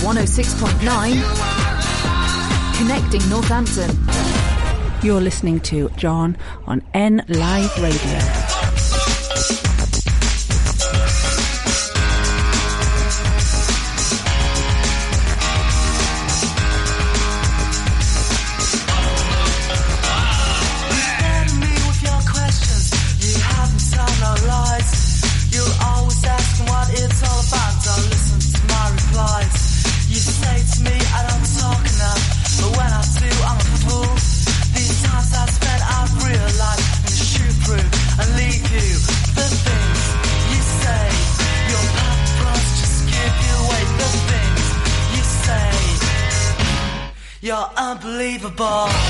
106.9. 0.00 2.78
Connecting 2.78 3.28
Northampton. 3.28 3.90
You're 5.02 5.20
listening 5.20 5.60
to 5.60 5.90
John 5.90 6.38
on 6.66 6.82
N 6.94 7.22
Live 7.28 7.76
Radio. 7.82 8.39
unbelievable. 48.30 49.09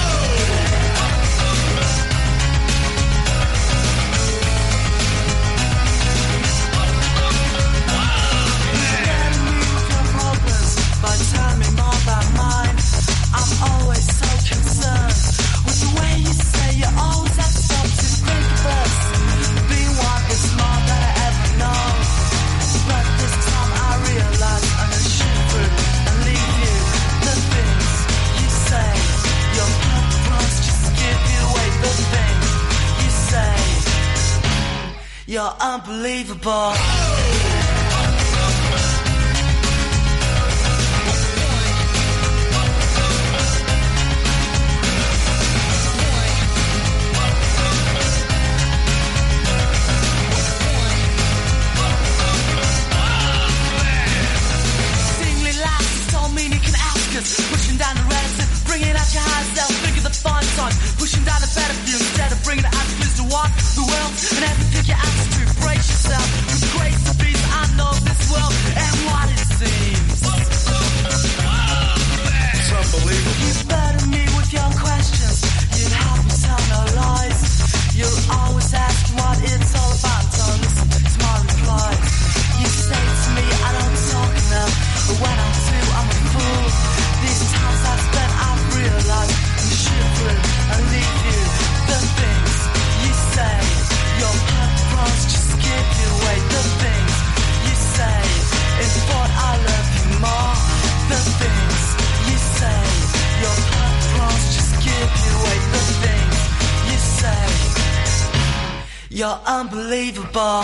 Bye. 110.32 110.59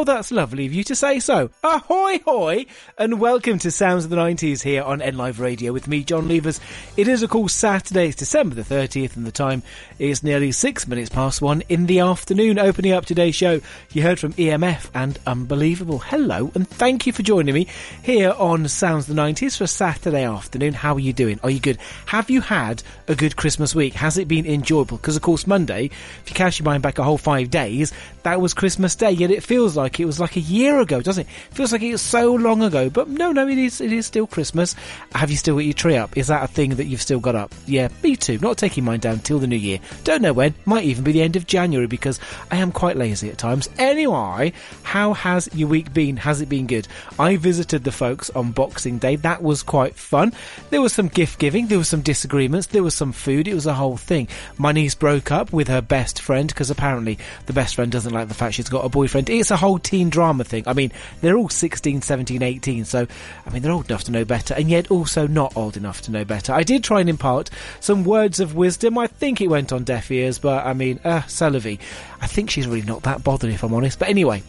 Well, 0.00 0.06
that's 0.06 0.32
lovely 0.32 0.64
of 0.64 0.72
you 0.72 0.82
to 0.84 0.94
say 0.94 1.20
so. 1.20 1.50
Ahoy 1.62 1.99
hoy! 2.18 2.66
And 2.98 3.20
welcome 3.20 3.58
to 3.60 3.70
Sounds 3.70 4.04
of 4.04 4.10
the 4.10 4.16
90s 4.16 4.62
here 4.62 4.82
on 4.82 5.00
NLive 5.00 5.38
Radio 5.38 5.72
with 5.72 5.86
me, 5.86 6.02
John 6.02 6.26
Levers. 6.26 6.60
It 6.96 7.06
is, 7.06 7.22
of 7.22 7.30
course, 7.30 7.52
Saturday, 7.52 8.08
it's 8.08 8.16
December 8.16 8.56
the 8.56 8.62
30th, 8.62 9.16
and 9.16 9.24
the 9.24 9.32
time 9.32 9.62
is 9.98 10.22
nearly 10.22 10.50
six 10.50 10.88
minutes 10.88 11.08
past 11.08 11.40
one 11.40 11.62
in 11.68 11.86
the 11.86 12.00
afternoon. 12.00 12.58
Opening 12.58 12.92
up 12.92 13.06
today's 13.06 13.36
show, 13.36 13.60
you 13.92 14.02
heard 14.02 14.18
from 14.18 14.32
EMF 14.34 14.90
and 14.92 15.18
Unbelievable. 15.26 15.98
Hello, 15.98 16.50
and 16.54 16.68
thank 16.68 17.06
you 17.06 17.12
for 17.12 17.22
joining 17.22 17.54
me 17.54 17.68
here 18.02 18.32
on 18.36 18.66
Sounds 18.66 19.08
of 19.08 19.14
the 19.14 19.22
90s 19.22 19.56
for 19.56 19.66
Saturday 19.66 20.24
afternoon. 20.24 20.72
How 20.72 20.94
are 20.94 21.00
you 21.00 21.12
doing? 21.12 21.38
Are 21.44 21.50
you 21.50 21.60
good? 21.60 21.78
Have 22.06 22.28
you 22.28 22.40
had 22.40 22.82
a 23.06 23.14
good 23.14 23.36
Christmas 23.36 23.74
week? 23.74 23.94
Has 23.94 24.18
it 24.18 24.26
been 24.26 24.46
enjoyable? 24.46 24.96
Because, 24.96 25.16
of 25.16 25.22
course, 25.22 25.46
Monday, 25.46 25.86
if 25.86 26.24
you 26.26 26.34
cash 26.34 26.58
your 26.58 26.64
mind 26.64 26.82
back 26.82 26.98
a 26.98 27.04
whole 27.04 27.18
five 27.18 27.50
days, 27.50 27.92
that 28.24 28.40
was 28.40 28.52
Christmas 28.52 28.94
Day, 28.94 29.12
yet 29.12 29.30
it 29.30 29.42
feels 29.42 29.76
like 29.76 30.00
it 30.00 30.04
was 30.04 30.18
like 30.18 30.36
a 30.36 30.40
year 30.40 30.80
ago, 30.80 31.00
doesn't 31.00 31.26
it? 31.26 31.30
it 31.50 31.54
feels 31.54 31.72
like 31.72 31.82
it 31.82 31.99
so 32.00 32.34
long 32.34 32.62
ago, 32.62 32.90
but 32.90 33.08
no, 33.08 33.32
no, 33.32 33.46
it 33.48 33.58
is, 33.58 33.80
it 33.80 33.92
is 33.92 34.06
still 34.06 34.26
Christmas. 34.26 34.74
Have 35.14 35.30
you 35.30 35.36
still 35.36 35.56
got 35.56 35.64
your 35.64 35.74
tree 35.74 35.96
up? 35.96 36.16
Is 36.16 36.28
that 36.28 36.42
a 36.42 36.48
thing 36.48 36.70
that 36.76 36.86
you've 36.86 37.02
still 37.02 37.20
got 37.20 37.34
up? 37.34 37.54
Yeah, 37.66 37.88
me 38.02 38.16
too. 38.16 38.38
Not 38.38 38.58
taking 38.58 38.84
mine 38.84 39.00
down 39.00 39.20
till 39.20 39.38
the 39.38 39.46
new 39.46 39.56
year. 39.56 39.78
Don't 40.04 40.22
know 40.22 40.32
when. 40.32 40.54
Might 40.64 40.84
even 40.84 41.04
be 41.04 41.12
the 41.12 41.22
end 41.22 41.36
of 41.36 41.46
January 41.46 41.86
because 41.86 42.18
I 42.50 42.56
am 42.56 42.72
quite 42.72 42.96
lazy 42.96 43.30
at 43.30 43.38
times. 43.38 43.68
Anyway, 43.78 44.52
how 44.82 45.12
has 45.14 45.48
your 45.54 45.68
week 45.68 45.92
been? 45.92 46.16
Has 46.16 46.40
it 46.40 46.48
been 46.48 46.66
good? 46.66 46.88
I 47.18 47.36
visited 47.36 47.84
the 47.84 47.92
folks 47.92 48.30
on 48.30 48.52
Boxing 48.52 48.98
Day. 48.98 49.16
That 49.16 49.42
was 49.42 49.62
quite 49.62 49.96
fun. 49.96 50.32
There 50.70 50.80
was 50.80 50.92
some 50.92 51.08
gift 51.08 51.38
giving. 51.38 51.66
There 51.66 51.78
was 51.78 51.88
some 51.88 52.02
disagreements. 52.02 52.68
There 52.68 52.82
was 52.82 52.94
some 52.94 53.12
food. 53.12 53.48
It 53.48 53.54
was 53.54 53.66
a 53.66 53.74
whole 53.74 53.96
thing. 53.96 54.28
My 54.58 54.72
niece 54.72 54.94
broke 54.94 55.30
up 55.30 55.52
with 55.52 55.68
her 55.68 55.80
best 55.80 56.20
friend 56.20 56.48
because 56.48 56.70
apparently 56.70 57.18
the 57.46 57.52
best 57.52 57.74
friend 57.74 57.90
doesn't 57.90 58.12
like 58.12 58.28
the 58.28 58.34
fact 58.34 58.54
she's 58.54 58.68
got 58.68 58.84
a 58.84 58.88
boyfriend. 58.88 59.28
It's 59.30 59.50
a 59.50 59.56
whole 59.56 59.78
teen 59.78 60.10
drama 60.10 60.44
thing. 60.44 60.64
I 60.66 60.72
mean, 60.72 60.92
they're 61.20 61.36
all 61.36 61.48
16, 61.48 61.89
17, 62.00 62.42
18, 62.42 62.84
so, 62.84 63.06
I 63.46 63.50
mean, 63.50 63.62
they're 63.62 63.72
old 63.72 63.90
enough 63.90 64.04
to 64.04 64.12
know 64.12 64.24
better, 64.24 64.54
and 64.54 64.68
yet 64.68 64.90
also 64.90 65.26
not 65.26 65.56
old 65.56 65.76
enough 65.76 66.02
to 66.02 66.10
know 66.10 66.24
better. 66.24 66.52
I 66.52 66.62
did 66.62 66.84
try 66.84 67.00
and 67.00 67.08
impart 67.08 67.50
some 67.80 68.04
words 68.04 68.38
of 68.38 68.54
wisdom. 68.54 68.98
I 68.98 69.06
think 69.06 69.40
it 69.40 69.48
went 69.48 69.72
on 69.72 69.84
deaf 69.84 70.10
ears, 70.10 70.38
but 70.38 70.66
I 70.66 70.72
mean, 70.74 71.00
uh, 71.04 71.22
I 71.26 72.26
think 72.26 72.50
she's 72.50 72.66
really 72.66 72.82
not 72.82 73.02
that 73.02 73.24
bothered, 73.24 73.50
if 73.50 73.62
I'm 73.62 73.74
honest. 73.74 73.98
But 73.98 74.08
anyway, 74.08 74.42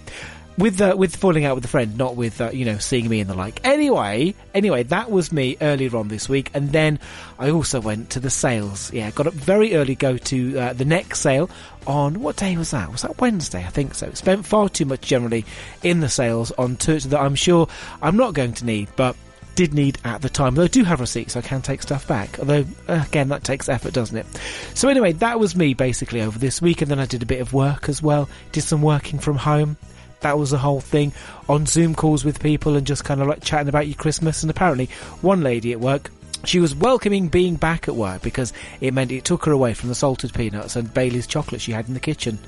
with 0.62 0.80
uh, 0.80 0.96
with 0.98 1.16
falling 1.16 1.46
out 1.46 1.56
with 1.56 1.66
a 1.66 1.68
friend, 1.68 1.98
not 1.98 2.16
with 2.16 2.40
uh, 2.40 2.52
you 2.52 2.66
know 2.66 2.78
seeing 2.78 3.10
me 3.10 3.20
and 3.20 3.30
the 3.30 3.34
like. 3.34 3.60
Anyway, 3.64 4.36
anyway, 4.54 4.84
that 4.84 5.10
was 5.10 5.32
me 5.32 5.58
earlier 5.62 5.96
on 5.98 6.08
this 6.08 6.30
week, 6.30 6.52
and 6.54 6.72
then 6.72 7.00
I 7.40 7.50
also 7.50 7.82
went 7.82 8.12
to 8.12 8.20
the 8.20 8.30
sales. 8.30 8.94
Yeah, 8.94 9.12
got 9.12 9.28
up 9.28 9.34
very 9.34 9.76
early, 9.76 9.96
go 9.96 10.18
to 10.18 10.60
uh, 10.60 10.74
the 10.74 10.86
next 10.86 11.20
sale 11.20 11.50
on 11.88 12.22
what 12.22 12.36
day 12.36 12.56
was 12.58 12.72
that? 12.72 12.92
Was 12.92 13.02
that 13.02 13.20
Wednesday? 13.20 13.66
I 13.66 13.70
think 13.70 13.96
so. 13.96 14.12
Spent 14.14 14.46
far 14.46 14.70
too 14.70 14.86
much 14.86 15.02
generally 15.02 15.46
in 15.84 16.00
the 16.00 16.10
sales 16.10 16.52
on 16.52 16.76
tours 16.76 17.06
that 17.06 17.20
I'm 17.20 17.36
sure 17.36 17.68
I'm 18.02 18.18
not 18.18 18.34
going 18.34 18.54
to 18.54 18.66
need, 18.66 18.90
but 18.96 19.16
did 19.56 19.74
need 19.74 19.98
at 20.04 20.22
the 20.22 20.30
time. 20.30 20.56
Though 20.56 20.64
I 20.64 20.68
do 20.68 20.84
have 20.84 21.00
receipts, 21.00 21.36
I 21.36 21.42
can 21.42 21.62
take 21.62 21.82
stuff 21.82 22.08
back. 22.08 22.40
Although, 22.40 22.66
uh, 22.88 23.04
again, 23.08 23.30
that 23.30 23.44
takes 23.44 23.68
effort, 23.68 23.94
doesn't 23.94 24.18
it? 24.18 24.26
So 24.74 24.90
anyway, 24.90 25.14
that 25.14 25.40
was 25.40 25.56
me 25.56 25.74
basically 25.74 26.22
over 26.22 26.38
this 26.40 26.62
week, 26.62 26.82
and 26.82 26.90
then 26.90 27.00
I 27.00 27.06
did 27.06 27.24
a 27.24 27.26
bit 27.26 27.42
of 27.42 27.54
work 27.54 27.90
as 27.90 28.02
well. 28.02 28.30
Did 28.52 28.64
some 28.64 28.82
working 28.82 29.20
from 29.20 29.38
home. 29.38 29.78
That 30.22 30.38
was 30.38 30.52
the 30.52 30.58
whole 30.58 30.82
thing 30.82 31.14
on 31.50 31.66
Zoom 31.66 31.96
calls 31.96 32.24
with 32.24 32.42
people 32.42 32.76
and 32.76 32.88
just 32.88 33.04
kind 33.04 33.22
of 33.22 33.28
like 33.28 33.44
chatting 33.44 33.70
about 33.70 33.88
your 33.88 33.96
Christmas. 33.96 34.44
And 34.44 34.50
apparently, 34.50 34.88
one 35.22 35.42
lady 35.42 35.72
at 35.72 35.80
work 35.80 36.12
she 36.44 36.60
was 36.60 36.76
welcoming 36.76 37.28
being 37.28 37.56
back 37.56 37.88
at 37.88 37.96
work 37.96 38.22
because 38.22 38.52
it 38.80 38.94
meant 38.94 39.12
it 39.12 39.26
took 39.26 39.46
her 39.46 39.52
away 39.52 39.74
from 39.74 39.90
the 39.90 39.96
salted 39.96 40.34
peanuts 40.34 40.76
and 40.76 40.94
Bailey's 40.94 41.28
chocolate 41.28 41.62
she 41.62 41.72
had 41.72 41.88
in 41.88 41.94
the 41.94 42.00
kitchen. 42.00 42.40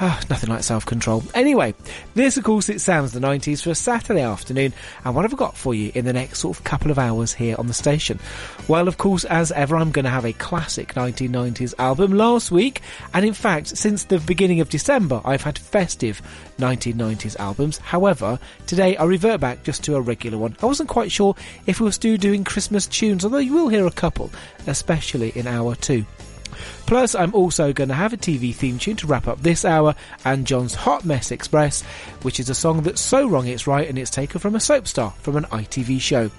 Ah, 0.00 0.20
nothing 0.30 0.48
like 0.48 0.62
self 0.62 0.86
control. 0.86 1.24
Anyway, 1.34 1.74
this, 2.14 2.36
of 2.36 2.44
course, 2.44 2.68
it 2.68 2.80
sounds 2.80 3.10
the 3.10 3.18
90s 3.18 3.62
for 3.62 3.70
a 3.70 3.74
Saturday 3.74 4.22
afternoon. 4.22 4.72
And 5.04 5.12
what 5.12 5.24
have 5.24 5.34
I 5.34 5.36
got 5.36 5.56
for 5.56 5.74
you 5.74 5.90
in 5.92 6.04
the 6.04 6.12
next 6.12 6.38
sort 6.38 6.56
of 6.56 6.62
couple 6.62 6.92
of 6.92 7.00
hours 7.00 7.32
here 7.32 7.56
on 7.58 7.66
the 7.66 7.74
station? 7.74 8.20
Well, 8.68 8.86
of 8.86 8.96
course, 8.96 9.24
as 9.24 9.50
ever, 9.50 9.76
I'm 9.76 9.90
going 9.90 10.04
to 10.04 10.10
have 10.10 10.24
a 10.24 10.32
classic 10.32 10.94
1990s 10.94 11.74
album 11.80 12.12
last 12.12 12.52
week. 12.52 12.80
And 13.12 13.26
in 13.26 13.34
fact, 13.34 13.76
since 13.76 14.04
the 14.04 14.20
beginning 14.20 14.60
of 14.60 14.68
December, 14.68 15.20
I've 15.24 15.42
had 15.42 15.58
festive 15.58 16.22
1990s 16.58 17.36
albums. 17.40 17.78
However, 17.78 18.38
today 18.68 18.96
I 18.96 19.04
revert 19.04 19.40
back 19.40 19.64
just 19.64 19.82
to 19.84 19.96
a 19.96 20.00
regular 20.00 20.38
one. 20.38 20.56
I 20.62 20.66
wasn't 20.66 20.88
quite 20.88 21.10
sure 21.10 21.34
if 21.66 21.80
we 21.80 21.84
were 21.84 21.92
still 21.92 22.16
doing 22.16 22.44
Christmas 22.44 22.86
tunes, 22.86 23.24
although 23.24 23.38
you 23.38 23.52
will 23.52 23.68
hear 23.68 23.86
a 23.86 23.90
couple, 23.90 24.30
especially 24.68 25.32
in 25.34 25.48
hour 25.48 25.74
two. 25.74 26.06
Plus, 26.86 27.14
I'm 27.14 27.34
also 27.34 27.72
going 27.72 27.88
to 27.88 27.94
have 27.94 28.12
a 28.12 28.16
TV 28.16 28.54
theme 28.54 28.78
tune 28.78 28.96
to 28.96 29.06
wrap 29.06 29.28
up 29.28 29.42
this 29.42 29.64
hour 29.64 29.94
and 30.24 30.46
John's 30.46 30.74
Hot 30.74 31.04
Mess 31.04 31.30
Express, 31.30 31.82
which 32.22 32.40
is 32.40 32.48
a 32.48 32.54
song 32.54 32.82
that's 32.82 33.00
so 33.00 33.28
wrong 33.28 33.46
it's 33.46 33.66
right 33.66 33.88
and 33.88 33.98
it's 33.98 34.10
taken 34.10 34.40
from 34.40 34.54
a 34.54 34.60
soap 34.60 34.88
star 34.88 35.10
from 35.20 35.36
an 35.36 35.44
ITV 35.44 36.00
show. 36.00 36.30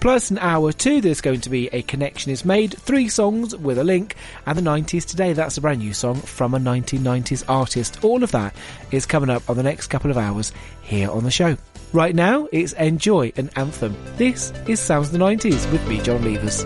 Plus, 0.00 0.30
an 0.30 0.38
hour 0.38 0.72
two, 0.72 1.00
there's 1.00 1.20
going 1.20 1.40
to 1.40 1.50
be 1.50 1.68
A 1.72 1.82
Connection 1.82 2.30
is 2.30 2.44
Made, 2.44 2.74
three 2.74 3.08
songs 3.08 3.56
with 3.56 3.78
a 3.78 3.84
link, 3.84 4.14
and 4.46 4.56
the 4.56 4.62
90s 4.62 5.04
today, 5.04 5.32
that's 5.32 5.56
a 5.56 5.60
brand 5.60 5.80
new 5.80 5.94
song 5.94 6.16
from 6.16 6.54
a 6.54 6.58
1990s 6.58 7.44
artist. 7.48 8.04
All 8.04 8.22
of 8.22 8.32
that 8.32 8.54
is 8.90 9.06
coming 9.06 9.30
up 9.30 9.48
on 9.48 9.56
the 9.56 9.62
next 9.62 9.88
couple 9.88 10.10
of 10.10 10.18
hours 10.18 10.52
here 10.82 11.10
on 11.10 11.24
the 11.24 11.30
show. 11.30 11.56
Right 11.92 12.14
now, 12.14 12.48
it's 12.50 12.74
N-Joi 12.76 13.32
an 13.36 13.50
Anthem. 13.56 13.96
This 14.16 14.52
is 14.66 14.80
Sounds 14.80 15.08
of 15.08 15.12
the 15.12 15.18
90s 15.18 15.70
with 15.70 15.86
me, 15.88 16.00
John 16.00 16.24
Levers. 16.24 16.64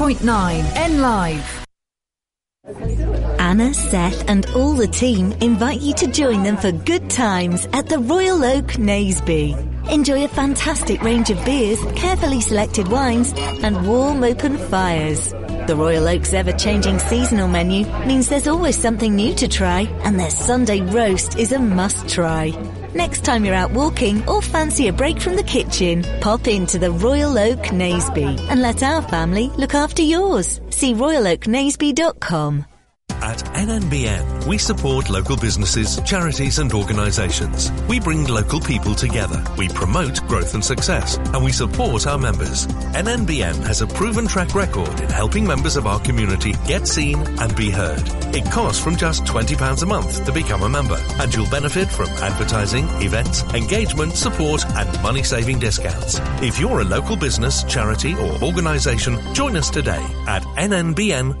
106.9 0.00 0.76
N 0.76 1.02
Live. 1.02 1.66
Anna, 3.38 3.74
Seth, 3.74 4.30
and 4.30 4.46
all 4.56 4.72
the 4.72 4.86
team 4.86 5.32
invite 5.42 5.82
you 5.82 5.92
to 5.92 6.06
join 6.06 6.42
them 6.42 6.56
for 6.56 6.72
good 6.72 7.10
times 7.10 7.68
at 7.74 7.86
the 7.86 7.98
Royal 7.98 8.42
Oak 8.42 8.78
Naseby. 8.78 9.54
Enjoy 9.92 10.24
a 10.24 10.28
fantastic 10.28 11.02
range 11.02 11.28
of 11.28 11.44
beers, 11.44 11.78
carefully 11.96 12.40
selected 12.40 12.88
wines, 12.88 13.34
and 13.36 13.86
warm 13.86 14.24
open 14.24 14.56
fires. 14.56 15.32
The 15.66 15.76
Royal 15.76 16.08
Oak's 16.08 16.32
ever-changing 16.32 16.98
seasonal 16.98 17.48
menu 17.48 17.84
means 18.06 18.30
there's 18.30 18.48
always 18.48 18.78
something 18.78 19.14
new 19.14 19.34
to 19.34 19.48
try, 19.48 19.82
and 20.04 20.18
their 20.18 20.30
Sunday 20.30 20.80
roast 20.80 21.38
is 21.38 21.52
a 21.52 21.58
must-try. 21.58 22.52
Next 22.94 23.24
time 23.24 23.44
you're 23.44 23.54
out 23.54 23.70
walking 23.70 24.28
or 24.28 24.42
fancy 24.42 24.88
a 24.88 24.92
break 24.92 25.20
from 25.20 25.36
the 25.36 25.44
kitchen, 25.44 26.04
pop 26.20 26.48
into 26.48 26.78
the 26.78 26.90
Royal 26.90 27.38
Oak 27.38 27.60
Naseby 27.70 28.38
and 28.48 28.60
let 28.60 28.82
our 28.82 29.00
family 29.02 29.48
look 29.56 29.74
after 29.74 30.02
yours. 30.02 30.60
See 30.70 30.94
royaloaknaseby.com. 30.94 32.66
At 33.22 33.38
NNBN, 33.54 34.46
we 34.46 34.56
support 34.56 35.10
local 35.10 35.36
businesses, 35.36 36.00
charities 36.06 36.58
and 36.58 36.72
organisations. 36.72 37.70
We 37.86 38.00
bring 38.00 38.26
local 38.26 38.60
people 38.60 38.94
together. 38.94 39.44
We 39.58 39.68
promote 39.68 40.26
growth 40.26 40.54
and 40.54 40.64
success, 40.64 41.18
and 41.18 41.44
we 41.44 41.52
support 41.52 42.06
our 42.06 42.18
members. 42.18 42.66
NNBN 42.66 43.66
has 43.66 43.82
a 43.82 43.86
proven 43.86 44.26
track 44.26 44.54
record 44.54 45.00
in 45.00 45.10
helping 45.10 45.46
members 45.46 45.76
of 45.76 45.86
our 45.86 46.00
community 46.00 46.54
get 46.66 46.88
seen 46.88 47.18
and 47.38 47.54
be 47.54 47.70
heard. 47.70 48.02
It 48.32 48.50
costs 48.50 48.82
from 48.82 48.96
just 48.96 49.24
£20 49.24 49.82
a 49.82 49.86
month 49.86 50.24
to 50.24 50.32
become 50.32 50.62
a 50.62 50.68
member, 50.68 50.98
and 51.18 51.34
you'll 51.34 51.50
benefit 51.50 51.88
from 51.90 52.08
advertising, 52.08 52.86
events, 53.02 53.42
engagement, 53.54 54.14
support 54.14 54.64
and 54.66 55.02
money-saving 55.02 55.58
discounts. 55.58 56.20
If 56.42 56.60
you're 56.60 56.80
a 56.80 56.84
local 56.84 57.16
business, 57.16 57.64
charity 57.64 58.14
or 58.14 58.42
organisation, 58.42 59.18
join 59.34 59.56
us 59.56 59.70
today 59.70 60.04
at 60.26 60.42
nnbn.co.uk. 60.42 61.40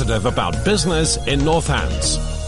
about 0.00 0.64
business 0.64 1.18
in 1.26 1.40
Northants. 1.40 2.41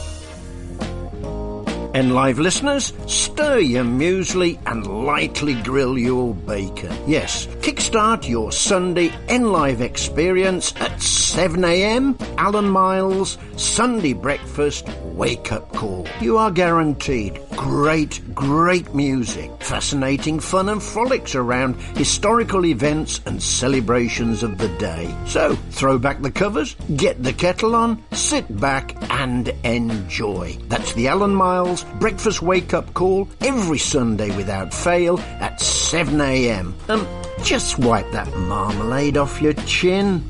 And 1.95 2.13
live 2.13 2.41
listeners, 2.41 2.93
stir 3.07 3.61
your 3.61 3.85
muesli 3.85 4.59
and 4.67 4.85
lightly 4.85 5.55
grill 5.63 5.97
your 5.97 6.35
bacon. 6.35 6.93
Yes, 7.07 7.47
kickstart 7.63 8.29
your 8.29 8.51
Sunday 8.51 9.13
Live 9.29 9.81
experience 9.81 10.75
at 10.81 10.91
7am. 10.99 12.21
Alan 12.37 12.69
Miles, 12.69 13.39
Sunday 13.57 14.13
breakfast, 14.13 14.89
wake 15.05 15.53
up 15.53 15.73
call. 15.73 16.09
You 16.21 16.37
are 16.37 16.51
guaranteed 16.51 17.41
great, 17.57 18.35
great 18.35 18.93
music, 18.93 19.51
fascinating 19.61 20.41
fun 20.41 20.69
and 20.69 20.83
frolics 20.83 21.37
around 21.37 21.77
historical 21.97 22.67
events 22.67 23.21
and 23.25 23.41
celebrations 23.41 24.43
of 24.43 24.59
the 24.59 24.69
day. 24.79 25.15
So, 25.27 25.55
throw 25.71 25.99
back 25.99 26.23
the 26.23 26.33
covers, 26.33 26.75
get 26.97 27.23
the 27.23 27.33
kettle 27.33 27.77
on, 27.77 28.03
sit 28.13 28.45
back 28.61 28.97
and 29.11 29.49
enjoy. 29.63 30.59
That's 30.67 30.93
the 30.95 31.09
Alan 31.09 31.35
Miles 31.35 31.84
breakfast 31.99 32.43
wake 32.43 32.75
up 32.75 32.93
call 32.95 33.29
every 33.41 33.79
Sunday 33.79 34.35
without 34.37 34.73
fail 34.73 35.19
at 35.41 35.59
7am. 35.61 36.73
Um, 36.89 37.07
just 37.43 37.79
wipe 37.79 38.11
that 38.13 38.35
marmalade 38.37 39.17
off 39.17 39.41
your 39.41 39.53
chin. 39.53 40.25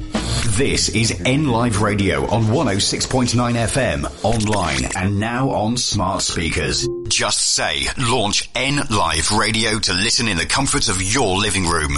This 0.56 0.88
is 0.90 1.20
N 1.24 1.48
Live 1.48 1.82
Radio 1.82 2.26
on 2.26 2.44
106.9 2.44 3.34
FM, 3.34 4.24
online 4.24 4.84
and 4.94 5.18
now 5.18 5.50
on 5.50 5.76
smart 5.76 6.22
speakers. 6.22 6.86
Just 7.08 7.54
say 7.54 7.86
launch 7.98 8.48
N 8.54 8.80
Live 8.90 9.32
Radio 9.32 9.78
to 9.80 9.92
listen 9.92 10.28
in 10.28 10.36
the 10.36 10.46
comfort 10.46 10.88
of 10.88 11.02
your 11.02 11.38
living 11.38 11.66
room. 11.66 11.96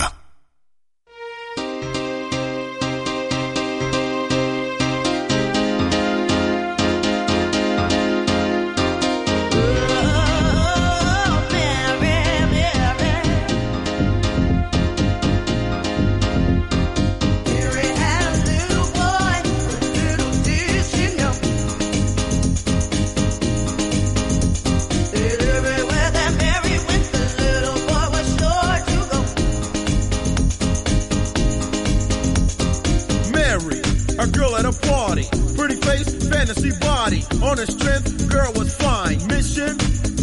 Body. 37.07 37.25
On 37.43 37.57
her 37.57 37.67
strength, 37.67 38.29
girl 38.29 38.53
was 38.55 38.75
fine. 38.77 39.19
Mission, 39.27 39.77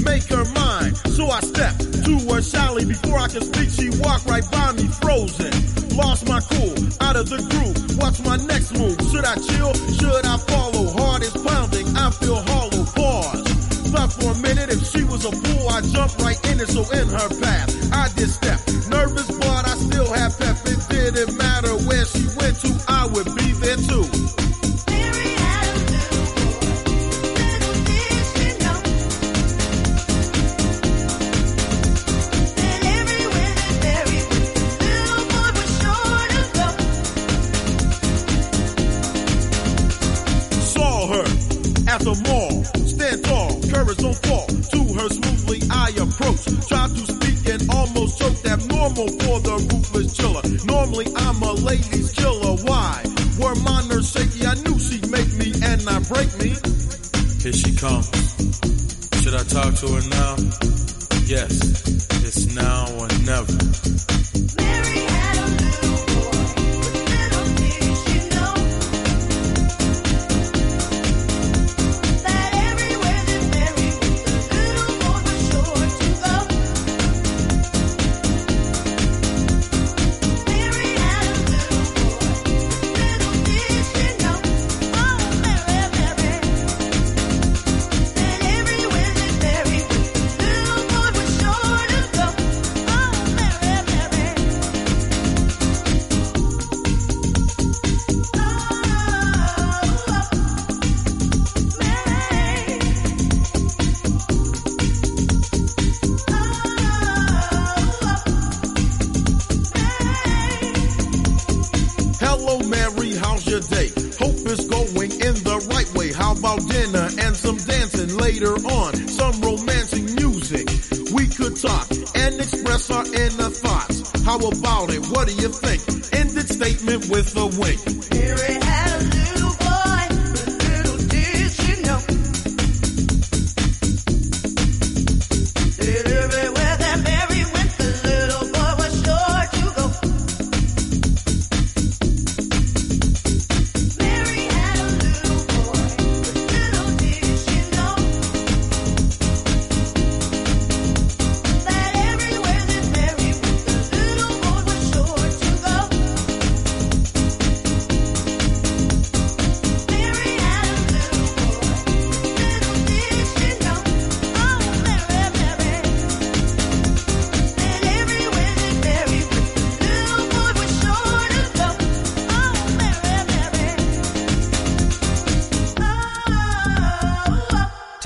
make 0.03 0.23
her 0.27 0.45
mine. 0.53 0.95
So 1.15 1.29
I 1.29 1.39
stepped 1.39 1.81
to 2.05 2.13
her 2.29 2.41
shyly. 2.41 2.85
Before 2.85 3.19
I 3.19 3.27
could 3.27 3.43
speak, 3.43 3.69
she 3.69 3.89
walked 4.01 4.25
right 4.25 4.43
by 4.51 4.73
me, 4.73 4.87
frozen. 4.87 5.53
Lost 5.95 6.27
my 6.27 6.41
cool, 6.51 6.75
out 7.01 7.15
of 7.15 7.29
the 7.29 7.39
groove. 7.51 7.97
What's 7.97 8.19
my 8.25 8.37
next 8.51 8.73
move? 8.73 8.97
Should 9.11 9.25
I 9.25 9.35
chill? 9.35 9.73
Should 9.99 10.25
I 10.25 10.37
follow? 10.37 10.89
Heart 10.97 11.23
is 11.23 11.35
pounding, 11.43 11.87
I 11.95 12.09
feel 12.11 12.41
hollow. 12.51 12.83
Pause. 12.97 13.43
Thought 13.93 14.13
for 14.13 14.31
a 14.31 14.37
minute, 14.41 14.69
if 14.69 14.81
she 14.91 15.03
was 15.03 15.23
a 15.25 15.31
fool, 15.31 15.69
I 15.69 15.81
jumped 15.81 16.19
right 16.21 16.39
in 16.49 16.59
it. 16.59 16.67
So 16.67 16.81
in 16.91 17.07
her 17.07 17.29
path, 17.39 17.69
I 17.93 18.09
did 18.15 18.29
step. 18.29 18.59
Nervous, 18.89 19.29
but 19.37 19.63
I 19.71 19.75
still 19.77 20.11
had 20.11 20.31
pep. 20.37 20.57
It 20.65 20.81
didn't 20.89 21.37
matter 21.37 21.73
where 21.87 22.05
she 22.05 22.25
went 22.39 22.57
to, 22.65 22.71
I 22.87 23.05
would 23.05 23.29
be 23.37 23.42
the 42.03 42.15
mall, 42.27 42.63
stand 42.85 43.23
tall, 43.23 43.49
courage 43.71 43.97
don't 43.97 44.19
fall. 44.27 44.47
To 44.47 44.79
her 44.99 45.09
smoothly 45.09 45.59
I 45.71 45.89
approach, 45.95 46.43
try 46.67 46.87
to 46.87 47.03
speak 47.07 47.39
and 47.47 47.63
almost 47.71 48.19
choke. 48.19 48.45
Abnormal 48.45 49.07
for 49.23 49.39
the 49.39 49.55
ruthless 49.71 50.15
chiller. 50.15 50.43
Normally 50.65 51.07
I'm 51.15 51.41
a 51.41 51.53
ladies 51.53 52.11
killer. 52.11 52.55
Why? 52.67 53.03
Were 53.39 53.55
my 53.63 53.87
nerves 53.87 54.11
shaky? 54.11 54.45
I 54.45 54.55
knew 54.55 54.77
she'd 54.79 55.09
make 55.09 55.31
me 55.33 55.53
and 55.63 55.85
not 55.85 56.07
break 56.09 56.29
me. 56.39 56.51
Here 57.39 57.55
she 57.55 57.71
comes. 57.75 58.11
Should 59.23 59.35
I 59.35 59.43
talk 59.47 59.73
to 59.75 59.87
her 59.87 60.03
now? 60.09 60.35
Yes, 61.23 61.55
it's 62.19 62.53
now 62.53 62.91
or 62.99 63.07
never. 63.23 63.92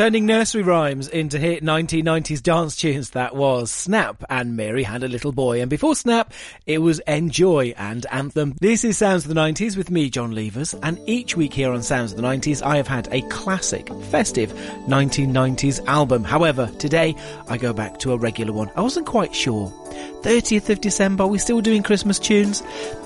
Turning 0.08 0.26
nursery 0.26 0.64
rhymes 0.64 1.10
into 1.10 1.38
hit 1.38 1.62
1990s 1.62 2.42
dance 2.42 2.78
tunes, 2.78 3.10
that 3.10 3.36
was 3.36 3.70
Snap 3.70 4.24
and 4.30 4.56
Mary 4.56 4.84
Had 4.84 5.04
a 5.04 5.08
Little 5.10 5.34
Boy. 5.34 5.60
And 5.60 5.70
before 5.70 5.96
Snap, 5.96 6.32
it 6.66 6.78
was 6.78 7.02
N-Joi 7.06 7.74
and 7.76 8.06
Anthem. 8.10 8.56
This 8.62 8.86
is 8.86 8.98
Sounds 8.98 9.26
of 9.26 9.36
the 9.36 9.42
90s 9.42 9.76
with 9.76 9.92
me, 9.92 10.10
John 10.10 10.32
Levers, 10.32 10.74
and 10.76 10.98
each 11.08 11.36
week 11.36 11.54
here 11.54 11.74
on 11.74 11.84
Sounds 11.84 12.14
of 12.14 12.18
the 12.22 12.24
90s, 12.24 12.66
I 12.66 12.78
have 12.78 12.88
had 12.88 13.10
a 13.12 13.20
classic, 13.24 13.90
festive 14.04 14.54
1990s 14.88 15.86
album. 15.88 16.24
However, 16.24 16.72
today 16.80 17.14
I 17.50 17.58
go 17.58 17.74
back 17.74 18.00
to 18.00 18.14
a 18.14 18.18
regular 18.18 18.54
one. 18.54 18.72
I 18.78 18.82
wasn't 18.84 19.08
quite 19.08 19.36
sure. 19.36 19.74
30th 20.22 20.70
of 20.70 20.80
December, 20.80 21.26
are 21.26 21.28
we 21.28 21.38
still 21.38 21.60
doing 21.60 21.84
Christmas 21.84 22.18
tunes? 22.18 22.64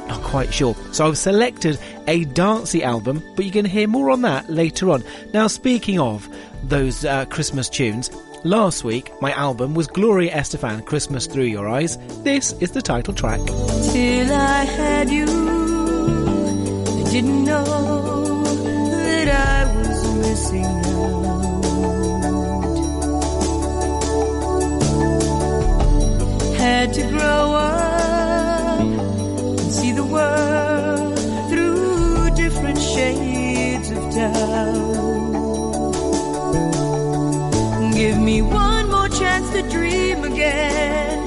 Not 0.07 0.21
quite 0.21 0.53
sure. 0.53 0.75
So 0.91 1.07
I've 1.07 1.17
selected 1.17 1.79
a 2.07 2.25
dancey 2.25 2.83
album, 2.83 3.23
but 3.35 3.45
you're 3.45 3.53
going 3.53 3.65
to 3.65 3.71
hear 3.71 3.87
more 3.87 4.11
on 4.11 4.21
that 4.21 4.49
later 4.51 4.91
on. 4.91 5.03
Now, 5.33 5.47
speaking 5.47 5.99
of 5.99 6.27
those 6.63 7.05
uh, 7.05 7.25
Christmas 7.25 7.69
tunes, 7.69 8.09
last 8.43 8.83
week 8.83 9.11
my 9.21 9.31
album 9.33 9.73
was 9.73 9.87
Gloria 9.87 10.31
Estefan, 10.31 10.85
Christmas 10.85 11.27
Through 11.27 11.45
Your 11.45 11.67
Eyes. 11.67 11.97
This 12.23 12.53
is 12.53 12.71
the 12.71 12.81
title 12.81 13.13
track. 13.13 13.39
Till 13.39 14.31
I 14.33 14.63
had 14.63 15.09
you, 15.09 15.25
I 15.25 17.03
didn't 17.11 17.43
know 17.45 18.43
that 18.43 19.27
I 19.27 19.77
was 19.77 20.17
missing 20.17 20.65
out. 20.65 20.81
Had 26.57 26.93
to 26.93 27.01
grow 27.09 27.53
up 27.53 27.90
again, 40.41 41.19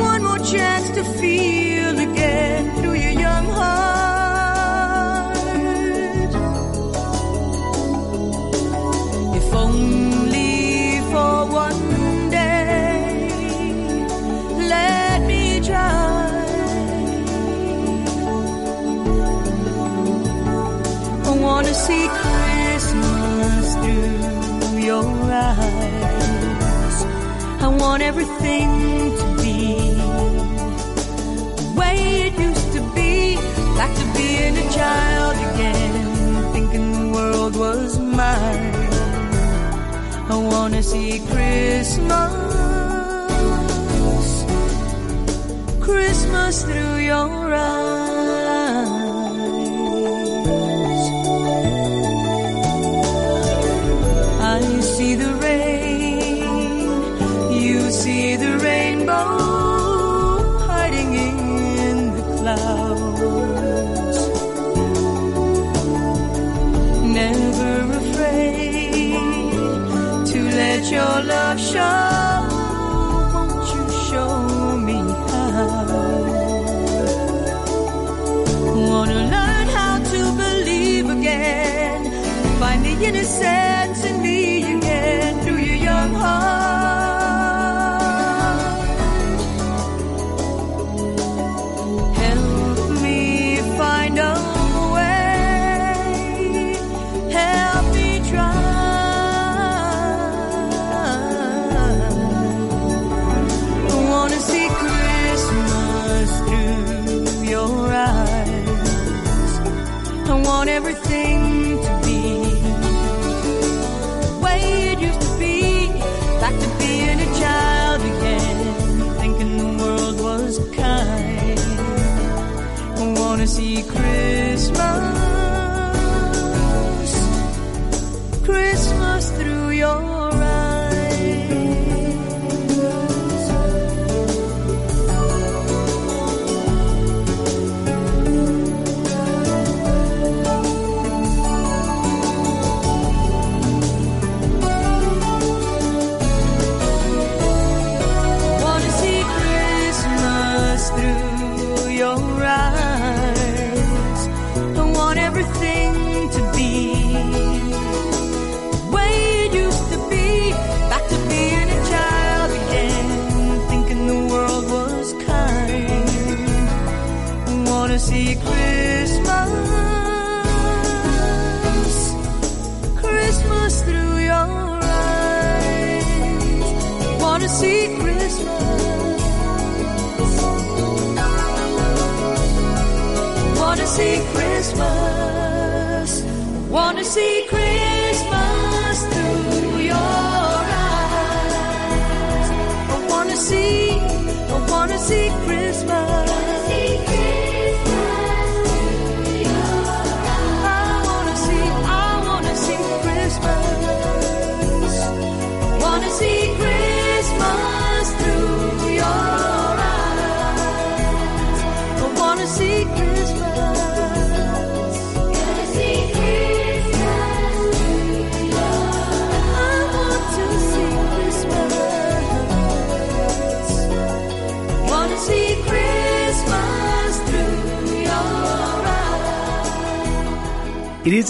one 0.00 0.22
more 0.22 0.38
chance 0.38 0.90
to 0.90 1.02
feel 1.18 1.98
again 1.98 2.62
through 2.76 2.94
your 2.94 3.16
young 3.26 3.46
heart. 3.46 5.36
If 9.38 9.54
only 9.54 11.00
for 11.10 11.46
one 11.64 12.30
day, 12.30 13.28
let 14.74 15.22
me 15.30 15.60
try. 15.60 16.28
I 21.24 21.30
wanna 21.46 21.74
see 21.74 22.06
want 27.80 28.02
everything 28.02 28.68
to 29.20 29.26
be 29.42 29.58
the 31.60 31.74
way 31.78 31.96
it 32.26 32.38
used 32.38 32.72
to 32.74 32.80
be, 32.94 33.36
back 33.78 33.92
to 33.96 34.04
being 34.18 34.54
a 34.64 34.66
child 34.70 35.36
again, 35.48 36.52
thinking 36.52 36.92
the 36.92 37.08
world 37.16 37.56
was 37.56 37.98
mine. 37.98 38.74
I 40.28 40.36
wanna 40.52 40.82
see 40.82 41.20
Christmas, 41.32 42.32
Christmas 45.80 46.62
through 46.64 46.96
your 46.98 47.54
eyes. 47.54 47.79
Your 71.58 71.80
love 71.80 72.09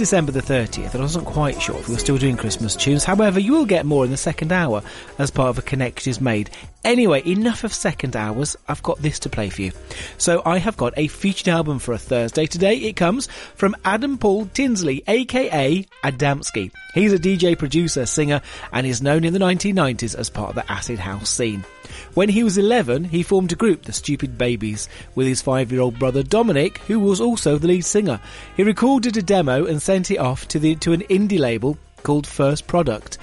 December 0.01 0.33
the 0.33 0.41
30th, 0.41 0.95
and 0.95 1.03
I 1.03 1.03
wasn't 1.03 1.27
quite 1.27 1.61
sure 1.61 1.77
if 1.77 1.87
we 1.87 1.95
were 1.95 2.01
still 2.01 2.17
doing 2.17 2.39
Christmas 2.39 2.75
tunes. 2.75 3.05
However, 3.05 3.39
you 3.39 3.53
will 3.53 3.67
get 3.67 3.85
more 3.85 4.03
in 4.07 4.11
the 4.11 4.17
second 4.17 4.51
hour 4.51 4.83
as 5.19 5.31
part 5.31 5.51
of 5.51 5.59
a 5.59 5.63
Connect 5.63 6.07
is 6.07 6.23
Made. 6.23 6.49
Anyway, 6.85 7.23
enough 7.29 7.65
of 7.65 7.75
second 7.75 8.17
hours. 8.17 8.57
I've 8.67 8.83
got 8.83 8.97
this 9.03 9.19
to 9.19 9.29
play 9.29 9.51
for 9.51 9.61
you. 9.61 9.73
So 10.17 10.41
I 10.47 10.57
have 10.57 10.79
got 10.79 10.95
a 10.97 11.09
featured 11.09 11.49
album 11.49 11.79
for 11.81 11.93
a 11.93 11.99
Thursday 11.99 12.47
today. 12.47 12.77
It 12.77 12.97
comes 12.97 13.27
from 13.57 13.77
Adam 13.85 14.17
Paul 14.17 14.47
Tinsley, 14.47 15.05
aka 15.07 15.87
Adamski. 16.03 16.73
He's 16.95 17.13
a 17.13 17.19
DJ, 17.19 17.59
producer, 17.59 18.07
singer, 18.07 18.41
and 18.73 18.87
is 18.87 19.03
known 19.03 19.25
in 19.25 19.35
the 19.35 19.39
1990s 19.39 20.19
as 20.19 20.31
part 20.31 20.49
of 20.49 20.55
the 20.55 20.73
acid 20.73 20.99
house 20.99 21.29
scene. 21.29 21.63
When 22.15 22.29
he 22.29 22.43
was 22.43 22.59
11, 22.59 23.05
he 23.05 23.23
formed 23.23 23.53
a 23.53 23.57
group, 23.57 23.83
the 23.83 23.93
Stupid 23.93 24.37
Babies, 24.37 24.89
with 25.15 25.27
his 25.27 25.43
five-year-old 25.43 25.99
brother 25.99 26.23
Dominic, 26.23 26.79
who 26.89 26.99
was 26.99 27.21
also 27.21 27.57
the 27.57 27.69
lead 27.69 27.85
singer. 27.85 28.21
He 28.57 28.65
recorded 28.65 29.17
a 29.17 29.23
demo 29.23 29.65
and 29.67 29.81
sent 29.81 30.11
it 30.11 30.19
off 30.19 30.49
to 30.49 30.59
the 30.59 30.75
to 30.77 30.93
an 30.93 31.03
indie 31.03 31.39
label 31.39 31.79
called 32.03 32.27
Fast 32.27 32.67
Product. 32.67 33.19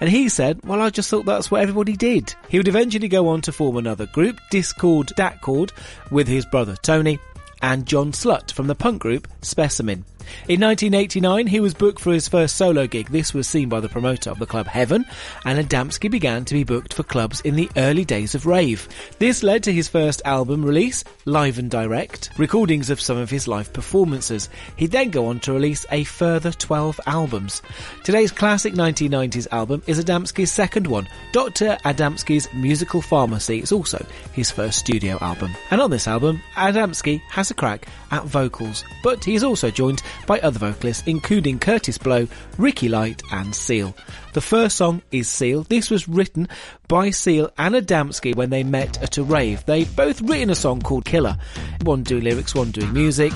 And 0.00 0.10
he 0.10 0.28
said, 0.28 0.58
well, 0.64 0.82
I 0.82 0.90
just 0.90 1.08
thought 1.08 1.26
that's 1.26 1.50
what 1.50 1.62
everybody 1.62 1.96
did. 1.96 2.34
He 2.48 2.58
would 2.58 2.66
eventually 2.66 3.06
go 3.06 3.28
on 3.28 3.40
to 3.42 3.52
form 3.52 3.76
another 3.76 4.06
group, 4.06 4.40
Diskord 4.50 5.14
Datkord, 5.14 5.70
with 6.10 6.26
his 6.26 6.44
brother 6.44 6.74
Tony 6.82 7.20
and 7.62 7.86
John 7.86 8.10
Slut 8.10 8.50
from 8.52 8.66
the 8.66 8.74
punk 8.74 9.00
group 9.00 9.28
Specimen. 9.42 10.04
In 10.48 10.60
1989, 10.60 11.46
he 11.46 11.60
was 11.60 11.74
booked 11.74 12.00
for 12.00 12.12
his 12.12 12.28
first 12.28 12.56
solo 12.56 12.86
gig. 12.86 13.08
This 13.08 13.34
was 13.34 13.46
seen 13.46 13.68
by 13.68 13.80
the 13.80 13.88
promoter 13.88 14.30
of 14.30 14.38
the 14.38 14.46
club 14.46 14.66
Heaven, 14.66 15.04
and 15.44 15.58
Adamski 15.58 16.10
began 16.10 16.44
to 16.44 16.54
be 16.54 16.64
booked 16.64 16.94
for 16.94 17.02
clubs 17.02 17.40
in 17.42 17.56
the 17.56 17.70
early 17.76 18.04
days 18.04 18.34
of 18.34 18.46
rave. 18.46 18.88
This 19.18 19.42
led 19.42 19.62
to 19.64 19.72
his 19.72 19.88
first 19.88 20.22
album 20.24 20.64
release, 20.64 21.04
Live 21.24 21.58
and 21.58 21.70
Direct, 21.70 22.30
recordings 22.38 22.90
of 22.90 23.00
some 23.00 23.16
of 23.16 23.30
his 23.30 23.48
live 23.48 23.72
performances. 23.72 24.48
He'd 24.76 24.90
then 24.90 25.10
go 25.10 25.26
on 25.26 25.40
to 25.40 25.52
release 25.52 25.86
a 25.90 26.04
further 26.04 26.52
12 26.52 27.00
albums. 27.06 27.62
Today's 28.04 28.32
classic 28.32 28.74
1990s 28.74 29.46
album 29.52 29.82
is 29.86 30.02
Adamski's 30.02 30.50
second 30.50 30.86
one, 30.86 31.08
Dr. 31.32 31.76
Adamski's 31.84 32.52
Musical 32.52 33.00
Pharmacy. 33.00 33.58
It's 33.58 33.72
also 33.72 34.04
his 34.32 34.50
first 34.50 34.78
studio 34.78 35.18
album. 35.20 35.54
And 35.70 35.80
on 35.80 35.90
this 35.90 36.08
album, 36.08 36.42
Adamski 36.54 37.20
has 37.30 37.50
a 37.50 37.54
crack 37.54 37.86
at 38.10 38.24
vocals, 38.24 38.84
but 39.02 39.24
he 39.24 39.34
is 39.34 39.44
also 39.44 39.70
joined 39.70 40.02
by 40.26 40.40
other 40.40 40.58
vocalists 40.58 41.02
including 41.06 41.58
Kurtis 41.58 41.98
Blow, 41.98 42.26
Ricky 42.58 42.88
Light 42.88 43.22
and 43.32 43.54
Seal. 43.54 43.94
The 44.32 44.40
first 44.40 44.76
song 44.76 45.02
is 45.10 45.28
Seal. 45.28 45.64
This 45.64 45.90
was 45.90 46.08
written 46.08 46.48
by 46.88 47.10
Seal 47.10 47.50
and 47.58 47.74
Adamski 47.74 48.34
when 48.34 48.50
they 48.50 48.62
met 48.62 49.02
at 49.02 49.18
a 49.18 49.22
rave. 49.22 49.64
They'd 49.66 49.94
both 49.94 50.22
written 50.22 50.50
a 50.50 50.54
song 50.54 50.80
called 50.80 51.04
Killer. 51.04 51.36
One 51.82 52.02
doing 52.02 52.24
lyrics, 52.24 52.54
one 52.54 52.70
doing 52.70 52.92
music. 52.92 53.32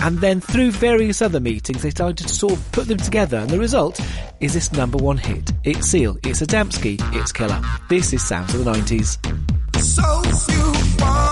And 0.00 0.18
then 0.18 0.40
through 0.40 0.72
various 0.72 1.22
other 1.22 1.40
meetings, 1.40 1.82
they 1.82 1.90
started 1.90 2.18
to 2.18 2.28
sort 2.28 2.54
of 2.54 2.72
put 2.72 2.88
them 2.88 2.98
together. 2.98 3.38
And 3.38 3.50
the 3.50 3.58
result 3.58 4.00
is 4.40 4.54
this 4.54 4.72
number 4.72 4.98
one 4.98 5.18
hit. 5.18 5.52
It's 5.64 5.86
Seal, 5.86 6.18
it's 6.24 6.40
Adamski, 6.40 6.98
it's 7.14 7.32
Killer. 7.32 7.60
This 7.88 8.12
is 8.12 8.22
Sounds 8.24 8.54
of 8.54 8.64
the 8.64 8.72
90s. 8.72 9.18
So 9.80 10.52
you 10.52 11.29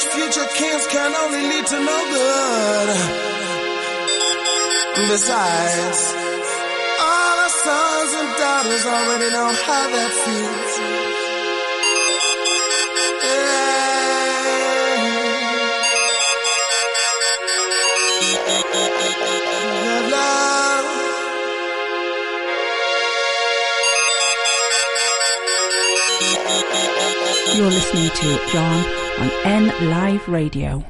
such 0.00 0.12
future 0.14 0.48
kings 0.54 0.86
can 0.86 1.14
only 1.14 1.42
lead 1.42 1.66
to 1.66 1.78
no 1.78 1.98
good. 2.10 2.88
Besides, 5.08 6.14
all 7.00 7.36
our 7.44 7.52
sons 7.64 8.12
and 8.20 8.30
daughters 8.38 8.86
already 8.86 9.30
know 9.30 9.52
how 9.66 9.88
that 9.94 10.12
feels. 10.24 11.10
You're 27.56 27.68
listening 27.68 28.10
to 28.10 28.52
John 28.52 29.09
on 29.20 29.30
N 29.44 29.90
Live 29.90 30.28
Radio. 30.28 30.82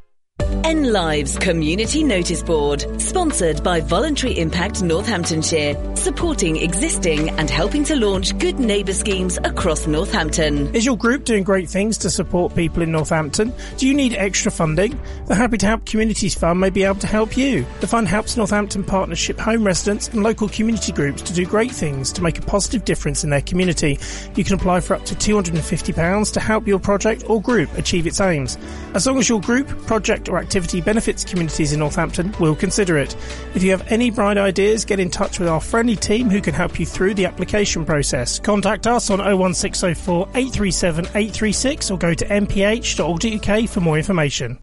N 0.64 0.92
Lives 0.92 1.36
Community 1.38 2.04
Notice 2.04 2.42
Board, 2.42 3.00
sponsored 3.20 3.62
by 3.62 3.82
Voluntary 3.82 4.38
Impact 4.38 4.82
Northamptonshire, 4.82 5.76
supporting 5.94 6.56
existing 6.56 7.28
and 7.38 7.50
helping 7.50 7.84
to 7.84 7.94
launch 7.94 8.36
good 8.38 8.58
neighbour 8.58 8.94
schemes 8.94 9.38
across 9.44 9.86
Northampton. 9.86 10.74
Is 10.74 10.86
your 10.86 10.96
group 10.96 11.24
doing 11.24 11.42
great 11.42 11.68
things 11.68 11.98
to 11.98 12.08
support 12.08 12.54
people 12.54 12.82
in 12.82 12.90
Northampton? 12.90 13.52
Do 13.76 13.86
you 13.86 13.92
need 13.92 14.14
extra 14.14 14.50
funding? 14.50 14.98
The 15.26 15.34
Happy 15.34 15.58
to 15.58 15.66
Help 15.66 15.84
Communities 15.84 16.34
Fund 16.34 16.60
may 16.60 16.70
be 16.70 16.82
able 16.82 16.98
to 17.00 17.06
help 17.06 17.36
you. 17.36 17.66
The 17.80 17.86
fund 17.86 18.08
helps 18.08 18.38
Northampton 18.38 18.84
Partnership 18.84 19.38
home 19.38 19.64
residents 19.64 20.08
and 20.08 20.22
local 20.22 20.48
community 20.48 20.90
groups 20.90 21.20
to 21.20 21.34
do 21.34 21.44
great 21.44 21.72
things 21.72 22.12
to 22.12 22.22
make 22.22 22.38
a 22.38 22.42
positive 22.42 22.86
difference 22.86 23.22
in 23.22 23.28
their 23.28 23.42
community. 23.42 23.98
You 24.34 24.44
can 24.44 24.54
apply 24.54 24.80
for 24.80 24.94
up 24.94 25.04
to 25.04 25.14
£250 25.14 26.32
to 26.32 26.40
help 26.40 26.66
your 26.66 26.78
project 26.78 27.28
or 27.28 27.42
group 27.42 27.70
achieve 27.76 28.06
its 28.06 28.18
aims. 28.18 28.56
As 28.94 29.06
long 29.06 29.18
as 29.18 29.28
your 29.28 29.42
group, 29.42 29.68
project 29.86 30.30
or 30.30 30.38
activity 30.38 30.80
benefits 30.80 31.22
communities 31.22 31.74
in 31.74 31.80
Northampton, 31.80 32.34
we'll 32.40 32.56
consider 32.56 32.96
it. 32.96 33.09
If 33.54 33.62
you 33.62 33.70
have 33.70 33.90
any 33.90 34.10
bright 34.10 34.38
ideas, 34.38 34.84
get 34.84 35.00
in 35.00 35.10
touch 35.10 35.38
with 35.38 35.48
our 35.48 35.60
friendly 35.60 35.96
team 35.96 36.30
who 36.30 36.40
can 36.40 36.54
help 36.54 36.78
you 36.78 36.86
through 36.86 37.14
the 37.14 37.26
application 37.26 37.84
process. 37.84 38.38
Contact 38.38 38.86
us 38.86 39.10
on 39.10 39.18
01604 39.18 40.28
837 40.34 41.04
836 41.06 41.90
or 41.90 41.98
go 41.98 42.14
to 42.14 42.24
nph.org.uk 42.26 43.68
for 43.68 43.80
more 43.80 43.96
information. 43.96 44.58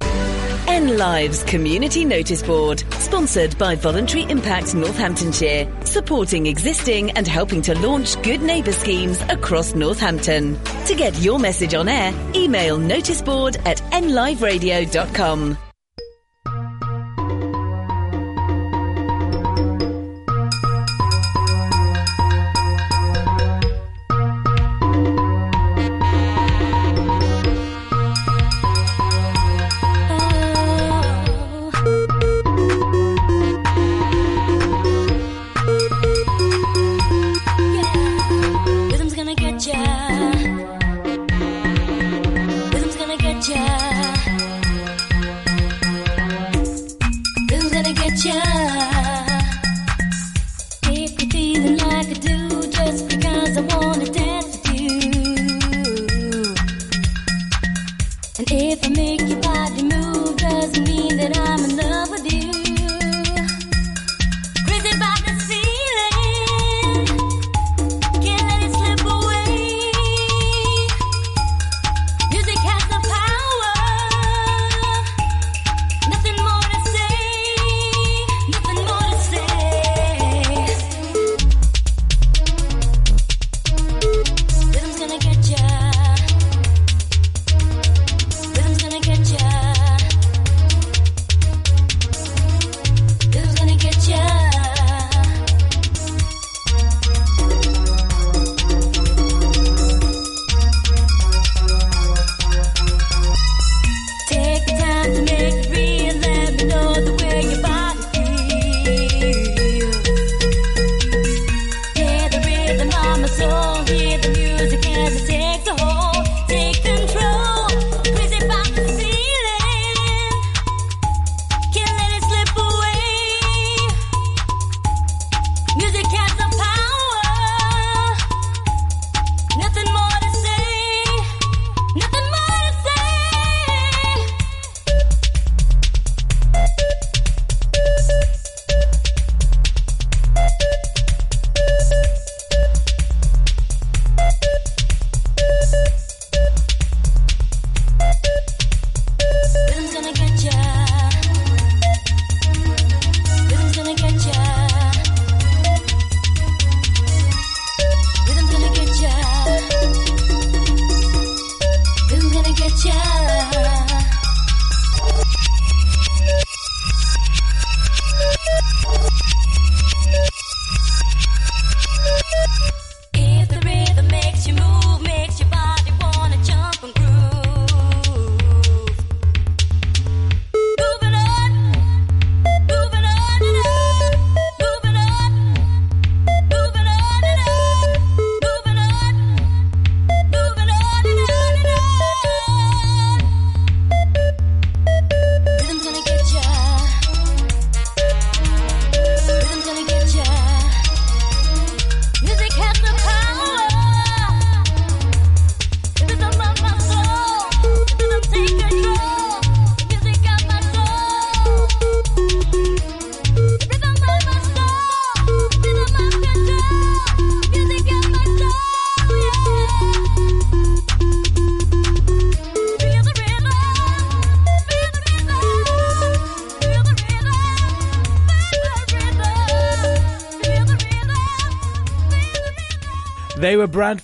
N 0.67 0.97
Lives 0.97 1.43
Community 1.43 2.05
Notice 2.05 2.43
Board, 2.43 2.83
sponsored 2.99 3.57
by 3.57 3.75
Voluntary 3.75 4.29
Impact 4.29 4.75
Northamptonshire, 4.75 5.67
supporting 5.85 6.45
existing 6.45 7.11
and 7.11 7.27
helping 7.27 7.61
to 7.63 7.73
launch 7.79 8.21
good 8.21 8.41
neighbour 8.41 8.73
schemes 8.73 9.21
across 9.29 9.73
Northampton. 9.73 10.59
To 10.85 10.93
get 10.93 11.17
your 11.19 11.39
message 11.39 11.73
on 11.73 11.87
air, 11.87 12.13
email 12.35 12.77
noticeboard 12.77 13.57
at 13.65 13.77
nliveradio.com. 13.91 15.57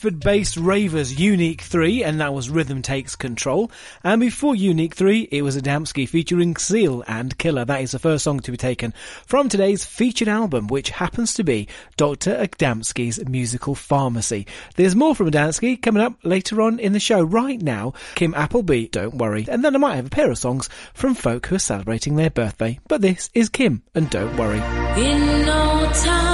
Bradford 0.04 0.20
based 0.20 0.58
Ravers 0.58 1.18
Unique 1.18 1.62
3, 1.62 2.04
and 2.04 2.20
that 2.20 2.34
was 2.34 2.50
Rhythm 2.50 2.82
Takes 2.82 3.16
Control. 3.16 3.72
And 4.04 4.20
before 4.20 4.54
Unique 4.54 4.96
3, 4.96 5.30
it 5.32 5.44
was 5.44 5.56
Adamski 5.56 6.10
featuring 6.10 6.58
Seal 6.58 7.06
and 7.08 7.38
Killer. 7.38 7.64
That 7.64 7.80
is 7.80 7.92
the 7.92 8.00
first 8.00 8.26
song 8.26 8.42
to 8.42 8.52
be 8.52 8.58
taken 8.58 8.94
from 9.26 9.48
today's 9.48 9.86
featured 9.86 10.28
album, 10.28 10.68
which 10.68 10.90
happens 10.90 11.34
to 11.36 11.46
be 11.46 11.70
Dr. 11.96 12.36
Adamski's 12.36 13.26
Musical 13.30 13.76
Pharmacy. 13.76 14.46
There's 14.76 14.94
more 14.94 15.16
from 15.16 15.32
Adamski 15.32 15.82
coming 15.82 16.04
up 16.04 16.16
later 16.24 16.62
on 16.62 16.80
in 16.80 16.92
the 16.92 17.00
show. 17.00 17.24
Right 17.24 17.62
now, 17.62 17.94
Kim 18.16 18.34
Appleby, 18.34 18.88
Don't 18.88 19.16
Worry. 19.16 19.46
And 19.48 19.64
then 19.64 19.74
I 19.74 19.80
might 19.80 19.96
have 19.96 20.08
a 20.08 20.10
pair 20.10 20.30
of 20.30 20.38
songs 20.38 20.68
from 20.94 21.16
folk 21.16 21.46
who 21.46 21.56
are 21.56 21.60
celebrating 21.60 22.18
their 22.18 22.30
birthday. 22.30 22.78
But 22.90 23.00
this 23.00 23.30
is 23.34 23.48
Kim 23.48 23.84
and 23.96 24.10
Don't 24.10 24.36
Worry. 24.36 24.60
In 25.02 25.46
no 25.46 25.90
time. 25.94 26.33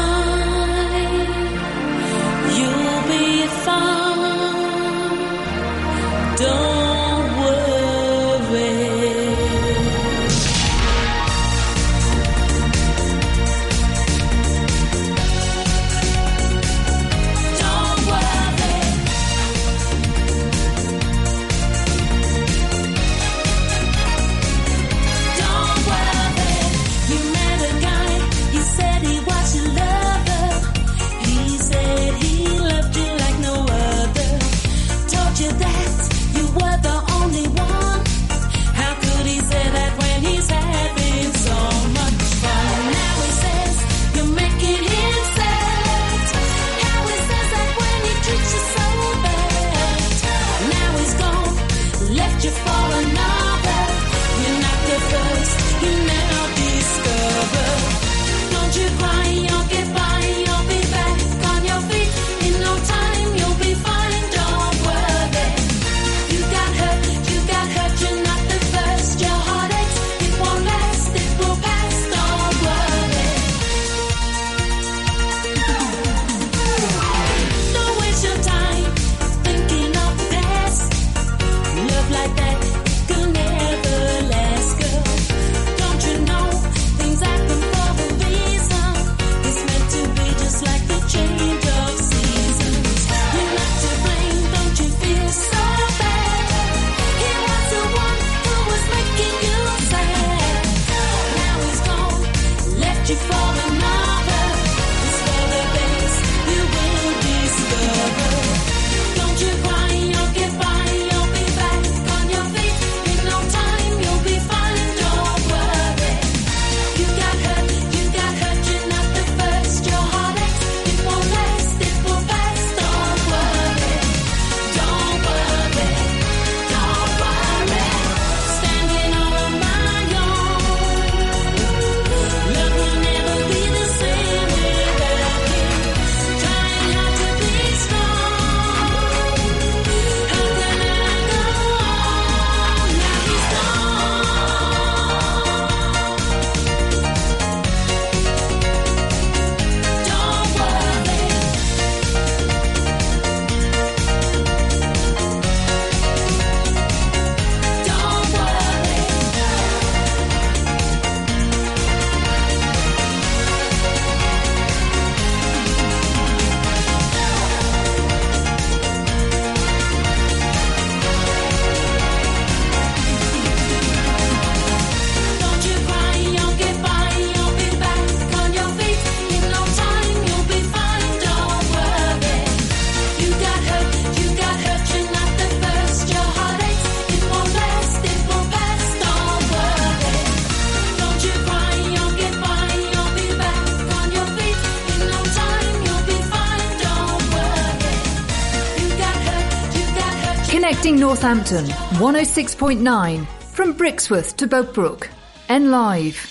Southampton, 201.20 201.66
106.9 201.66 203.28
from 203.52 203.74
Brixworth 203.74 204.38
to 204.38 204.48
Boatbrook, 204.48 205.10
and 205.50 205.70
live. 205.70 206.29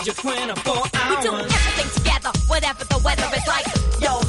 need 0.00 0.06
you 0.06 0.12
24 0.14 0.74
hours. 0.74 0.90
We 1.10 1.22
do 1.22 1.34
everything 1.34 1.90
together, 2.02 2.30
whatever 2.46 2.84
the 2.84 2.98
weather 3.04 3.28
is 3.36 3.46
like. 3.46 3.66
Yo, 4.00 4.20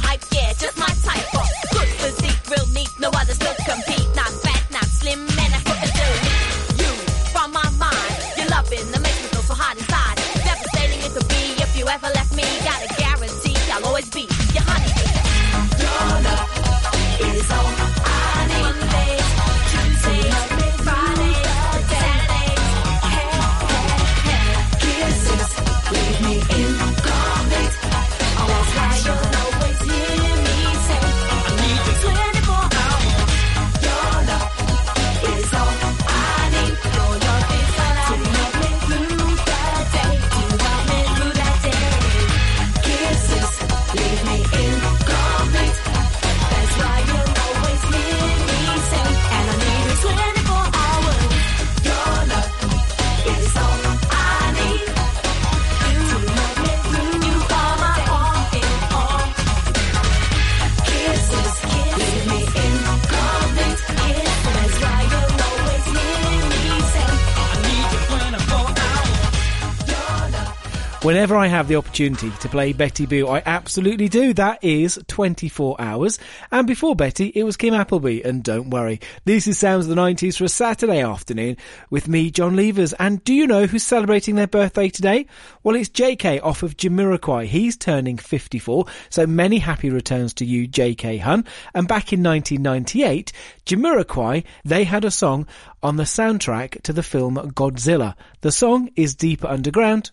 Whenever 71.02 71.34
I 71.34 71.48
have 71.48 71.66
the 71.66 71.74
opportunity 71.74 72.30
to 72.30 72.48
play 72.48 72.72
Betty 72.72 73.06
Boo, 73.06 73.26
I 73.26 73.42
absolutely 73.44 74.08
do. 74.08 74.32
That 74.34 74.62
is 74.62 75.00
24 75.08 75.80
hours. 75.80 76.20
And 76.52 76.64
before 76.64 76.94
Betty, 76.94 77.32
it 77.34 77.42
was 77.42 77.56
Kim 77.56 77.74
Appleby. 77.74 78.20
And 78.24 78.44
don't 78.44 78.70
worry, 78.70 79.00
this 79.24 79.48
is 79.48 79.58
Sounds 79.58 79.88
of 79.88 79.96
the 79.96 80.00
90s 80.00 80.38
for 80.38 80.44
a 80.44 80.48
Saturday 80.48 81.00
afternoon 81.00 81.56
with 81.90 82.06
me, 82.06 82.30
John 82.30 82.54
Levers. 82.54 82.92
And 82.92 83.22
do 83.24 83.34
you 83.34 83.48
know 83.48 83.66
who's 83.66 83.82
celebrating 83.82 84.36
their 84.36 84.46
birthday 84.46 84.90
today? 84.90 85.26
Well, 85.64 85.74
it's 85.74 85.88
Jay 85.88 86.14
Kay 86.14 86.38
off 86.38 86.62
of 86.62 86.76
Jamiroquai. 86.76 87.46
He's 87.46 87.76
turning 87.76 88.16
54. 88.16 88.86
So 89.10 89.26
many 89.26 89.58
happy 89.58 89.90
returns 89.90 90.32
to 90.34 90.44
you, 90.44 90.68
Jay 90.68 90.94
Kay 90.94 91.16
Hun. 91.16 91.44
And 91.74 91.88
back 91.88 92.12
in 92.12 92.22
1998, 92.22 93.32
Jamiroquai, 93.66 94.44
they 94.64 94.84
had 94.84 95.04
a 95.04 95.10
song 95.10 95.48
on 95.82 95.96
the 95.96 96.04
soundtrack 96.04 96.80
to 96.82 96.92
the 96.92 97.02
film 97.02 97.34
Godzilla. 97.54 98.14
The 98.42 98.52
song 98.52 98.88
is 98.94 99.16
Deep 99.16 99.44
Underground 99.44 100.12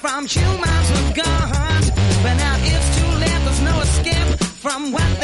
from 0.00 0.26
humans 0.26 0.90
with 0.92 1.14
guns. 1.16 1.90
But 2.22 2.34
now 2.34 2.56
it's 2.60 2.88
too 2.96 3.10
late, 3.18 3.40
there's 3.44 3.62
no 3.62 3.80
escape 3.80 4.38
from 4.62 4.92
what 4.92 5.17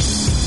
Peace. 0.00 0.39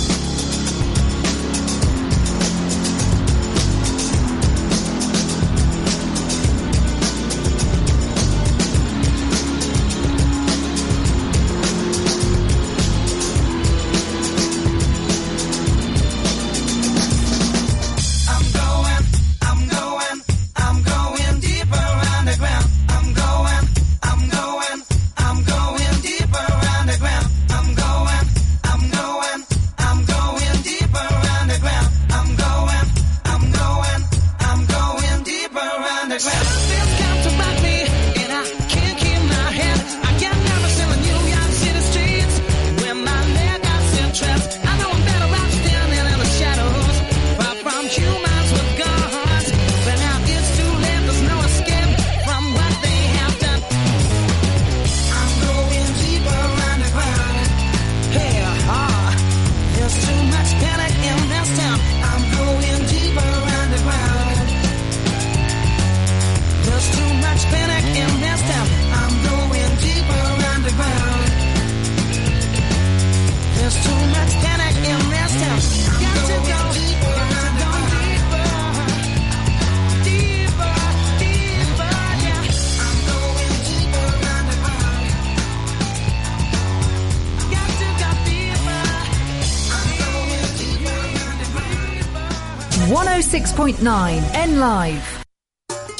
106.9 93.63 94.35
N 94.35 94.59
Live. 94.59 95.23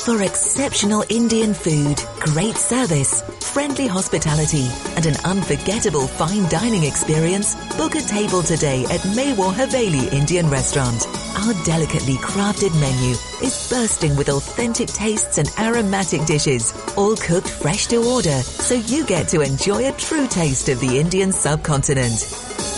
For 0.04 0.22
exceptional 0.22 1.06
Indian 1.08 1.54
food, 1.54 1.96
great 2.20 2.58
service, 2.58 3.22
friendly 3.40 3.88
hospitality, 3.88 4.68
and 4.98 5.06
an 5.06 5.16
unforgettable 5.24 6.06
fine 6.06 6.50
dining 6.50 6.84
experience, 6.84 7.56
book 7.78 7.96
a 7.96 8.02
table 8.02 8.44
today 8.44 8.84
at 8.92 9.00
Maywar 9.16 9.54
Haveli 9.54 10.12
Indian 10.12 10.50
Restaurant. 10.50 11.08
Our 11.38 11.54
delicately 11.64 12.16
crafted 12.16 12.78
menu 12.82 13.12
is 13.42 13.70
bursting 13.70 14.18
with 14.18 14.28
authentic 14.28 14.90
tastes 14.90 15.38
and 15.38 15.50
aromatic 15.58 16.26
dishes, 16.26 16.74
all 16.98 17.16
cooked 17.16 17.50
fresh 17.50 17.88
to 17.88 18.04
order, 18.04 18.42
so 18.42 18.74
you 18.74 19.06
get 19.06 19.30
to 19.30 19.40
enjoy 19.40 19.88
a 19.88 19.94
true 19.94 20.28
taste 20.28 20.68
of 20.68 20.82
the 20.82 21.00
Indian 21.00 21.32
subcontinent. 21.32 22.28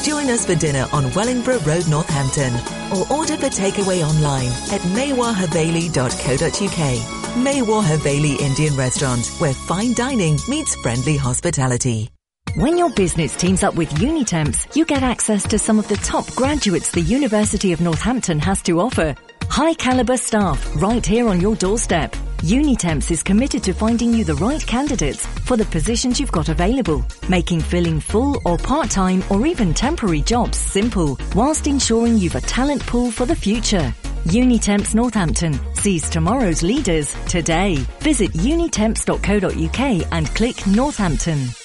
Join 0.03 0.29
us 0.29 0.45
for 0.45 0.53
dinner 0.53 0.85
on 0.93 1.11
Wellingborough 1.15 1.65
Road, 1.65 1.87
Northampton, 1.89 2.53
or 2.91 3.11
order 3.11 3.37
for 3.37 3.47
takeaway 3.47 4.03
online 4.03 4.51
at 4.71 4.81
maywarhaveli.co.uk. 4.81 7.25
Maywar 7.35 7.83
Haveli 7.83 8.39
Indian 8.39 8.75
Restaurant, 8.75 9.25
where 9.39 9.53
fine 9.53 9.93
dining 9.93 10.37
meets 10.47 10.75
friendly 10.75 11.17
hospitality. 11.17 12.09
When 12.55 12.77
your 12.77 12.89
business 12.91 13.35
teams 13.35 13.63
up 13.63 13.75
with 13.75 13.89
Unitemps, 13.95 14.77
you 14.77 14.85
get 14.85 15.03
access 15.03 15.43
to 15.49 15.59
some 15.59 15.77
of 15.77 15.89
the 15.89 15.97
top 15.97 16.25
graduates 16.35 16.91
the 16.91 17.01
University 17.01 17.73
of 17.73 17.81
Northampton 17.81 18.39
has 18.39 18.61
to 18.61 18.79
offer. 18.79 19.13
High 19.49 19.73
caliber 19.73 20.15
staff 20.15 20.81
right 20.81 21.05
here 21.05 21.27
on 21.27 21.41
your 21.41 21.57
doorstep. 21.57 22.13
Unitemps 22.37 23.11
is 23.11 23.23
committed 23.23 23.63
to 23.63 23.73
finding 23.73 24.13
you 24.13 24.23
the 24.23 24.35
right 24.35 24.65
candidates 24.65 25.27
for 25.45 25.55
the 25.57 25.65
positions 25.65 26.19
you've 26.19 26.31
got 26.31 26.49
available, 26.49 27.05
making 27.29 27.61
filling 27.61 27.99
full 27.99 28.41
or 28.45 28.57
part-time 28.57 29.23
or 29.29 29.45
even 29.45 29.73
temporary 29.73 30.21
jobs 30.21 30.57
simple, 30.57 31.17
whilst 31.35 31.67
ensuring 31.67 32.17
you've 32.17 32.35
a 32.35 32.41
talent 32.41 32.85
pool 32.85 33.11
for 33.11 33.25
the 33.25 33.35
future. 33.35 33.93
Unitemps 34.25 34.95
Northampton 34.95 35.53
sees 35.75 36.09
tomorrow's 36.09 36.63
leaders 36.63 37.13
today. 37.27 37.75
Visit 37.99 38.31
unitemps.co.uk 38.31 40.07
and 40.11 40.27
click 40.35 40.67
Northampton. 40.67 41.64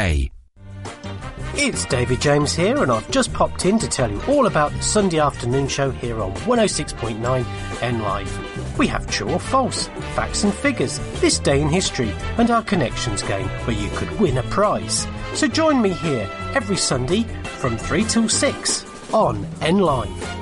It's 1.53 1.85
David 1.85 2.19
James 2.19 2.53
here, 2.53 2.81
and 2.81 2.91
I've 2.91 3.11
just 3.11 3.31
popped 3.33 3.67
in 3.67 3.77
to 3.77 3.87
tell 3.87 4.09
you 4.09 4.19
all 4.27 4.47
about 4.47 4.71
the 4.71 4.81
Sunday 4.81 5.19
afternoon 5.19 5.67
show 5.67 5.91
here 5.91 6.19
on 6.21 6.33
106.9 6.37 7.83
N 7.83 8.01
Live. 8.01 8.79
We 8.79 8.87
have 8.87 9.05
true 9.05 9.29
or 9.29 9.39
false, 9.39 9.89
facts 10.15 10.43
and 10.43 10.51
figures, 10.51 10.97
this 11.21 11.37
day 11.37 11.61
in 11.61 11.69
history, 11.69 12.11
and 12.39 12.49
our 12.49 12.63
connections 12.63 13.21
game 13.21 13.47
where 13.65 13.77
you 13.77 13.91
could 13.91 14.19
win 14.19 14.39
a 14.39 14.43
prize. 14.43 15.05
So 15.35 15.47
join 15.47 15.79
me 15.83 15.89
here 15.89 16.27
every 16.55 16.77
Sunday 16.77 17.21
from 17.59 17.77
3 17.77 18.03
till 18.05 18.27
6 18.27 19.13
on 19.13 19.45
N 19.61 19.77
Live. 19.77 20.35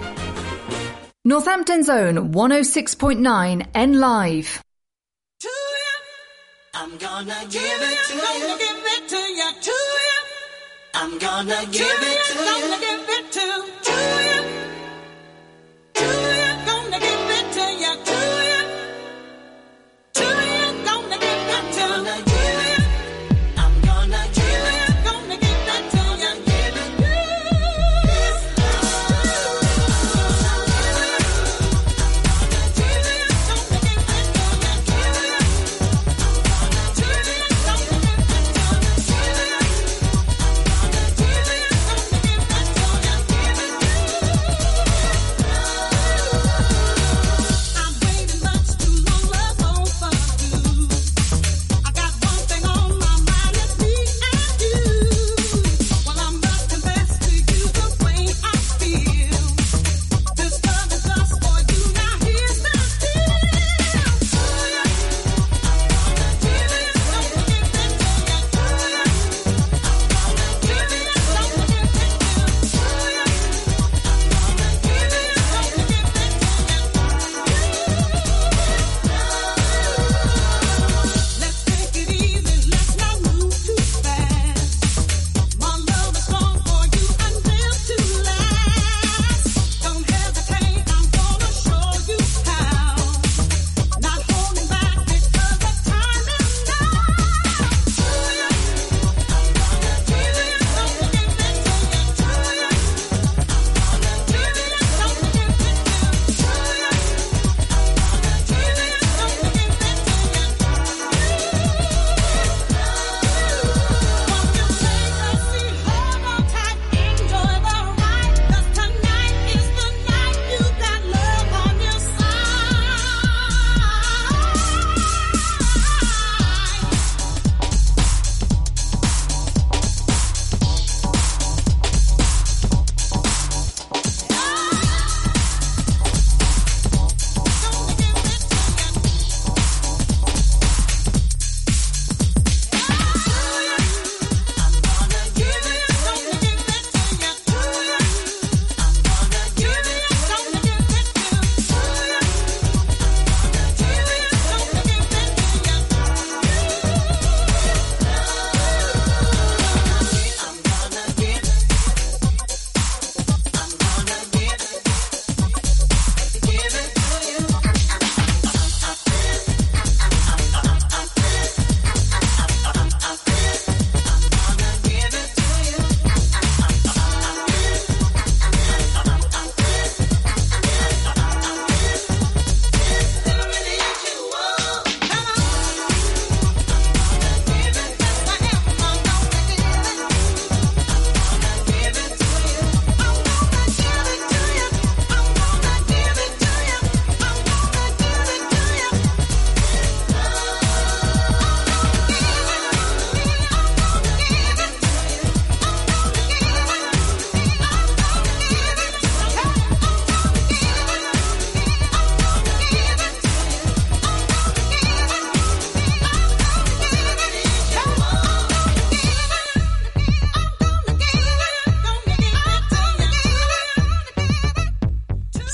Northampton's 1.25 1.89
own 1.89 2.31
106.9 2.31 3.67
N 3.75 3.99
Live. 3.99 4.61
I'm 6.81 6.97
gonna 6.97 7.35
give 7.49 7.61
it 7.61 7.99
to 8.07 8.15
you. 8.15 8.57
give 8.57 8.85
it 8.95 9.09
to 9.09 9.17
you. 9.17 9.51
To 9.67 9.71
you. 9.71 10.19
I'm 10.93 11.19
gonna 11.19 11.65
give 11.69 11.81
it 11.83 12.19
to 12.27 12.33
you. 12.33 12.45
Gonna 12.45 12.79
give 12.79 13.09
it 13.17 13.31
to, 13.33 13.47
to 13.83 14.43
you. 14.45 14.48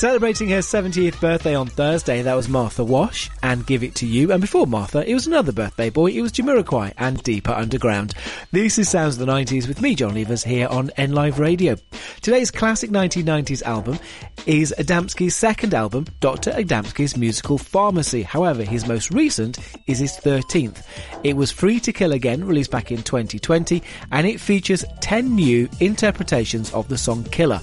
Celebrating 0.05 0.49
her 0.49 0.59
70th 0.59 1.19
birthday 1.19 1.55
on 1.55 1.65
Thursday, 1.65 2.21
that 2.21 2.35
was 2.35 2.47
Martha 2.47 2.83
Wash 2.83 3.31
and 3.41 3.65
Give 3.65 3.81
It 3.81 3.95
To 3.95 4.05
You. 4.05 4.31
And 4.31 4.39
before 4.39 4.67
Martha, 4.67 5.03
it 5.03 5.15
was 5.15 5.25
another 5.25 5.51
birthday 5.51 5.89
boy. 5.89 6.11
It 6.11 6.21
was 6.21 6.31
Jamiroquai 6.31 6.93
and 6.95 7.23
Deeper 7.23 7.51
Underground. 7.51 8.13
This 8.51 8.77
is 8.77 8.87
Sounds 8.87 9.19
of 9.19 9.25
the 9.25 9.33
90s 9.33 9.67
with 9.67 9.81
me, 9.81 9.95
John 9.95 10.13
Levers, 10.13 10.43
here 10.43 10.67
on 10.67 10.91
N 10.95 11.13
Live 11.13 11.39
Radio. 11.39 11.75
Today's 12.21 12.51
classic 12.51 12.91
1990s 12.91 13.63
album 13.63 13.97
is 14.45 14.73
Adamski's 14.77 15.35
second 15.35 15.73
album, 15.73 16.05
Dr. 16.19 16.51
Adamski's 16.51 17.17
Musical 17.17 17.57
Pharmacy. 17.57 18.21
However, 18.21 18.63
his 18.63 18.87
most 18.87 19.11
recent 19.11 19.59
is 19.87 19.99
his 19.99 20.13
13th. 20.13 20.83
It 21.23 21.35
was 21.35 21.51
Free 21.51 21.79
to 21.81 21.91
Kill 21.91 22.11
Again, 22.11 22.43
released 22.43 22.71
back 22.71 22.91
in 22.91 23.01
2020, 23.01 23.81
and 24.11 24.27
it 24.27 24.39
features 24.39 24.85
10 25.01 25.35
new 25.35 25.69
interpretations 25.79 26.73
of 26.73 26.87
the 26.87 26.97
song 26.97 27.23
Killer, 27.25 27.61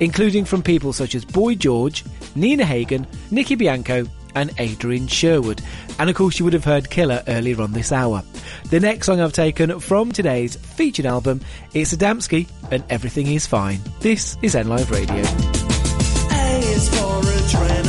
including 0.00 0.44
from 0.44 0.62
people 0.62 0.92
such 0.92 1.14
as 1.14 1.24
Boy 1.24 1.54
George, 1.54 2.04
Nina 2.34 2.64
Hagen, 2.64 3.06
Nicky 3.30 3.54
Bianco, 3.54 4.06
and 4.34 4.52
Adrian 4.58 5.06
Sherwood. 5.06 5.62
And 5.98 6.10
of 6.10 6.16
course, 6.16 6.38
you 6.38 6.44
would 6.44 6.54
have 6.54 6.64
heard 6.64 6.90
Killer 6.90 7.22
earlier 7.28 7.62
on 7.62 7.72
this 7.72 7.92
hour. 7.92 8.22
The 8.70 8.80
next 8.80 9.06
song 9.06 9.20
I've 9.20 9.32
taken 9.32 9.78
from 9.78 10.10
today's 10.10 10.56
featured 10.56 11.06
album 11.06 11.40
is 11.74 11.92
Adamski 11.94 12.48
and 12.72 12.82
Everything 12.90 13.28
Is 13.28 13.46
Fine. 13.46 13.80
This 14.00 14.36
is 14.42 14.56
N 14.56 14.68
Live 14.68 14.90
Radio. 14.90 15.63
For 17.54 17.83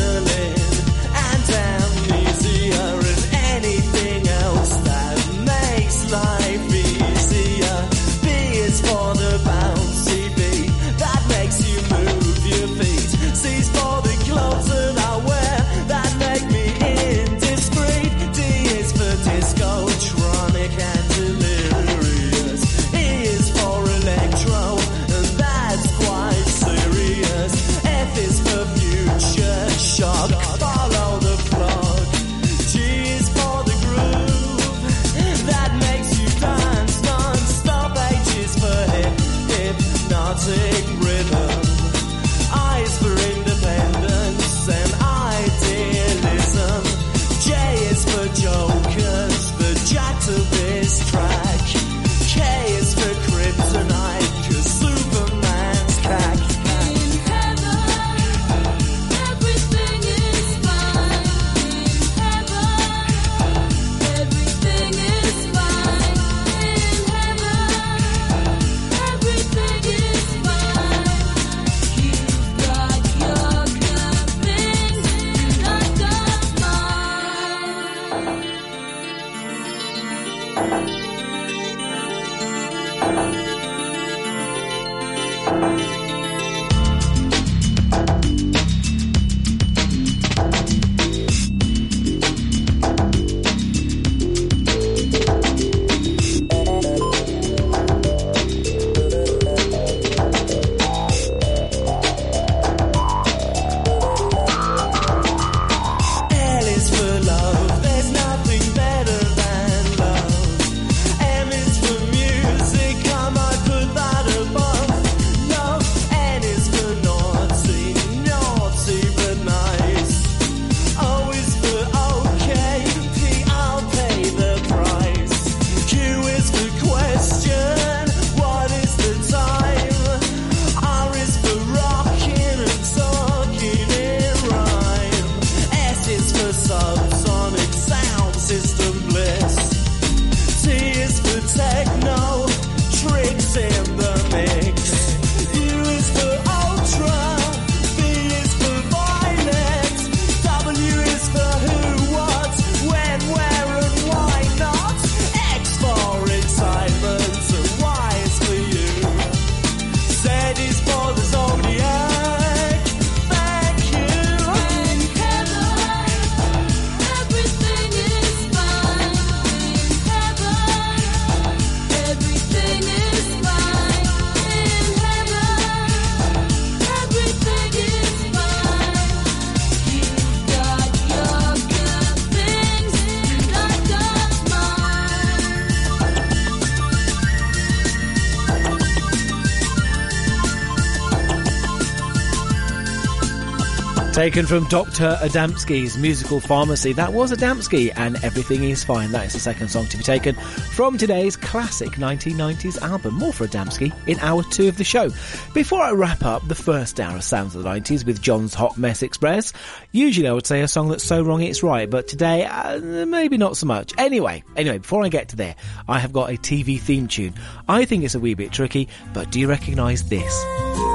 Taken 194.16 194.46
from 194.46 194.64
Dr. 194.70 195.18
Adamski's 195.20 195.98
musical 195.98 196.40
pharmacy. 196.40 196.94
That 196.94 197.12
was 197.12 197.34
Adamski 197.34 197.92
and 197.98 198.16
Everything 198.24 198.64
is 198.64 198.82
Fine. 198.82 199.12
That 199.12 199.26
is 199.26 199.34
the 199.34 199.40
second 199.40 199.68
song 199.68 199.88
to 199.88 199.98
be 199.98 200.04
taken 200.04 200.36
from 200.36 200.98
today's 200.98 201.36
classic 201.36 201.90
1990s 201.90 202.82
album. 202.82 203.16
More 203.16 203.34
for 203.34 203.46
Adamski 203.46 203.94
in 204.08 204.18
hour 204.22 204.42
two 204.44 204.70
of 204.70 204.78
the 204.78 204.86
show. 204.86 205.10
Before 205.54 205.82
I 205.82 205.92
wrap 205.92 206.24
up 206.24 206.48
the 206.48 206.56
first 206.56 207.02
hour 207.02 207.18
of 207.18 207.26
Sounds 207.26 207.56
of 207.56 207.64
the 207.64 207.70
90s 207.70 208.06
with 208.06 208.22
John's 208.22 208.54
Hot 208.54 208.78
Mess 208.78 209.04
Express, 209.04 209.52
usually 209.92 210.30
I 210.30 210.32
would 210.32 210.48
say 210.48 210.62
a 210.62 210.68
song 210.70 210.88
that's 210.88 211.04
so 211.04 211.22
wrong 211.22 211.42
it's 211.42 211.62
right, 211.62 211.90
but 211.90 212.08
today, 212.08 212.46
uh, 212.46 212.80
maybe 212.80 213.36
not 213.36 213.58
so 213.58 213.68
much. 213.68 213.92
Anyway, 213.98 214.46
anyway, 214.56 214.78
before 214.78 215.04
I 215.04 215.10
get 215.10 215.28
to 215.30 215.36
there, 215.36 215.56
I 215.90 216.00
have 216.00 216.14
got 216.14 216.30
a 216.30 216.38
TV 216.38 216.80
theme 216.80 217.10
tune. 217.10 217.34
I 217.68 217.84
think 217.84 218.06
it's 218.06 218.16
a 218.16 218.22
wee 218.22 218.34
bit 218.34 218.54
tricky, 218.54 218.88
but 219.14 219.30
do 219.30 219.42
you 219.42 219.50
recognise 219.50 220.08
this? 220.08 220.95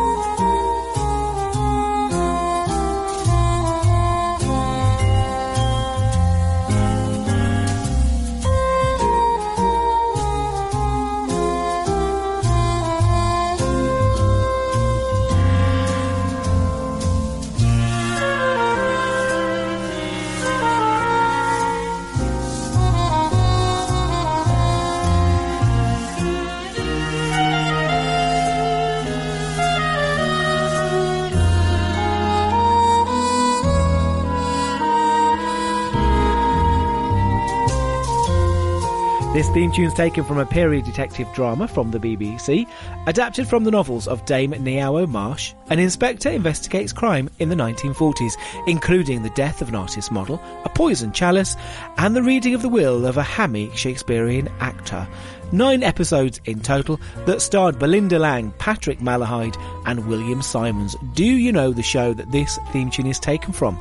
This 39.40 39.48
theme 39.48 39.72
tune's 39.72 39.94
taken 39.94 40.22
from 40.22 40.36
a 40.36 40.44
period 40.44 40.84
detective 40.84 41.26
drama 41.32 41.66
from 41.66 41.92
the 41.92 41.98
BBC, 41.98 42.68
adapted 43.06 43.48
from 43.48 43.64
the 43.64 43.70
novels 43.70 44.06
of 44.06 44.26
Dame 44.26 44.52
Ngaio 44.52 45.08
Marsh. 45.08 45.54
An 45.70 45.78
inspector 45.78 46.28
investigates 46.28 46.92
crime 46.92 47.30
in 47.38 47.48
the 47.48 47.54
1940s, 47.54 48.34
including 48.66 49.22
the 49.22 49.30
death 49.30 49.62
of 49.62 49.70
an 49.70 49.76
artist 49.76 50.12
model, 50.12 50.42
a 50.66 50.68
poisoned 50.68 51.14
chalice, 51.14 51.56
and 51.96 52.14
the 52.14 52.22
reading 52.22 52.52
of 52.52 52.60
the 52.60 52.68
will 52.68 53.06
of 53.06 53.16
a 53.16 53.22
hammy 53.22 53.74
Shakespearean 53.74 54.46
actor. 54.60 55.08
Nine 55.52 55.82
episodes 55.82 56.38
in 56.44 56.60
total 56.60 57.00
that 57.24 57.40
starred 57.40 57.78
Belinda 57.78 58.18
Lang, 58.18 58.52
Patrick 58.58 58.98
Malahide, 58.98 59.56
and 59.86 60.06
William 60.06 60.42
Simons. 60.42 60.96
Do 61.14 61.24
you 61.24 61.50
know 61.50 61.72
the 61.72 61.82
show 61.82 62.12
that 62.12 62.30
this 62.30 62.58
theme 62.72 62.90
tune 62.90 63.06
is 63.06 63.18
taken 63.18 63.54
from? 63.54 63.78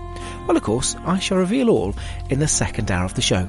Well, 0.48 0.56
of 0.56 0.64
course, 0.64 0.96
I 1.06 1.20
shall 1.20 1.38
reveal 1.38 1.70
all 1.70 1.96
in 2.30 2.40
the 2.40 2.48
second 2.48 2.90
hour 2.90 3.04
of 3.04 3.16
the 3.16 3.22
show. 3.22 3.46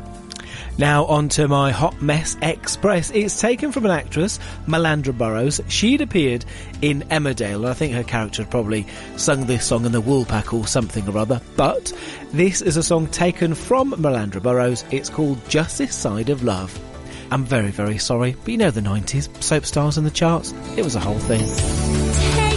Now 0.81 1.05
on 1.05 1.29
to 1.31 1.47
my 1.47 1.73
Hot 1.73 2.01
Mess 2.01 2.39
Express. 2.41 3.11
It's 3.11 3.39
taken 3.39 3.71
from 3.71 3.85
an 3.85 3.91
actress, 3.91 4.39
Malandra 4.67 5.13
Burrows. 5.13 5.61
She'd 5.69 6.01
appeared 6.01 6.47
in 6.81 7.03
Emmerdale, 7.11 7.57
and 7.57 7.67
I 7.67 7.75
think 7.75 7.93
her 7.93 8.03
character 8.03 8.45
had 8.45 8.51
probably 8.51 8.87
sung 9.19 9.45
this 9.45 9.67
song 9.67 9.85
in 9.85 9.93
the 9.93 10.01
Woolpack 10.01 10.55
or 10.55 10.67
something 10.67 11.07
or 11.07 11.19
other. 11.19 11.43
But 11.55 11.93
this 12.33 12.63
is 12.63 12.79
a 12.79 12.83
song 12.83 13.09
taken 13.09 13.55
from 13.55 13.93
Malandra 13.93 14.43
Burrows. 14.43 14.87
It's 14.91 15.11
called 15.11 15.47
Just 15.51 15.77
This 15.77 15.95
Side 15.95 16.31
of 16.31 16.43
Love. 16.43 16.81
I'm 17.31 17.45
very, 17.45 17.71
very 17.71 17.99
sorry, 17.99 18.35
but 18.43 18.49
you 18.49 18.57
know 18.57 18.71
the 18.71 18.81
90s, 18.81 19.43
soap 19.43 19.67
stars 19.67 19.99
in 19.99 20.05
the 20.05 20.11
charts. 20.11 20.55
It 20.79 20.83
was 20.83 20.97
a 20.97 21.01
whole 21.01 21.19
thing. 21.19 22.50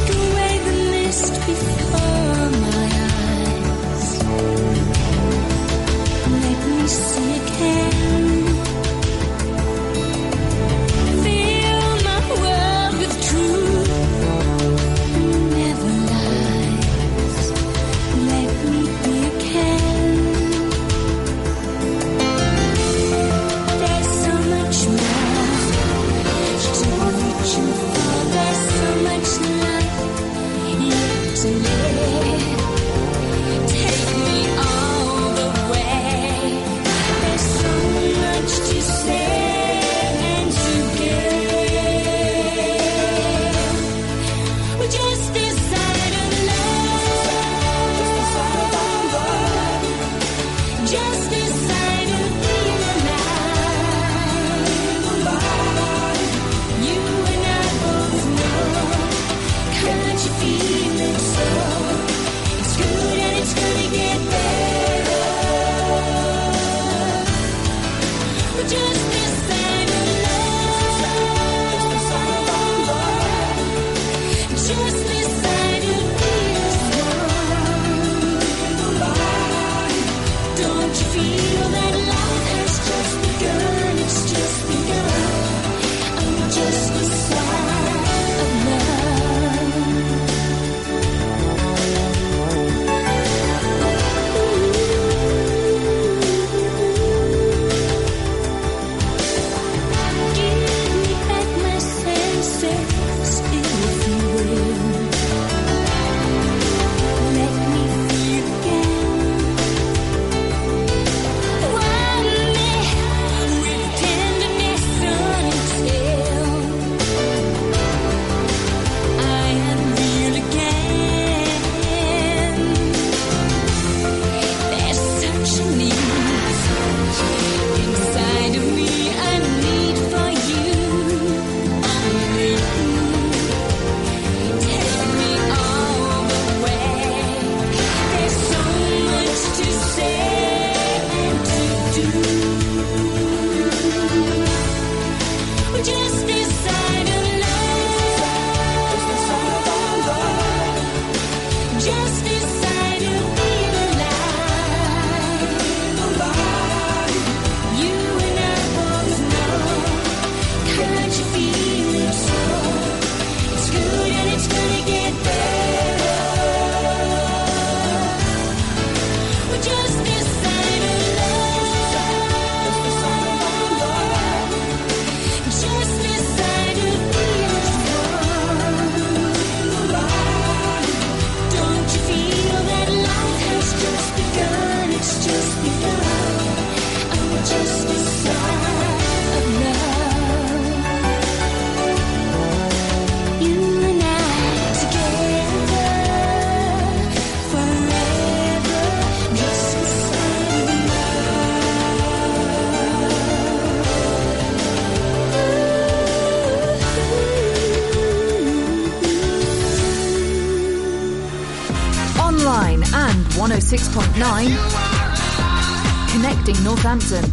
106.9. 214.23 216.11
Connecting 216.13 216.63
Northampton. 216.63 217.23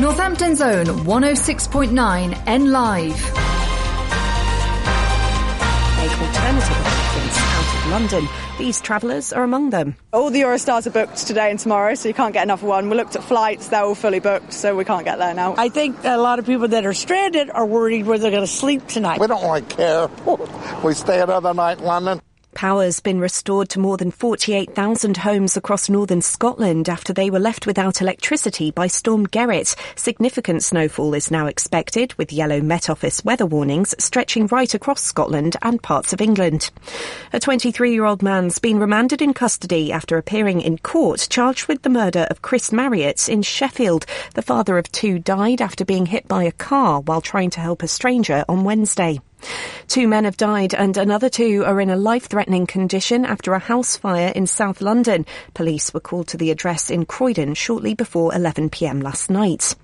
Northampton 0.00 0.54
Zone 0.56 0.86
106.9 0.86 2.42
N 2.46 2.70
Live. 2.70 3.14
Make 5.96 6.12
alternative 6.20 6.86
options 6.86 7.36
out 7.36 7.74
of 7.74 7.90
London. 7.90 8.28
These 8.58 8.80
travellers 8.80 9.32
are 9.32 9.42
among 9.42 9.70
them. 9.70 9.96
All 10.12 10.30
the 10.30 10.42
Eurostars 10.42 10.86
are 10.86 10.90
booked 10.90 11.16
today 11.26 11.50
and 11.50 11.58
tomorrow, 11.58 11.94
so 11.94 12.08
you 12.08 12.14
can't 12.14 12.32
get 12.32 12.44
another 12.44 12.66
one. 12.66 12.88
We 12.90 12.96
looked 12.96 13.16
at 13.16 13.24
flights, 13.24 13.68
they're 13.68 13.82
all 13.82 13.94
fully 13.96 14.20
booked, 14.20 14.52
so 14.52 14.76
we 14.76 14.84
can't 14.84 15.04
get 15.04 15.18
there 15.18 15.34
now. 15.34 15.54
I 15.58 15.68
think 15.68 15.96
a 16.04 16.18
lot 16.18 16.38
of 16.38 16.46
people 16.46 16.68
that 16.68 16.86
are 16.86 16.92
stranded 16.92 17.50
are 17.50 17.66
worried 17.66 18.06
where 18.06 18.18
they're 18.18 18.30
going 18.30 18.42
to 18.42 18.46
sleep 18.46 18.86
tonight. 18.86 19.18
We 19.18 19.26
don't 19.26 19.42
really 19.42 19.62
care. 19.62 20.08
We 20.82 20.94
in 20.94 21.84
London. 21.84 22.20
Power's 22.54 22.98
been 22.98 23.20
restored 23.20 23.68
to 23.70 23.78
more 23.78 23.96
than 23.96 24.10
48,000 24.10 25.16
homes 25.18 25.56
across 25.56 25.88
northern 25.88 26.20
Scotland 26.20 26.88
after 26.88 27.12
they 27.12 27.30
were 27.30 27.38
left 27.38 27.66
without 27.66 28.02
electricity 28.02 28.72
by 28.72 28.88
Storm 28.88 29.26
Gerrit. 29.28 29.76
Significant 29.96 30.62
snowfall 30.64 31.14
is 31.14 31.30
now 31.30 31.46
expected, 31.46 32.14
with 32.14 32.32
yellow 32.32 32.60
Met 32.60 32.90
Office 32.90 33.24
weather 33.24 33.46
warnings 33.46 33.94
stretching 33.98 34.48
right 34.48 34.74
across 34.74 35.00
Scotland 35.02 35.56
and 35.62 35.82
parts 35.82 36.12
of 36.12 36.20
England. 36.20 36.70
A 37.32 37.38
23-year-old 37.38 38.22
man's 38.22 38.58
been 38.58 38.80
remanded 38.80 39.22
in 39.22 39.34
custody 39.34 39.92
after 39.92 40.18
appearing 40.18 40.60
in 40.60 40.78
court 40.78 41.28
charged 41.30 41.68
with 41.68 41.82
the 41.82 41.90
murder 41.90 42.26
of 42.28 42.42
Chris 42.42 42.72
Marriott 42.72 43.28
in 43.28 43.42
Sheffield. 43.42 44.04
The 44.34 44.42
father 44.42 44.78
of 44.78 44.90
two 44.90 45.20
died 45.20 45.62
after 45.62 45.84
being 45.84 46.06
hit 46.06 46.26
by 46.26 46.42
a 46.42 46.52
car 46.52 47.00
while 47.00 47.20
trying 47.20 47.50
to 47.50 47.60
help 47.60 47.84
a 47.84 47.88
stranger 47.88 48.44
on 48.48 48.64
Wednesday. 48.64 49.20
Two 49.88 50.08
men 50.08 50.24
have 50.24 50.36
died 50.36 50.74
and 50.74 50.96
another 50.96 51.28
two 51.28 51.64
are 51.66 51.80
in 51.80 51.90
a 51.90 51.96
life-threatening 51.96 52.66
condition 52.66 53.24
after 53.24 53.52
a 53.52 53.58
house 53.58 53.96
fire 53.96 54.32
in 54.34 54.46
South 54.46 54.80
London. 54.80 55.26
Police 55.54 55.92
were 55.92 56.00
called 56.00 56.28
to 56.28 56.36
the 56.36 56.50
address 56.50 56.90
in 56.90 57.04
Croydon 57.04 57.54
shortly 57.54 57.94
before 57.94 58.32
11pm 58.32 59.02
last 59.02 59.30
night. 59.30 59.74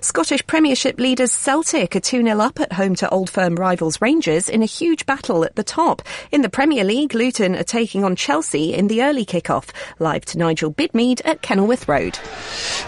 Scottish 0.00 0.46
Premiership 0.46 0.98
leaders 0.98 1.32
Celtic 1.32 1.94
are 1.94 2.00
2-0 2.00 2.40
up 2.40 2.58
at 2.60 2.72
home 2.72 2.94
to 2.96 3.08
old 3.10 3.30
firm 3.30 3.54
rivals 3.54 4.00
Rangers 4.00 4.48
in 4.48 4.62
a 4.62 4.66
huge 4.66 5.06
battle 5.06 5.44
at 5.44 5.54
the 5.56 5.62
top. 5.62 6.02
In 6.32 6.42
the 6.42 6.48
Premier 6.48 6.84
League, 6.84 7.14
Luton 7.14 7.54
are 7.54 7.62
taking 7.62 8.04
on 8.04 8.16
Chelsea 8.16 8.74
in 8.74 8.88
the 8.88 9.02
early 9.02 9.24
kick-off. 9.24 9.72
Live 9.98 10.24
to 10.26 10.38
Nigel 10.38 10.72
Bidmead 10.72 11.20
at 11.24 11.42
Kenilworth 11.42 11.88
Road. 11.88 12.18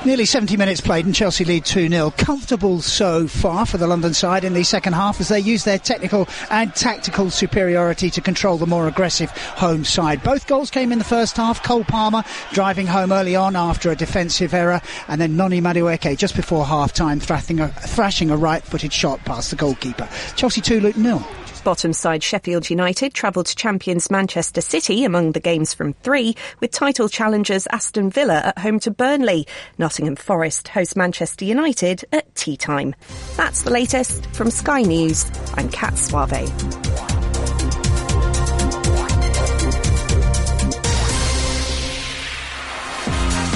Nearly 0.05 0.25
70 0.25 0.57
minutes 0.57 0.81
played 0.81 1.07
and 1.07 1.15
Chelsea 1.15 1.45
lead 1.45 1.65
2-0. 1.65 2.17
Comfortable 2.17 2.81
so 2.81 3.29
far 3.29 3.67
for 3.67 3.79
the 3.79 3.87
London 3.87 4.15
side 4.15 4.45
in 4.45 4.55
the 4.55 4.65
second 4.65 4.95
half 4.95 5.21
as 5.21 5.29
they 5.29 5.41
use 5.41 5.65
their 5.65 5.79
technical 5.79 6.06
and 6.51 6.75
tactical 6.75 7.31
superiority 7.31 8.11
to 8.11 8.21
control 8.21 8.59
the 8.59 8.67
more 8.67 8.89
aggressive 8.89 9.31
home 9.31 9.85
side. 9.85 10.23
Both 10.23 10.47
goals 10.47 10.71
came 10.71 10.93
in 10.93 10.99
the 10.99 11.05
first 11.05 11.37
half. 11.37 11.63
Cole 11.63 11.85
Palmer 11.85 12.23
driving 12.53 12.87
home 12.87 13.13
early 13.13 13.37
on 13.37 13.57
after 13.57 13.91
a 13.91 13.97
defensive 13.97 14.55
error 14.55 14.81
and 15.09 15.21
then 15.21 15.37
Noni 15.37 15.61
Madueke 15.61 16.17
just 16.17 16.37
before 16.37 16.65
half-time 16.65 17.21
thrashing 17.21 17.61
a, 17.61 17.69
thrashing 17.69 18.31
a 18.31 18.37
right-footed 18.37 18.93
shot 18.93 19.25
past 19.25 19.51
the 19.51 19.57
goalkeeper. 19.57 20.09
Chelsea 20.37 20.61
2, 20.61 20.81
Luton 20.81 21.03
nil. 21.03 21.27
Bottom 21.67 21.93
side 21.93 22.23
Sheffield 22.23 22.71
United 22.71 23.13
travelled 23.13 23.47
to 23.47 23.57
champions 23.57 24.09
Manchester 24.09 24.61
City 24.61 25.05
among 25.05 25.33
the 25.33 25.41
games 25.41 25.75
from 25.75 25.95
three, 25.95 26.37
with 26.61 26.71
title 26.71 27.09
challengers 27.09 27.67
Aston 27.73 28.09
Villa 28.09 28.37
at 28.37 28.59
home 28.59 28.79
to 28.79 28.93
Burnley. 28.93 29.49
Nottingham 29.77 30.15
Forest 30.15 30.69
host 30.69 30.97
Manchester 30.97 31.45
United 31.45 32.05
at 32.13 32.33
tea 32.37 32.57
time. 32.57 32.95
That's 33.37 33.63
the 33.63 33.73
latest 33.73 34.27
from 34.27 34.53
Sky 34.53 34.83
News. 34.83 35.29
I'm 35.55 35.69
Kat 35.69 35.99
Suave. 35.99 36.35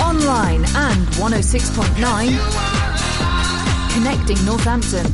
Online 0.03 0.65
and 0.65 1.07
106.9. 1.15 3.95
Connecting 3.95 4.45
Northampton. 4.45 5.07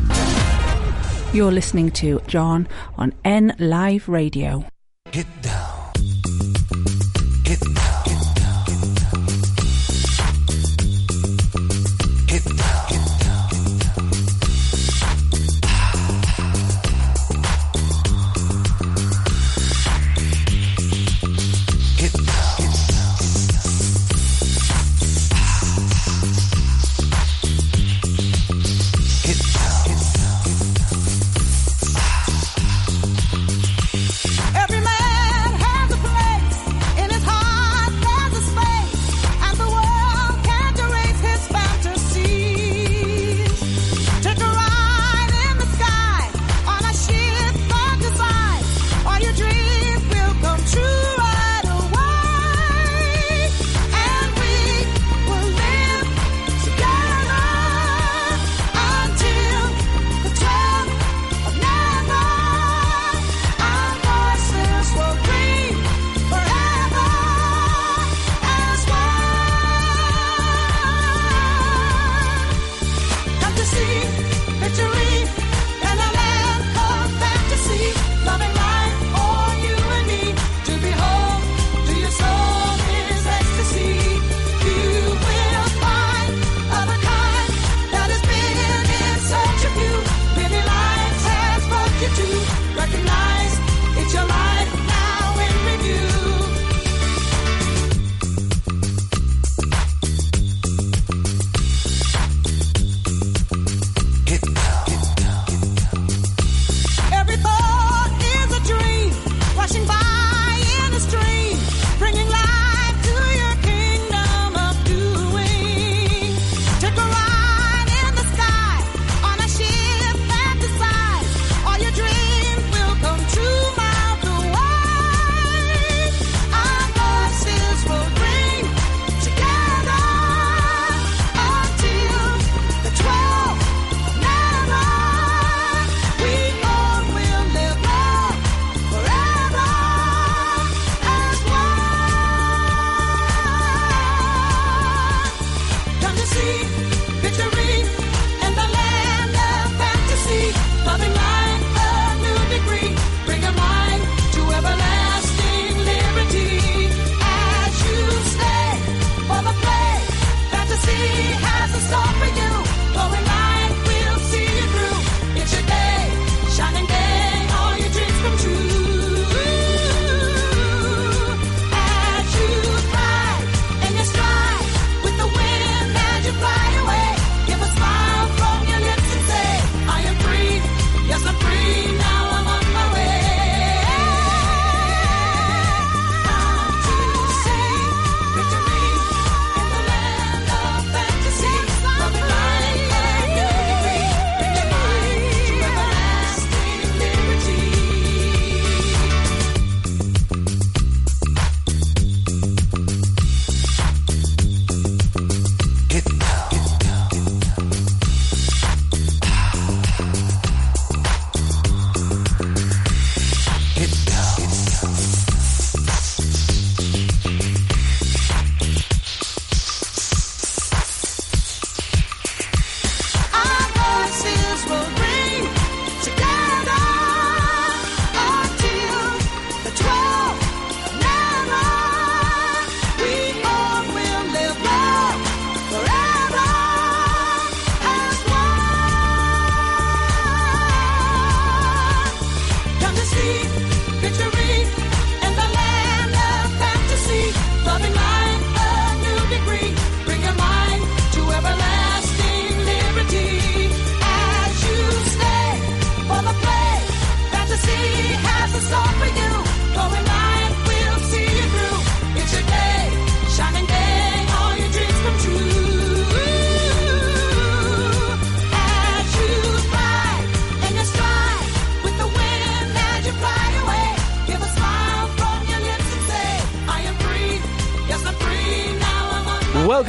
You're 1.36 1.52
listening 1.52 1.90
to 1.90 2.18
John 2.26 2.66
on 2.96 3.12
N 3.22 3.54
Live 3.58 4.08
Radio. 4.08 4.64
Get 5.12 5.26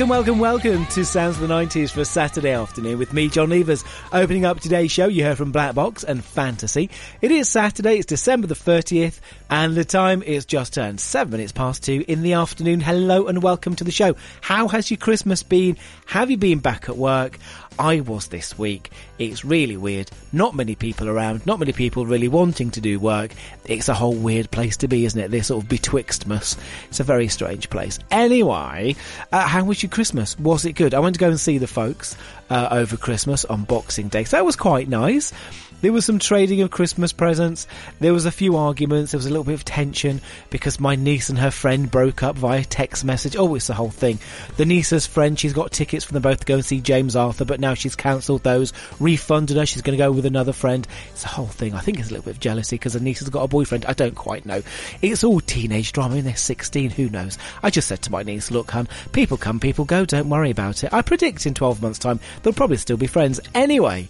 Welcome, 0.08 0.40
welcome, 0.40 0.64
welcome 0.64 0.86
to 0.94 1.04
Sounds 1.04 1.36
of 1.36 1.46
the 1.46 1.54
90s 1.54 1.92
for 1.92 2.06
Saturday 2.06 2.52
afternoon 2.52 2.98
with 2.98 3.12
me, 3.12 3.28
John 3.28 3.50
Levers. 3.50 3.84
Opening 4.14 4.46
up 4.46 4.62
today's 4.62 4.90
show, 4.90 5.08
you 5.08 5.26
heard 5.26 5.38
from 5.38 5.52
Black 5.52 5.76
Box 5.76 6.06
and 6.06 6.24
Fantasy. 6.24 6.90
It 7.22 7.30
is 7.30 7.50
Saturday, 7.50 7.98
it's 7.98 8.06
December 8.06 8.48
the 8.48 8.56
30th, 8.56 9.20
and 9.50 9.76
the 9.76 9.84
time 9.84 10.24
is 10.24 10.46
just 10.46 10.76
turned 10.76 11.02
seven 11.02 11.32
minutes 11.32 11.52
past 11.52 11.84
two 11.84 12.06
in 12.08 12.22
the 12.22 12.34
afternoon. 12.34 12.80
Hello 12.80 13.28
and 13.28 13.44
welcome 13.44 13.76
to 13.76 13.84
the 13.84 13.92
show. 13.92 14.16
How 14.40 14.70
has 14.70 14.90
your 14.90 14.98
Christmas 14.98 15.44
been? 15.44 15.76
Have 16.06 16.32
you 16.32 16.38
been 16.38 16.60
back 16.60 16.88
at 16.88 16.96
work? 16.96 17.38
I 17.80 18.02
was 18.02 18.28
this 18.28 18.58
week. 18.58 18.92
It's 19.18 19.46
really 19.46 19.78
weird. 19.78 20.10
Not 20.32 20.56
many 20.56 20.76
people 20.76 21.10
around, 21.10 21.46
not 21.46 21.60
many 21.60 21.74
people 21.74 22.06
really 22.06 22.28
wanting 22.28 22.72
to 22.72 22.82
do 22.82 23.00
work. 23.00 23.32
It's 23.66 23.90
a 23.90 23.94
whole 23.94 24.16
weird 24.16 24.52
place 24.52 24.78
to 24.78 24.88
be, 24.88 25.06
isn't 25.06 25.20
it? 25.20 25.32
This 25.32 25.48
sort 25.48 25.64
of 25.64 25.70
betwixtmas. 25.70 26.58
It's 26.90 27.00
a 27.00 27.04
very 27.04 27.28
strange 27.28 27.70
place. 27.70 28.00
Anyway, 28.12 28.96
uh, 29.32 29.48
how 29.48 29.64
was 29.64 29.82
your 29.82 29.90
Christmas? 29.90 30.38
Was 30.40 30.66
it 30.66 30.74
good? 30.74 30.94
I 30.94 31.00
went 31.00 31.16
to 31.16 31.20
go 31.20 31.30
and 31.30 31.40
see 31.40 31.58
the 31.58 31.68
folks 31.68 32.16
uh, 32.50 32.68
over 32.72 32.98
Christmas 32.98 33.46
on 33.46 33.64
Boxing 33.64 34.08
Day. 34.08 34.24
So 34.24 34.38
that 34.38 34.46
was 34.46 34.56
quite 34.56 34.88
nice. 34.88 35.34
There 35.80 35.94
was 35.94 36.06
some 36.06 36.18
trading 36.18 36.62
of 36.62 36.72
Christmas 36.72 37.14
presents. 37.14 37.68
There 38.00 38.12
was 38.12 38.26
a 38.26 38.32
few 38.32 38.58
arguments. 38.58 39.12
There 39.12 39.20
was 39.20 39.28
a 39.28 39.30
little 39.30 39.44
bit 39.44 39.54
of 39.54 39.64
tension 39.64 40.22
because 40.50 40.80
my 40.80 40.96
niece 40.96 41.30
and 41.30 41.38
her 41.38 41.52
friend 41.52 41.90
broke 41.90 42.24
up 42.24 42.36
via 42.36 42.64
text 42.64 43.06
message. 43.06 43.36
Oh, 43.36 43.54
it's 43.54 43.68
the 43.68 43.76
whole 43.76 43.92
thing. 43.92 44.18
The 44.58 44.66
niece's 44.66 45.06
friend, 45.06 45.38
she's 45.38 45.54
got 45.54 45.72
tickets 45.72 46.04
for 46.04 46.14
them 46.14 46.24
both 46.24 46.40
to 46.40 46.46
go 46.48 46.56
and 46.56 46.66
see 46.66 46.82
James 46.82 47.16
Arthur, 47.16 47.46
but 47.46 47.60
now 47.60 47.76
she's 47.76 47.96
cancelled 47.96 48.42
those, 48.42 48.74
refunded 49.00 49.56
her. 49.58 49.68
She's 49.68 49.84
going 49.84 49.96
to 49.96 50.04
go 50.04 50.12
with 50.12 50.26
another 50.26 50.52
friend. 50.52 50.88
It's 51.12 51.26
a 51.26 51.28
whole 51.28 51.46
thing. 51.46 51.76
I 51.76 51.82
think 51.82 52.00
it's 52.00 52.10
a 52.10 52.12
little 52.12 52.26
bit 52.26 52.36
of 52.36 52.40
jealousy 52.40 52.78
because 52.78 52.94
the 52.94 53.00
niece 53.00 53.20
has 53.20 53.30
got 53.30 53.44
a 53.44 53.48
boyfriend. 53.48 53.86
I 53.86 53.94
don't 53.94 54.16
quite 54.16 54.48
know. 54.48 54.64
It's 55.04 55.24
all 55.24 55.42
teenage 55.42 55.92
drama. 55.92 56.16
Mean, 56.16 56.24
they're 56.24 56.36
16. 56.36 56.90
Who 56.90 57.10
knows? 57.10 57.38
I 57.62 57.70
just 57.70 57.88
said 57.88 58.02
to 58.04 58.12
my 58.12 58.24
niece, 58.24 58.50
look, 58.50 58.72
hun, 58.72 58.88
people 59.12 59.38
come, 59.38 59.60
people 59.60 59.86
go. 59.86 60.06
Don't 60.06 60.30
worry 60.30 60.50
about 60.50 60.84
it. 60.84 60.92
I 60.92 61.04
predict 61.04 61.46
in 61.46 61.54
12 61.54 61.84
months' 61.84 62.00
time 62.00 62.20
they'll 62.42 62.54
probably 62.54 62.78
still 62.78 62.98
be 62.98 63.06
friends. 63.06 63.40
Anyway. 63.54 64.10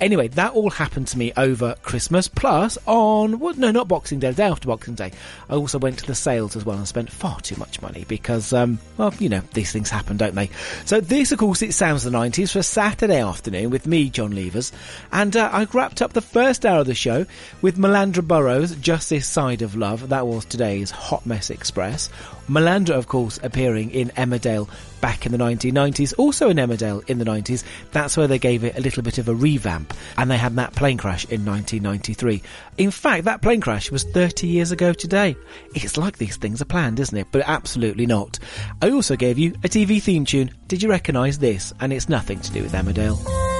Anyway, 0.00 0.28
that 0.28 0.52
all 0.52 0.70
happened 0.70 1.08
to 1.08 1.18
me 1.18 1.32
over 1.36 1.74
Christmas. 1.82 2.28
Plus, 2.28 2.78
on 2.86 3.38
what? 3.38 3.58
No, 3.58 3.70
not 3.70 3.88
Boxing 3.88 4.18
Day. 4.18 4.30
The 4.30 4.36
day 4.36 4.46
after 4.46 4.68
Boxing 4.68 4.94
Day, 4.94 5.12
I 5.48 5.54
also 5.54 5.78
went 5.78 5.98
to 5.98 6.06
the 6.06 6.14
sales 6.14 6.56
as 6.56 6.64
well 6.64 6.76
and 6.76 6.86
spent 6.86 7.10
far 7.10 7.40
too 7.40 7.56
much 7.56 7.82
money 7.82 8.04
because, 8.06 8.52
um, 8.52 8.78
well, 8.96 9.12
you 9.18 9.28
know, 9.28 9.42
these 9.54 9.72
things 9.72 9.90
happen, 9.90 10.16
don't 10.16 10.34
they? 10.34 10.50
So 10.84 11.00
this, 11.00 11.32
of 11.32 11.38
course, 11.38 11.62
it 11.62 11.74
sounds 11.74 12.04
the 12.04 12.10
nineties 12.10 12.52
for 12.52 12.60
a 12.60 12.62
Saturday 12.62 13.20
afternoon 13.20 13.70
with 13.70 13.86
me, 13.86 14.10
John 14.10 14.34
Levers, 14.34 14.72
and 15.12 15.36
uh, 15.36 15.50
I 15.52 15.66
wrapped 15.72 16.02
up 16.02 16.12
the 16.12 16.20
first 16.20 16.64
hour 16.64 16.80
of 16.80 16.86
the 16.86 16.94
show 16.94 17.26
with 17.62 17.76
Malandra 17.78 18.26
Burrows, 18.26 18.76
"Just 18.76 19.10
This 19.10 19.26
Side 19.26 19.62
of 19.62 19.76
Love." 19.76 20.08
That 20.08 20.26
was 20.26 20.44
today's 20.44 20.90
Hot 20.90 21.26
Mess 21.26 21.50
Express. 21.50 22.08
Malandra, 22.48 22.94
of 22.94 23.08
course, 23.08 23.38
appearing 23.42 23.90
in 23.90 24.08
Emmerdale 24.10 24.68
back 25.00 25.26
in 25.26 25.32
the 25.32 25.38
1990s, 25.38 26.14
also 26.18 26.48
in 26.48 26.56
Emmerdale 26.56 27.08
in 27.08 27.18
the 27.18 27.24
90s. 27.24 27.64
That's 27.92 28.16
where 28.16 28.26
they 28.26 28.38
gave 28.38 28.64
it 28.64 28.76
a 28.76 28.80
little 28.80 29.02
bit 29.02 29.18
of 29.18 29.28
a 29.28 29.34
revamp, 29.34 29.94
and 30.16 30.30
they 30.30 30.36
had 30.36 30.56
that 30.56 30.74
plane 30.74 30.98
crash 30.98 31.24
in 31.24 31.44
1993. 31.44 32.42
In 32.78 32.90
fact, 32.90 33.24
that 33.24 33.42
plane 33.42 33.60
crash 33.60 33.90
was 33.90 34.04
30 34.04 34.46
years 34.46 34.72
ago 34.72 34.92
today. 34.92 35.36
It's 35.74 35.96
like 35.96 36.18
these 36.18 36.36
things 36.36 36.62
are 36.62 36.66
planned, 36.66 37.00
isn't 37.00 37.16
it? 37.16 37.28
But 37.32 37.42
absolutely 37.46 38.06
not. 38.06 38.38
I 38.82 38.90
also 38.90 39.16
gave 39.16 39.38
you 39.38 39.52
a 39.64 39.68
TV 39.68 40.02
theme 40.02 40.24
tune. 40.24 40.50
Did 40.66 40.82
you 40.82 40.90
recognise 40.90 41.38
this? 41.38 41.72
And 41.80 41.92
it's 41.92 42.08
nothing 42.08 42.40
to 42.40 42.52
do 42.52 42.62
with 42.62 42.72
Emmerdale. 42.72 43.57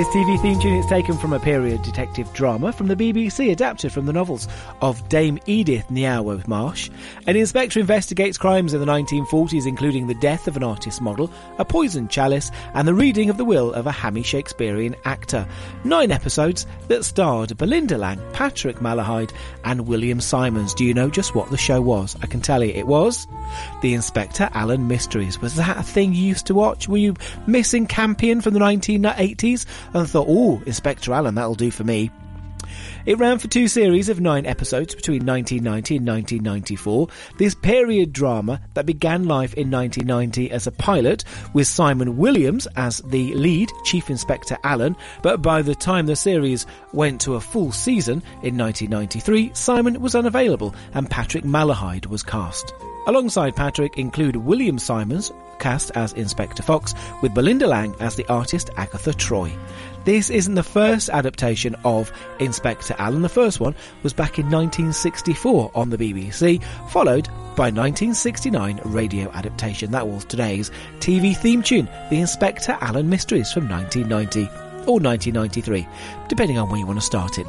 This 0.00 0.08
TV 0.08 0.40
theme 0.40 0.58
tune 0.58 0.76
is 0.76 0.86
taken 0.86 1.18
from 1.18 1.34
a 1.34 1.38
period 1.38 1.82
detective 1.82 2.32
drama 2.32 2.72
from 2.72 2.86
the 2.86 2.96
BBC, 2.96 3.52
adapted 3.52 3.92
from 3.92 4.06
the 4.06 4.14
novels 4.14 4.48
of 4.80 5.06
Dame 5.10 5.38
Edith 5.44 5.84
Ngaio 5.90 6.48
Marsh. 6.48 6.88
An 7.26 7.36
inspector 7.36 7.78
investigates 7.78 8.38
crimes 8.38 8.72
in 8.72 8.80
the 8.80 8.86
1940s, 8.86 9.66
including 9.66 10.06
the 10.06 10.14
death 10.14 10.48
of 10.48 10.56
an 10.56 10.62
artist 10.62 11.02
model, 11.02 11.30
a 11.58 11.66
poisoned 11.66 12.08
chalice, 12.08 12.50
and 12.72 12.88
the 12.88 12.94
reading 12.94 13.28
of 13.28 13.36
the 13.36 13.44
will 13.44 13.74
of 13.74 13.86
a 13.86 13.92
hammy 13.92 14.22
Shakespearean 14.22 14.96
actor. 15.04 15.46
Nine 15.84 16.12
episodes 16.12 16.66
that 16.88 17.04
starred 17.04 17.58
Belinda 17.58 17.98
Lang, 17.98 18.22
Patrick 18.32 18.76
Malahide, 18.76 19.34
and 19.64 19.86
William 19.86 20.22
Simons. 20.22 20.72
Do 20.72 20.86
you 20.86 20.94
know 20.94 21.10
just 21.10 21.34
what 21.34 21.50
the 21.50 21.58
show 21.58 21.82
was? 21.82 22.16
I 22.22 22.26
can 22.26 22.40
tell 22.40 22.64
you 22.64 22.72
it 22.72 22.86
was 22.86 23.28
The 23.82 23.92
Inspector 23.92 24.48
Alleyn 24.54 24.88
Mysteries. 24.88 25.42
Was 25.42 25.56
that 25.56 25.76
a 25.76 25.82
thing 25.82 26.14
you 26.14 26.22
used 26.22 26.46
to 26.46 26.54
watch? 26.54 26.88
Were 26.88 26.96
you 26.96 27.16
missing 27.46 27.86
Campion 27.86 28.40
from 28.40 28.54
the 28.54 28.60
1980s? 28.60 29.66
And 29.94 30.08
thought, 30.08 30.26
oh, 30.28 30.62
Inspector 30.66 31.10
Alleyn, 31.10 31.34
that'll 31.34 31.54
do 31.54 31.70
for 31.70 31.84
me. 31.84 32.10
It 33.06 33.18
ran 33.18 33.38
for 33.38 33.48
two 33.48 33.68
series 33.68 34.08
of 34.08 34.20
nine 34.20 34.46
episodes 34.46 34.94
between 34.94 35.24
1990 35.24 35.96
and 35.96 36.06
1994. 36.06 37.08
This 37.38 37.54
period 37.54 38.12
drama 38.12 38.60
that 38.74 38.86
began 38.86 39.24
life 39.24 39.54
in 39.54 39.70
1990 39.70 40.50
as 40.50 40.66
a 40.66 40.72
pilot 40.72 41.24
with 41.54 41.66
Simon 41.66 42.16
Williams 42.16 42.68
as 42.76 42.98
the 42.98 43.34
lead, 43.34 43.70
Chief 43.84 44.10
Inspector 44.10 44.56
Alleyn, 44.64 44.96
but 45.22 45.40
by 45.42 45.62
the 45.62 45.74
time 45.74 46.06
the 46.06 46.16
series 46.16 46.66
went 46.92 47.20
to 47.22 47.34
a 47.34 47.40
full 47.40 47.72
season 47.72 48.22
in 48.42 48.56
1993, 48.58 49.52
Simon 49.54 50.00
was 50.00 50.14
unavailable 50.14 50.74
and 50.94 51.10
Patrick 51.10 51.44
Malahide 51.44 52.06
was 52.06 52.22
cast. 52.22 52.74
Alongside 53.06 53.56
Patrick 53.56 53.98
include 53.98 54.36
William 54.36 54.78
Simons, 54.78 55.32
cast 55.60 55.92
as 55.94 56.12
Inspector 56.14 56.62
Fox, 56.62 56.94
with 57.22 57.34
Belinda 57.34 57.66
Lang 57.66 57.94
as 58.00 58.16
the 58.16 58.26
artist 58.26 58.70
Agatha 58.76 59.14
Troy. 59.14 59.52
This 60.04 60.30
isn't 60.30 60.54
the 60.54 60.62
first 60.62 61.10
adaptation 61.10 61.76
of 61.84 62.10
Inspector 62.38 62.94
Alleyn. 62.94 63.20
The 63.20 63.28
first 63.28 63.60
one 63.60 63.74
was 64.02 64.14
back 64.14 64.38
in 64.38 64.46
1964 64.46 65.70
on 65.74 65.90
the 65.90 65.98
BBC, 65.98 66.62
followed 66.88 67.28
by 67.54 67.68
1969 67.68 68.80
radio 68.84 69.30
adaptation. 69.32 69.90
That 69.90 70.08
was 70.08 70.24
today's 70.24 70.70
TV 71.00 71.36
theme 71.36 71.62
tune, 71.62 71.88
The 72.08 72.18
Inspector 72.18 72.72
Alleyn 72.80 73.06
Mysteries 73.06 73.52
from 73.52 73.68
1990 73.68 74.48
or 74.86 74.98
1993, 74.98 75.86
depending 76.28 76.58
on 76.58 76.70
when 76.70 76.80
you 76.80 76.86
want 76.86 76.98
to 76.98 77.04
start 77.04 77.38
it. 77.38 77.46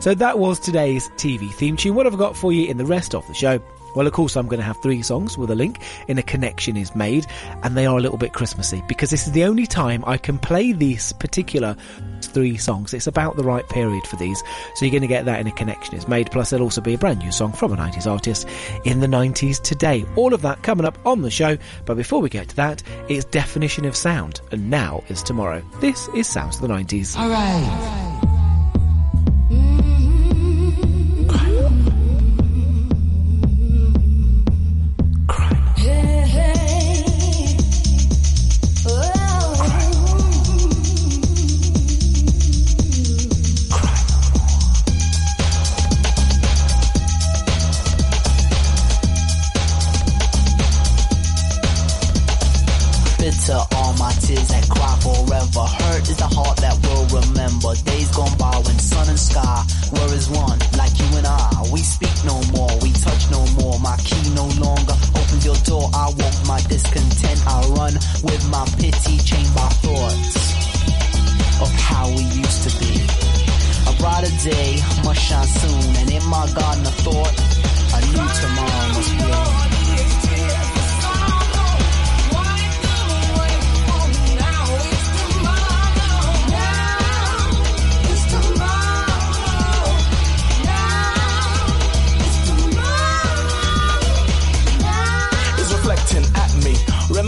So 0.00 0.14
that 0.14 0.38
was 0.38 0.58
today's 0.58 1.10
TV 1.10 1.52
theme 1.52 1.76
tune. 1.76 1.94
What 1.94 2.06
have 2.06 2.14
I 2.14 2.18
got 2.18 2.38
for 2.38 2.52
you 2.54 2.70
in 2.70 2.78
the 2.78 2.86
rest 2.86 3.14
of 3.14 3.26
the 3.28 3.34
show? 3.34 3.62
Well, 3.94 4.06
of 4.06 4.12
course, 4.12 4.36
I'm 4.36 4.46
going 4.46 4.60
to 4.60 4.64
have 4.64 4.80
three 4.82 5.02
songs 5.02 5.36
with 5.36 5.50
a 5.50 5.54
link 5.54 5.80
in 6.08 6.18
a 6.18 6.22
connection 6.22 6.76
is 6.76 6.94
made, 6.94 7.26
and 7.62 7.76
they 7.76 7.86
are 7.86 7.96
a 7.96 8.00
little 8.00 8.18
bit 8.18 8.32
Christmassy 8.32 8.82
because 8.88 9.10
this 9.10 9.26
is 9.26 9.32
the 9.32 9.44
only 9.44 9.66
time 9.66 10.02
I 10.06 10.16
can 10.16 10.38
play 10.38 10.72
these 10.72 11.12
particular 11.12 11.76
three 12.22 12.56
songs. 12.56 12.94
It's 12.94 13.06
about 13.06 13.36
the 13.36 13.44
right 13.44 13.68
period 13.68 14.06
for 14.06 14.16
these, 14.16 14.42
so 14.74 14.84
you're 14.84 14.90
going 14.92 15.02
to 15.02 15.08
get 15.08 15.24
that 15.26 15.40
in 15.40 15.46
a 15.46 15.52
connection 15.52 15.94
is 15.94 16.08
made. 16.08 16.30
Plus, 16.30 16.50
there'll 16.50 16.64
also 16.64 16.80
be 16.80 16.94
a 16.94 16.98
brand 16.98 17.18
new 17.18 17.32
song 17.32 17.52
from 17.52 17.72
a 17.72 17.76
90s 17.76 18.10
artist 18.10 18.48
in 18.84 19.00
the 19.00 19.06
90s 19.06 19.60
today. 19.62 20.04
All 20.16 20.32
of 20.32 20.42
that 20.42 20.62
coming 20.62 20.86
up 20.86 20.98
on 21.06 21.22
the 21.22 21.30
show, 21.30 21.58
but 21.84 21.96
before 21.96 22.20
we 22.20 22.28
get 22.28 22.48
to 22.48 22.56
that, 22.56 22.82
it's 23.08 23.24
definition 23.26 23.84
of 23.84 23.96
sound, 23.96 24.40
and 24.50 24.70
now 24.70 25.02
is 25.08 25.22
tomorrow. 25.22 25.62
This 25.80 26.08
is 26.14 26.26
Sounds 26.26 26.56
of 26.56 26.62
the 26.62 26.68
90s. 26.68 27.18
All 27.18 27.28
right. 27.28 28.12
Bitter 28.22 28.31
as 60.22 60.30
one, 60.30 60.58
like 60.78 60.94
you 60.98 61.08
and 61.18 61.26
I. 61.26 61.50
We 61.72 61.80
speak 61.80 62.16
no 62.24 62.40
more, 62.54 62.70
we 62.82 62.92
touch 62.92 63.30
no 63.30 63.42
more. 63.58 63.78
My 63.80 63.96
key 63.98 64.30
no 64.34 64.46
longer 64.60 64.94
opens 65.18 65.44
your 65.44 65.56
door. 65.66 65.90
I 65.92 66.06
walk 66.06 66.36
my 66.46 66.60
discontent. 66.68 67.38
I 67.46 67.58
run 67.78 67.94
with 68.22 68.42
my 68.50 68.64
pity, 68.78 69.18
chained 69.18 69.54
by 69.54 69.68
thoughts 69.82 70.36
of 71.60 71.70
how 71.88 72.08
we 72.08 72.22
used 72.22 72.60
to 72.66 72.70
be. 72.78 72.92
I 73.86 73.90
ride 74.02 74.24
shine 75.14 75.46
soon. 75.46 75.96
And 76.00 76.10
in 76.10 76.24
my 76.26 76.46
garden 76.54 76.86
of 76.86 76.94
thought, 77.04 77.34
a 77.96 78.00
new 78.12 78.26
tomorrow 78.40 78.88
must 78.94 79.12
bloom. 79.18 79.71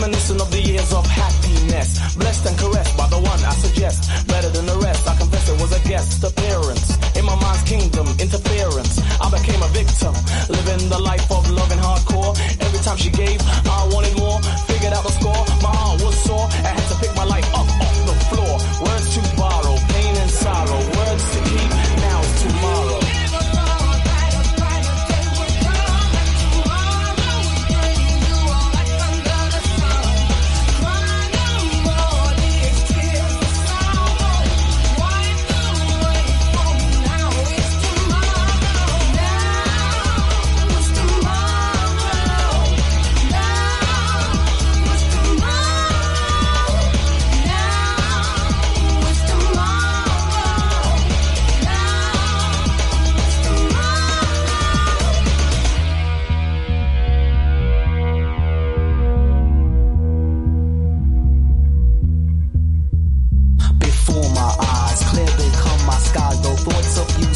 Reminiscent 0.05 0.39
of 0.39 0.51
the 0.51 0.61
years 0.61 0.93
of 0.93 1.05
happiness. 1.07 2.15
Blessed 2.15 2.45
and 2.45 2.57
caressed 2.59 2.95
by 2.95 3.07
the 3.09 3.17
one 3.17 3.41
I 3.41 3.53
suggest. 3.57 4.05
Better 4.27 4.49
than 4.49 4.65
the 4.65 4.77
rest, 4.77 5.07
I 5.07 5.15
confess 5.17 5.49
it 5.49 5.59
was 5.59 5.71
a 5.73 5.81
guest 5.87 6.23
appearance. 6.23 6.97
In 7.17 7.25
my 7.25 7.35
mind's 7.41 7.63
kingdom, 7.63 8.05
interference. 8.19 9.01
I 9.17 9.27
became 9.33 9.61
a 9.63 9.69
victim, 9.73 10.13
living 10.49 10.89
the 10.89 10.99
life 10.99 11.25
of 11.31 11.49
love 11.49 11.71
and 11.71 11.81
hardcore. 11.81 12.37
Every 12.61 12.81
time 12.85 12.97
she 12.97 13.09
gave, 13.09 13.41
I 13.65 13.89
wanted 13.89 14.15
more. 14.17 14.37
Figured 14.69 14.93
out 14.93 15.03
the 15.03 15.15
Clear 65.03 65.25
become 65.37 65.85
my 65.85 65.97
sky. 65.99 66.33
though 66.41 66.55
thoughts 66.55 66.97
of 66.97 67.19
you 67.19 67.34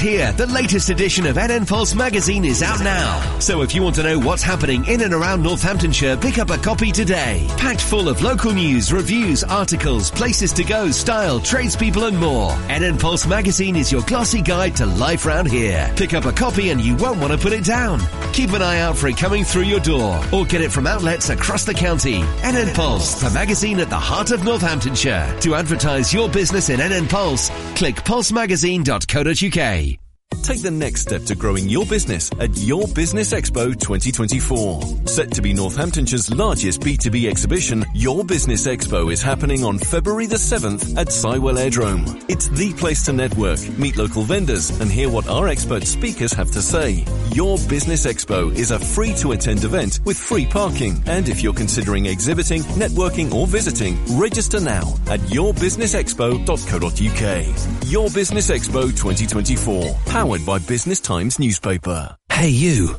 Here. 0.00 0.32
The 0.32 0.46
latest 0.46 0.90
edition 0.90 1.26
of 1.26 1.36
NN 1.36 1.66
Pulse 1.66 1.94
magazine 1.94 2.44
is 2.44 2.62
out 2.62 2.80
now. 2.82 3.38
So 3.40 3.62
if 3.62 3.74
you 3.74 3.82
want 3.82 3.96
to 3.96 4.02
know 4.02 4.18
what's 4.18 4.42
happening 4.42 4.84
in 4.86 5.00
and 5.00 5.12
around 5.12 5.42
Northamptonshire, 5.42 6.16
pick 6.16 6.38
up 6.38 6.50
a 6.50 6.58
copy 6.58 6.92
today. 6.92 7.46
Packed 7.56 7.80
full 7.80 8.08
of 8.08 8.22
local 8.22 8.52
news, 8.52 8.92
reviews, 8.92 9.42
articles, 9.44 10.10
places 10.10 10.52
to 10.54 10.64
go, 10.64 10.90
style, 10.90 11.40
tradespeople 11.40 12.04
and 12.04 12.18
more. 12.18 12.50
NN 12.68 13.00
Pulse 13.00 13.26
magazine 13.26 13.76
is 13.76 13.90
your 13.90 14.02
glossy 14.02 14.40
guide 14.40 14.76
to 14.76 14.86
life 14.86 15.26
round 15.26 15.50
here. 15.50 15.92
Pick 15.96 16.14
up 16.14 16.26
a 16.26 16.32
copy 16.32 16.70
and 16.70 16.80
you 16.80 16.94
won't 16.96 17.20
want 17.20 17.32
to 17.32 17.38
put 17.38 17.52
it 17.52 17.64
down. 17.64 18.00
Keep 18.38 18.52
an 18.52 18.62
eye 18.62 18.78
out 18.78 18.96
for 18.96 19.08
it 19.08 19.16
coming 19.16 19.42
through 19.42 19.64
your 19.64 19.80
door 19.80 20.22
or 20.32 20.44
get 20.44 20.60
it 20.60 20.70
from 20.70 20.86
outlets 20.86 21.28
across 21.28 21.64
the 21.64 21.74
county. 21.74 22.20
NN 22.20 22.72
Pulse, 22.72 23.20
the 23.20 23.30
magazine 23.30 23.80
at 23.80 23.90
the 23.90 23.98
heart 23.98 24.30
of 24.30 24.44
Northamptonshire. 24.44 25.36
To 25.40 25.56
advertise 25.56 26.14
your 26.14 26.28
business 26.28 26.70
in 26.70 26.78
NN 26.78 27.08
Pulse, 27.08 27.50
click 27.74 27.96
pulsemagazine.co.uk. 27.96 29.98
Take 30.42 30.62
the 30.62 30.70
next 30.70 31.02
step 31.02 31.24
to 31.24 31.34
growing 31.34 31.68
your 31.68 31.84
business 31.86 32.30
at 32.38 32.56
Your 32.56 32.86
Business 32.88 33.32
Expo 33.32 33.78
2024. 33.78 35.08
Set 35.08 35.32
to 35.32 35.42
be 35.42 35.52
Northamptonshire's 35.52 36.32
largest 36.32 36.80
B2B 36.80 37.28
exhibition, 37.28 37.84
Your 37.98 38.24
Business 38.24 38.66
Expo 38.68 39.12
is 39.12 39.20
happening 39.20 39.64
on 39.64 39.76
February 39.76 40.26
the 40.26 40.36
7th 40.36 40.96
at 40.96 41.08
Sywell 41.08 41.58
Aerodrome. 41.58 42.04
It's 42.28 42.46
the 42.46 42.72
place 42.74 43.04
to 43.06 43.12
network, 43.12 43.58
meet 43.76 43.96
local 43.96 44.22
vendors, 44.22 44.70
and 44.78 44.88
hear 44.88 45.10
what 45.10 45.26
our 45.26 45.48
expert 45.48 45.84
speakers 45.84 46.32
have 46.32 46.48
to 46.52 46.62
say. 46.62 47.04
Your 47.32 47.58
Business 47.68 48.06
Expo 48.06 48.54
is 48.54 48.70
a 48.70 48.78
free 48.78 49.14
to 49.14 49.32
attend 49.32 49.64
event 49.64 49.98
with 50.04 50.16
free 50.16 50.46
parking. 50.46 51.02
And 51.06 51.28
if 51.28 51.42
you're 51.42 51.52
considering 51.52 52.06
exhibiting, 52.06 52.62
networking, 52.78 53.34
or 53.34 53.48
visiting, 53.48 53.98
register 54.16 54.60
now 54.60 54.94
at 55.08 55.18
yourbusinessexpo.co.uk. 55.18 57.90
Your 57.90 58.10
Business 58.10 58.48
Expo 58.48 58.96
2024, 58.96 59.96
powered 60.06 60.46
by 60.46 60.60
Business 60.60 61.00
Times 61.00 61.40
newspaper. 61.40 62.16
Hey, 62.30 62.50
you. 62.50 62.94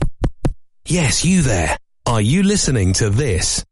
Yes, 0.85 1.23
you 1.23 1.41
there. 1.41 1.77
Are 2.05 2.19
you 2.19 2.43
listening 2.43 2.91
to 2.95 3.09
this? 3.09 3.63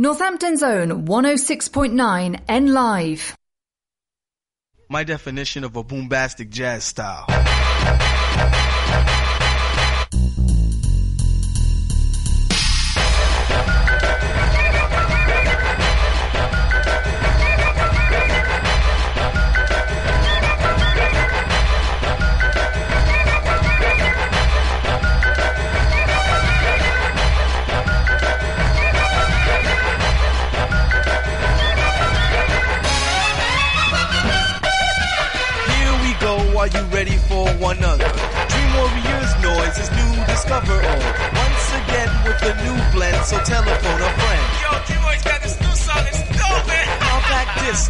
Northampton's 0.00 0.62
own 0.62 1.04
106.9 1.04 2.40
N 2.48 2.72
Live. 2.72 3.36
My 4.88 5.04
definition 5.04 5.62
of 5.62 5.76
a 5.76 5.84
boombastic 5.84 6.48
jazz 6.48 6.84
style. 6.84 7.26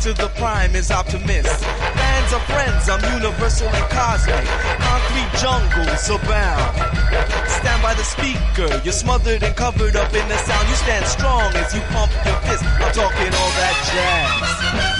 To 0.00 0.14
the 0.14 0.28
prime 0.40 0.74
is 0.74 0.90
optimist. 0.90 1.60
Fans 1.60 2.32
are 2.32 2.40
friends, 2.48 2.88
I'm 2.88 3.04
universal 3.20 3.68
and 3.68 3.84
cosmic. 3.92 4.48
Concrete 4.80 5.32
jungles 5.36 6.08
abound. 6.08 6.72
Stand 7.60 7.82
by 7.82 7.92
the 7.92 8.04
speaker, 8.04 8.80
you're 8.82 8.96
smothered 8.96 9.42
and 9.42 9.54
covered 9.54 9.96
up 9.96 10.08
in 10.14 10.26
the 10.28 10.38
sound. 10.38 10.68
You 10.68 10.76
stand 10.76 11.04
strong 11.04 11.52
as 11.52 11.74
you 11.74 11.82
pump 11.92 12.10
your 12.24 12.36
fist. 12.48 12.64
I'm 12.64 12.92
talking 12.96 13.28
all 13.28 13.52
that 13.60 13.76
jazz. 13.92 14.40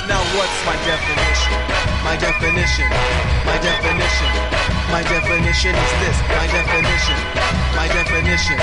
Now 0.05 0.21
what's 0.37 0.61
my 0.69 0.77
definition? 0.85 1.57
My 2.05 2.17
definition, 2.21 2.89
my 3.49 3.57
definition, 3.57 4.60
my 4.93 5.03
definition 5.03 5.75
is 5.75 5.93
this. 6.03 6.17
My 6.29 6.47
definition, 6.51 7.19
my 7.79 7.87
definition, 7.89 8.59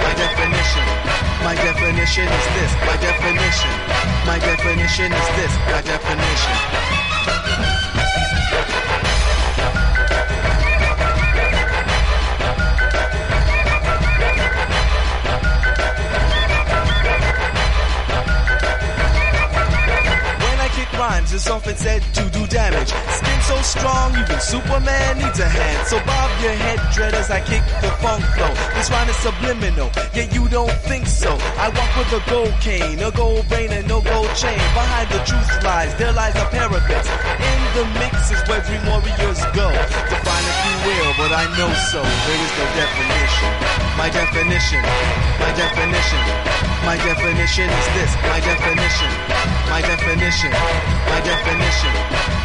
my 0.00 0.14
definition, 0.16 0.86
my 1.44 1.54
definition 1.54 2.26
is 2.28 2.46
this. 2.56 2.72
My 2.88 2.96
definition, 2.96 3.72
my 4.26 4.38
definition 4.38 5.12
is 5.12 5.28
this. 5.36 5.52
My 5.72 5.82
definition. 5.82 6.56
When 20.40 20.58
I 20.60 20.68
kick 20.74 20.92
rhymes, 20.94 21.32
it's 21.32 21.48
often 21.50 21.76
said 21.76 22.02
to 22.14 22.30
do 22.30 22.46
damage. 22.46 22.88
Skin 22.88 23.35
so 23.46 23.56
strong, 23.62 24.10
even 24.18 24.40
Superman 24.40 25.18
needs 25.22 25.38
a 25.38 25.46
hand. 25.46 25.86
So 25.86 26.02
bob 26.02 26.30
your 26.42 26.52
head, 26.52 26.82
dread, 26.92 27.14
as 27.14 27.30
I 27.30 27.40
kick 27.40 27.62
the 27.80 27.90
funk 28.02 28.26
flow. 28.34 28.50
This 28.74 28.90
rhyme 28.90 29.08
is 29.08 29.16
subliminal, 29.22 29.90
yet 30.12 30.34
you 30.34 30.48
don't 30.48 30.74
think 30.90 31.06
so. 31.06 31.30
I 31.54 31.70
walk 31.70 31.90
with 31.94 32.10
a 32.18 32.22
gold 32.28 32.54
cane, 32.60 32.98
a 32.98 33.10
gold 33.14 33.46
brain, 33.48 33.70
and 33.70 33.86
no 33.86 34.02
gold 34.02 34.30
chain. 34.34 34.58
Behind 34.74 35.06
the 35.14 35.22
truth 35.22 35.46
lies, 35.62 35.94
there 35.94 36.12
lies 36.12 36.34
a 36.34 36.46
parapet. 36.50 37.06
In 37.38 37.60
the 37.78 37.86
mix 38.02 38.34
is 38.34 38.42
where 38.50 38.62
dream 38.66 38.82
warriors 38.90 39.40
go. 39.54 39.70
Define 40.10 40.46
if 40.50 40.58
you 40.66 40.76
will, 40.90 41.12
but 41.14 41.30
I 41.30 41.46
know 41.54 41.70
so. 41.94 42.02
There 42.02 42.40
is 42.42 42.52
no 42.58 42.66
definition. 42.74 43.52
My 43.94 44.10
definition, 44.10 44.82
my 45.38 45.52
definition, 45.54 46.22
my 46.82 46.98
definition 46.98 47.70
is 47.70 47.86
this. 47.94 48.10
My 48.26 48.42
definition, 48.42 49.10
my 49.70 49.80
definition, 49.86 50.50
my 51.08 51.20
definition, 51.20 51.94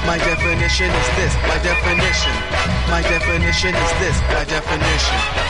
my 0.05 0.17
definition 0.17 0.89
is 0.89 1.09
this. 1.17 1.33
My 1.47 1.57
definition, 1.63 2.35
my 2.89 3.01
definition 3.01 3.73
is 3.75 3.91
this. 3.99 4.17
My 4.33 4.45
definition. 4.45 5.40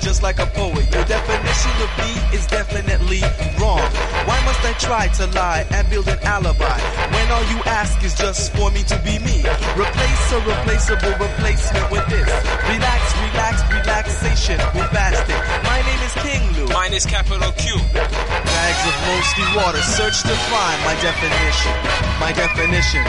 Just 0.00 0.22
like 0.22 0.38
a 0.38 0.46
poet. 0.46 0.88
Your 0.92 1.04
definition 1.04 1.74
of 1.84 1.90
me 2.00 2.10
is 2.36 2.46
definitely 2.46 3.20
wrong. 3.60 3.84
Why 4.24 4.40
must 4.44 4.64
I 4.64 4.72
try 4.80 5.08
to 5.20 5.26
lie 5.36 5.66
and 5.70 5.88
build 5.90 6.08
an 6.08 6.18
alibi 6.24 6.78
when 7.12 7.26
all 7.30 7.44
you 7.52 7.60
ask 7.68 8.02
is 8.02 8.16
just 8.16 8.52
for 8.56 8.70
me 8.70 8.82
to 8.84 8.96
be 9.04 9.18
me? 9.20 9.44
Replace 9.76 10.24
a 10.32 10.40
replaceable 10.40 11.14
replacement 11.20 11.86
with 11.92 12.06
this. 12.08 12.28
Relax, 12.72 13.00
relax, 13.28 13.54
relaxation, 13.68 14.58
bombastic. 14.72 15.36
My 15.68 15.80
name 15.84 16.02
is 16.02 16.14
King 16.24 16.42
Lou. 16.56 16.66
Mine 16.72 16.94
is 16.94 17.04
capital 17.04 17.52
Q. 17.60 17.76
Bags 17.92 18.82
of 18.88 18.96
mostly 19.04 19.48
water, 19.56 19.82
search 19.84 20.22
to 20.24 20.34
find 20.48 20.78
my 20.88 20.96
definition. 21.04 21.74
My 22.18 22.32
definition. 22.32 23.04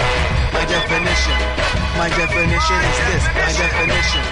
My 0.52 0.66
definition. 0.68 1.38
My 1.96 2.10
definition 2.10 2.80
is 2.84 2.98
this. 3.08 3.24
My 3.32 3.52
definition. 3.56 4.24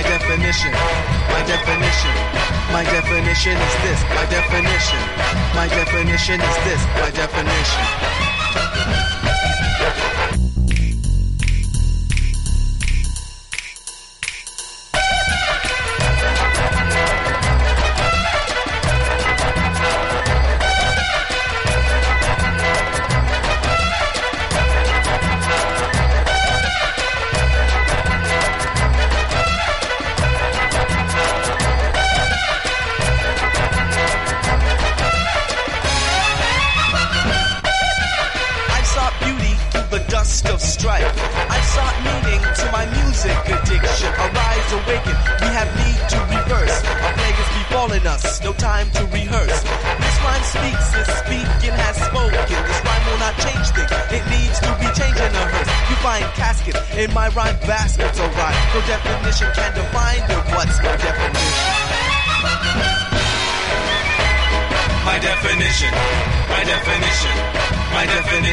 My 0.00 0.08
definition. 0.08 0.72
My 1.28 1.44
definition. 1.44 2.14
My 2.72 2.84
definition 2.84 3.52
is 3.52 3.74
this. 3.84 4.00
My 4.16 4.24
definition. 4.30 4.98
My 5.54 5.68
definition 5.68 6.40
is 6.40 6.56
this. 6.64 6.82
My 6.96 7.10
definition. 7.10 8.09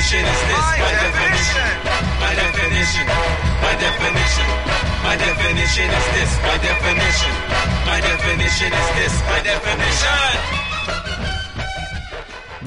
Definition 0.07 0.31
is 0.31 0.41
this. 0.47 0.57
My, 0.57 0.87
definition, 0.87 1.67
my 2.23 2.33
definition, 2.35 3.07
my 3.59 3.75
definition, 3.75 4.47
my 5.03 5.15
definition 5.17 5.89
is 5.91 6.07
this. 6.15 6.31
My 6.43 6.57
definition, 6.63 7.33
my 7.85 7.99
definition 7.99 8.71
is 8.71 8.87
this. 8.95 9.13
My 9.27 9.41
definition. 9.43 10.66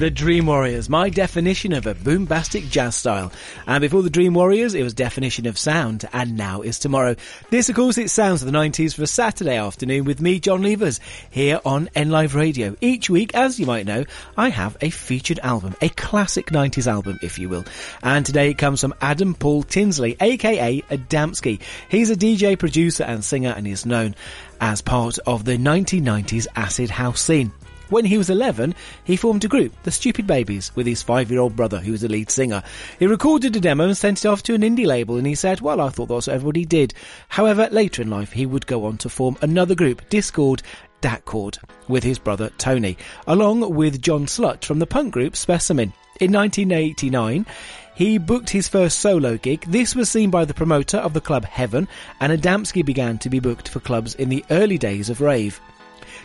The 0.01 0.09
Dream 0.09 0.47
Warriors, 0.47 0.89
my 0.89 1.11
definition 1.11 1.73
of 1.73 1.85
a 1.85 1.93
boombastic 1.93 2.71
jazz 2.71 2.95
style. 2.95 3.31
And 3.67 3.81
before 3.81 4.01
the 4.01 4.09
Dream 4.09 4.33
Warriors, 4.33 4.73
it 4.73 4.81
was 4.81 4.95
definition 4.95 5.45
of 5.45 5.59
sound, 5.59 6.09
and 6.11 6.35
now 6.35 6.63
is 6.63 6.79
tomorrow. 6.79 7.15
This, 7.51 7.69
of 7.69 7.75
course, 7.75 7.99
it 7.99 8.09
sounds 8.09 8.41
of 8.41 8.51
the 8.51 8.57
90s 8.57 8.95
for 8.95 9.03
a 9.03 9.07
Saturday 9.07 9.57
afternoon 9.57 10.05
with 10.05 10.19
me, 10.19 10.39
John 10.39 10.63
Levers, 10.63 10.99
here 11.29 11.61
on 11.65 11.87
N 11.93 12.09
Live 12.09 12.33
Radio. 12.33 12.75
Each 12.81 13.11
week, 13.11 13.35
as 13.35 13.59
you 13.59 13.67
might 13.67 13.85
know, 13.85 14.03
I 14.35 14.49
have 14.49 14.75
a 14.81 14.89
featured 14.89 15.37
album, 15.43 15.75
a 15.81 15.89
classic 15.89 16.47
90s 16.47 16.87
album, 16.87 17.19
if 17.21 17.37
you 17.37 17.47
will. 17.47 17.65
And 18.01 18.25
today 18.25 18.49
it 18.49 18.57
comes 18.57 18.81
from 18.81 18.95
Adam 19.01 19.35
Paul 19.35 19.61
Tinsley, 19.61 20.17
aka 20.19 20.81
Adamski. 20.81 21.61
He's 21.89 22.09
a 22.09 22.15
DJ, 22.15 22.57
producer, 22.57 23.03
and 23.03 23.23
singer, 23.23 23.53
and 23.55 23.67
is 23.67 23.85
known 23.85 24.15
as 24.59 24.81
part 24.81 25.19
of 25.27 25.45
the 25.45 25.57
1990s 25.57 26.47
acid 26.55 26.89
house 26.89 27.21
scene. 27.21 27.51
When 27.91 28.05
he 28.05 28.17
was 28.17 28.29
11, 28.29 28.73
he 29.03 29.17
formed 29.17 29.43
a 29.43 29.49
group, 29.49 29.73
the 29.83 29.91
Stupid 29.91 30.25
Babies, 30.25 30.71
with 30.75 30.87
his 30.87 31.01
five-year-old 31.01 31.57
brother, 31.57 31.77
who 31.77 31.91
was 31.91 31.99
the 31.99 32.07
lead 32.07 32.31
singer. 32.31 32.63
He 32.97 33.05
recorded 33.05 33.53
a 33.57 33.59
demo 33.59 33.83
and 33.83 33.97
sent 33.97 34.23
it 34.23 34.29
off 34.29 34.41
to 34.43 34.53
an 34.53 34.61
indie 34.61 34.85
label, 34.85 35.17
and 35.17 35.27
he 35.27 35.35
said, 35.35 35.59
well, 35.59 35.81
I 35.81 35.89
thought 35.89 36.07
that's 36.07 36.27
what 36.27 36.35
everybody 36.35 36.63
did. 36.63 36.93
However, 37.27 37.67
later 37.69 38.01
in 38.01 38.09
life, 38.09 38.31
he 38.31 38.45
would 38.45 38.65
go 38.65 38.85
on 38.85 38.97
to 38.99 39.09
form 39.09 39.35
another 39.41 39.75
group, 39.75 40.09
Diskord, 40.09 40.61
Datkord, 41.01 41.57
with 41.89 42.05
his 42.05 42.17
brother 42.17 42.49
Tony, 42.57 42.97
along 43.27 43.75
with 43.75 44.01
John 44.01 44.25
Slut 44.25 44.63
from 44.63 44.79
the 44.79 44.87
punk 44.87 45.11
group 45.11 45.35
Specimen. 45.35 45.91
In 46.21 46.31
1989, 46.31 47.45
he 47.95 48.17
booked 48.17 48.51
his 48.51 48.69
first 48.69 48.99
solo 48.99 49.35
gig. 49.37 49.65
This 49.67 49.95
was 49.95 50.09
seen 50.09 50.29
by 50.29 50.45
the 50.45 50.53
promoter 50.53 50.97
of 50.97 51.13
the 51.13 51.19
club 51.19 51.43
Heaven, 51.43 51.89
and 52.21 52.31
Adamski 52.31 52.85
began 52.85 53.17
to 53.17 53.29
be 53.29 53.41
booked 53.41 53.67
for 53.67 53.81
clubs 53.81 54.15
in 54.15 54.29
the 54.29 54.45
early 54.49 54.77
days 54.77 55.09
of 55.09 55.19
rave. 55.19 55.59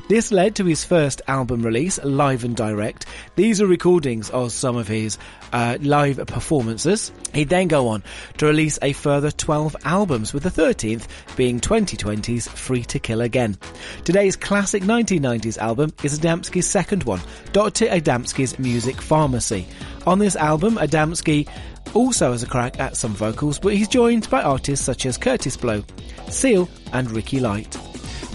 This 0.09 0.31
led 0.31 0.55
to 0.57 0.65
his 0.65 0.85
first 0.85 1.21
album 1.27 1.63
release, 1.63 1.99
Live 2.05 2.45
and 2.45 2.55
Direct. 2.55 3.07
These 3.35 3.61
are 3.61 3.67
recordings 3.67 4.31
of 4.31 4.53
some 4.53 4.77
of 4.77 4.87
his 4.87 5.19
uh, 5.53 5.79
live 5.81 6.25
performances. 6.29 7.11
He'd 7.35 7.49
then 7.49 7.67
go 7.67 7.89
on 7.89 8.05
to 8.39 8.47
release 8.47 8.79
a 8.83 8.93
further 8.93 9.33
12 9.33 9.75
albums, 9.85 10.33
with 10.33 10.45
the 10.45 10.51
13th 10.51 11.09
being 11.35 11.59
2020's 11.59 12.47
Free 12.47 12.85
to 12.85 13.01
Kill 13.01 13.21
Again. 13.21 13.59
Today's 14.05 14.37
classic 14.37 14.85
1990s 14.85 15.59
album 15.59 15.93
is 16.05 16.21
Adamski's 16.21 16.69
second 16.69 17.03
one, 17.03 17.21
Dr. 17.53 17.87
Adamski's 17.87 18.61
Music 18.61 19.01
Pharmacy. 19.01 19.67
On 20.07 20.21
this 20.21 20.37
album, 20.37 20.77
Adamski 20.77 21.49
also 21.95 22.31
has 22.31 22.45
a 22.45 22.47
crack 22.47 22.79
at 22.79 22.97
some 22.97 23.15
vocals, 23.15 23.59
but 23.59 23.75
he's 23.75 23.89
joined 23.89 24.31
by 24.31 24.41
artists 24.41 24.87
such 24.87 25.05
as 25.05 25.19
Kurtis 25.19 25.61
Blow, 25.61 25.83
Seal, 26.29 26.69
and 26.93 27.11
Ricky 27.11 27.41
Light. 27.41 27.77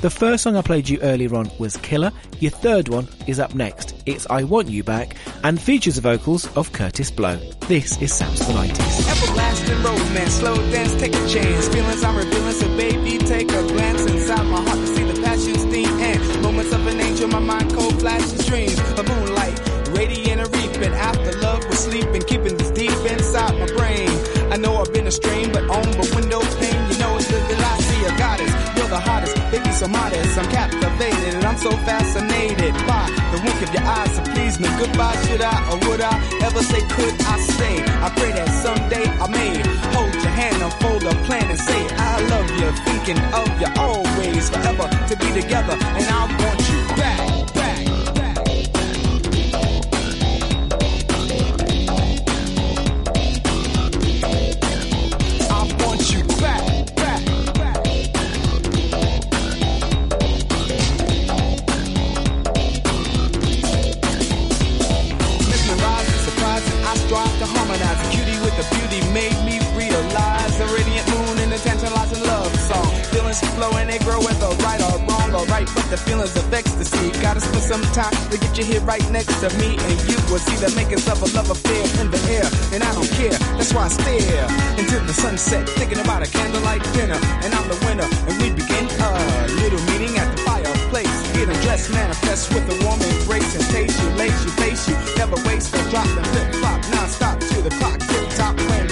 The 0.02 0.10
first 0.10 0.41
song 0.41 0.56
I 0.56 0.64
played 0.64 0.90
you 0.90 0.99
earlier 1.02 1.36
on 1.36 1.52
was 1.60 1.78
Killer. 1.78 2.11
Your 2.40 2.49
third 2.49 2.90
one 2.90 3.07
is 3.28 3.40
up 3.40 3.53
next. 3.53 3.94
It's 4.07 4.26
I 4.32 4.45
Want 4.45 4.68
You 4.68 4.84
Back 4.84 5.15
and 5.44 5.61
features 5.61 5.98
the 5.98 6.02
vocals 6.02 6.48
of 6.57 6.72
Kurtis 6.72 7.15
Blow. 7.15 7.38
This 7.68 8.02
is 8.02 8.19
90s. 8.19 9.30
Everlasting 9.30 9.84
romance, 9.84 10.34
slow 10.34 10.56
dance, 10.72 10.95
take 10.95 11.14
a 11.14 11.28
chance. 11.28 11.68
Feelings 11.68 12.03
I'm 12.03 12.18
revealing, 12.18 12.53
so 12.53 12.68
baby, 12.78 13.19
take 13.19 13.52
a 13.52 13.61
glance 13.68 14.02
inside 14.07 14.44
my 14.48 14.61
heart 14.64 14.80
to 14.80 14.88
see 14.88 15.03
the 15.03 15.22
passion 15.22 15.53
steam 15.60 15.88
and 15.88 16.41
moments 16.41 16.73
of 16.73 16.88
an 16.88 16.99
angel. 16.99 17.28
My 17.28 17.38
mind 17.38 17.72
cold 17.72 17.99
flashes 17.99 18.48
dreams 18.48 18.80
of 18.80 19.07
moonlight, 19.07 19.60
radiant 19.90 20.41
and 20.41 20.56
reaping. 20.56 20.94
After 20.94 21.38
love 21.41 21.64
was 21.69 21.78
sleeping, 21.78 22.23
keeping 22.23 22.57
this 22.57 22.72
deep 22.72 22.90
inside 22.90 23.53
my 23.60 23.68
brain. 23.78 24.10
I 24.52 24.57
know 24.57 24.78
I've 24.78 24.91
been 24.91 25.06
a 25.06 25.11
strain, 25.11 25.52
but 25.52 25.61
on 25.69 25.84
the 25.91 26.11
window 26.15 26.40
I'm 31.52 31.57
so 31.57 31.72
fascinated 31.84 32.73
by 32.88 33.11
the 33.36 33.41
wink 33.44 33.61
of 33.61 33.73
your 33.73 33.84
eyes. 33.84 34.15
So 34.15 34.23
please 34.23 34.57
me 34.57 34.69
goodbye. 34.80 35.18
Should 35.28 35.41
I 35.41 35.52
or 35.69 35.90
would 35.90 35.99
I 35.99 36.15
ever 36.48 36.64
say 36.64 36.80
could 36.88 37.14
I 37.23 37.40
stay? 37.41 37.84
I 37.84 38.07
pray 38.15 38.32
that 38.32 38.48
someday 38.64 39.03
I 39.19 39.28
may 39.28 39.60
hold 39.91 40.14
your 40.14 40.32
hand, 40.32 40.64
unfold 40.64 41.03
a 41.03 41.14
plan, 41.28 41.52
and 41.52 41.60
say 41.60 41.88
I 41.91 42.22
love 42.32 42.49
you. 42.56 42.72
Thinking 42.88 43.19
of 43.36 43.52
you 43.60 43.68
always, 43.76 44.49
forever 44.49 44.88
to 45.10 45.15
be 45.18 45.28
together, 45.41 45.76
and 45.76 46.07
I 46.07 46.23
want 46.40 46.60
you 46.72 46.80
back, 46.95 47.19
back, 47.19 47.30
realize 70.02 70.57
the 70.57 70.65
radiant 70.73 71.06
moon 71.14 71.38
and 71.40 71.52
the 71.52 71.57
tantalizing 71.57 72.23
love 72.26 72.52
song. 72.60 72.90
Feelings 73.14 73.40
flow 73.56 73.72
and 73.78 73.90
they 73.90 73.99
grow 73.99 74.19
whether 74.19 74.49
right 74.65 74.82
or 74.82 74.98
wrong 75.06 75.30
or 75.34 75.45
right, 75.45 75.68
but 75.76 75.86
the 75.90 75.98
feelings 75.98 76.36
of 76.36 76.45
ecstasy. 76.53 77.11
Gotta 77.22 77.41
spend 77.41 77.64
some 77.64 77.86
time 77.94 78.14
to 78.32 78.38
get 78.38 78.57
you 78.57 78.65
here 78.65 78.82
right 78.82 79.03
next 79.11 79.40
to 79.41 79.49
me, 79.61 79.78
and 79.78 79.95
you 80.10 80.18
will 80.30 80.41
see 80.41 80.57
the 80.57 80.72
makings 80.76 81.07
of 81.07 81.22
a 81.22 81.28
love 81.38 81.49
affair 81.49 81.84
in 82.02 82.10
the 82.10 82.22
air. 82.34 82.48
And 82.73 82.84
I 82.84 82.91
don't 82.94 83.11
care, 83.19 83.38
that's 83.57 83.73
why 83.73 83.86
I 83.86 83.90
stare 83.90 84.48
into 84.80 84.98
the 85.06 85.14
sunset, 85.14 85.69
thinking 85.69 85.99
about 85.99 86.26
a 86.26 86.30
candlelight 86.30 86.84
dinner. 86.94 87.19
And 87.44 87.53
I'm 87.53 87.68
the 87.69 87.78
winner, 87.86 88.07
and 88.28 88.36
we 88.41 88.49
begin 88.52 88.86
a 88.90 89.11
little 89.61 89.82
meeting 89.91 90.18
at 90.18 90.28
the 90.34 90.41
fireplace. 90.41 91.14
Get 91.34 91.49
undressed, 91.49 91.91
manifest 91.91 92.53
with 92.53 92.65
a 92.73 92.76
warm 92.86 93.02
embrace 93.02 93.56
and 93.56 93.65
taste 93.69 94.02
you, 94.02 94.10
lace 94.15 94.40
you, 94.45 94.52
face 94.61 94.88
you, 94.90 94.95
never 95.18 95.38
waste 95.48 95.73
or 95.76 95.84
drop 95.90 96.07
the 96.15 96.23
flip 96.32 96.48
flop, 96.60 96.80
non-stop 96.91 97.40
to 97.40 97.61
the 97.61 97.72
clock, 97.80 97.99
tip 97.99 98.26
top, 98.36 98.56
wham 98.69 98.90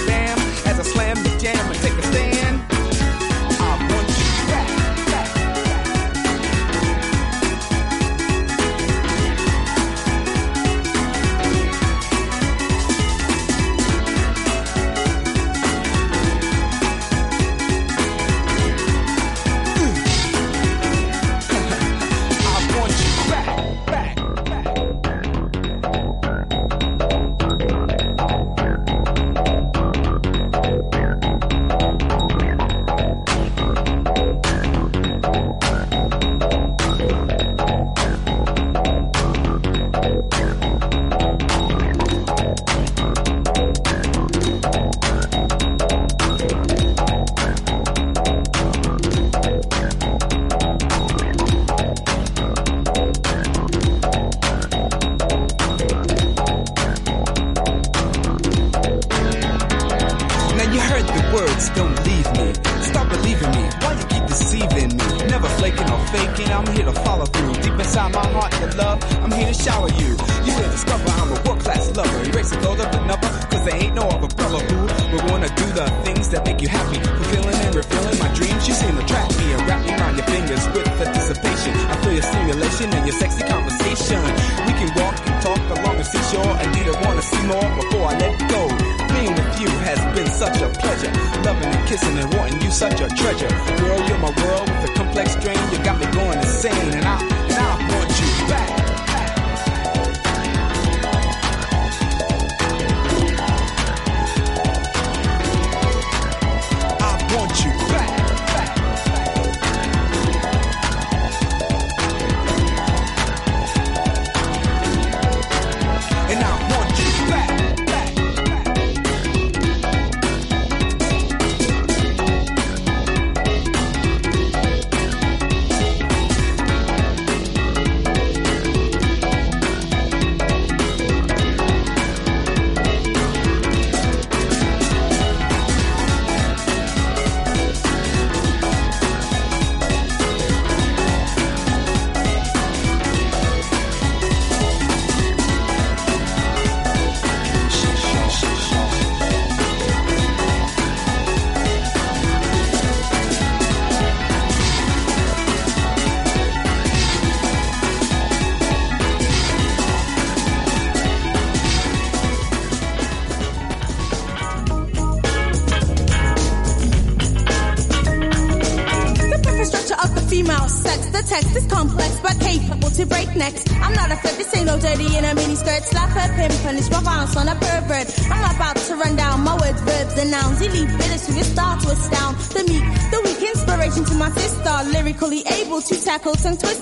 able 186.20 186.34
to 186.34 186.56
tackle 186.56 186.79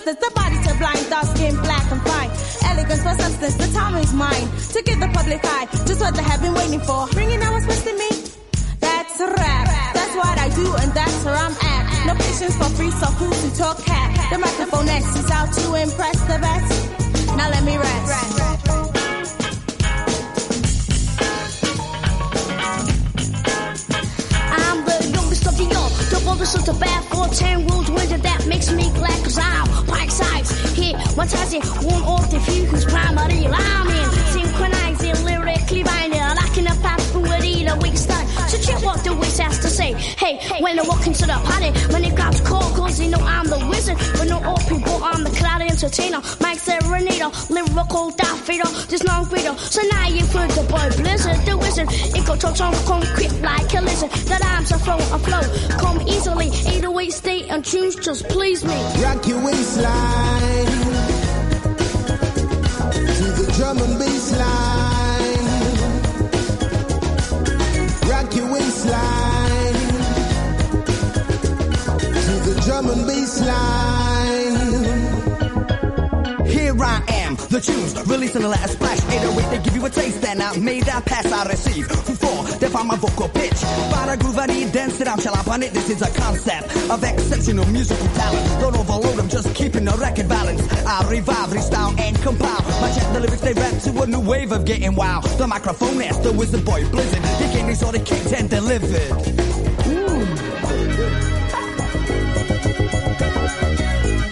the 77.59 77.73
tunes, 77.73 77.95
releasing 78.07 78.43
the 78.43 78.49
last 78.49 78.73
splash. 78.75 78.99
808, 78.99 79.51
they 79.51 79.63
give 79.63 79.75
you 79.75 79.85
a 79.85 79.91
taste, 79.91 80.25
and 80.25 80.43
I 80.43 80.57
made 80.59 80.85
that 80.85 81.05
pass 81.05 81.27
I 81.33 81.49
receive. 81.49 81.87
Who 81.87 82.15
for? 82.15 82.59
They 82.59 82.69
find 82.69 82.89
my 82.89 82.97
vocal 82.97 83.29
pitch. 83.29 83.61
But 83.91 84.09
a 84.09 84.17
groove 84.17 84.39
I 84.39 84.47
need, 84.47 84.73
dance 84.73 85.01
it, 85.01 85.09
I'm 85.09 85.19
shall 85.21 85.35
up 85.35 85.49
on 85.49 85.63
it. 85.63 85.73
This 85.73 85.91
is 85.91 86.03
a 86.03 86.11
concept 86.11 86.67
of 86.91 87.03
exceptional 87.03 87.67
musical 87.67 88.07
talent. 88.15 88.61
Don't 88.61 88.77
overload 88.77 89.19
I'm 89.19 89.29
just 89.29 89.55
keeping 89.55 89.85
the 89.85 89.93
record 89.93 90.29
balance. 90.29 90.63
I 90.87 91.09
revive, 91.11 91.51
restyle, 91.51 91.99
and 91.99 92.17
compile. 92.23 92.63
My 92.81 92.93
check 92.93 93.13
the 93.13 93.21
lyrics, 93.21 93.41
they 93.41 93.55
rap 93.55 93.83
to 93.83 94.03
a 94.03 94.07
new 94.07 94.21
wave 94.21 94.53
of 94.53 94.65
getting 94.65 94.95
wild. 94.95 95.25
The 95.25 95.47
microphone 95.47 96.01
is 96.03 96.19
the 96.21 96.33
wizard 96.33 96.65
boy 96.65 96.89
blizzard. 96.91 97.25
He 97.43 97.57
came, 97.57 97.69
he 97.69 97.75
saw 97.75 97.91
the 97.91 98.01
kicked 98.01 98.33
and 98.35 98.49
delivered. 98.49 99.11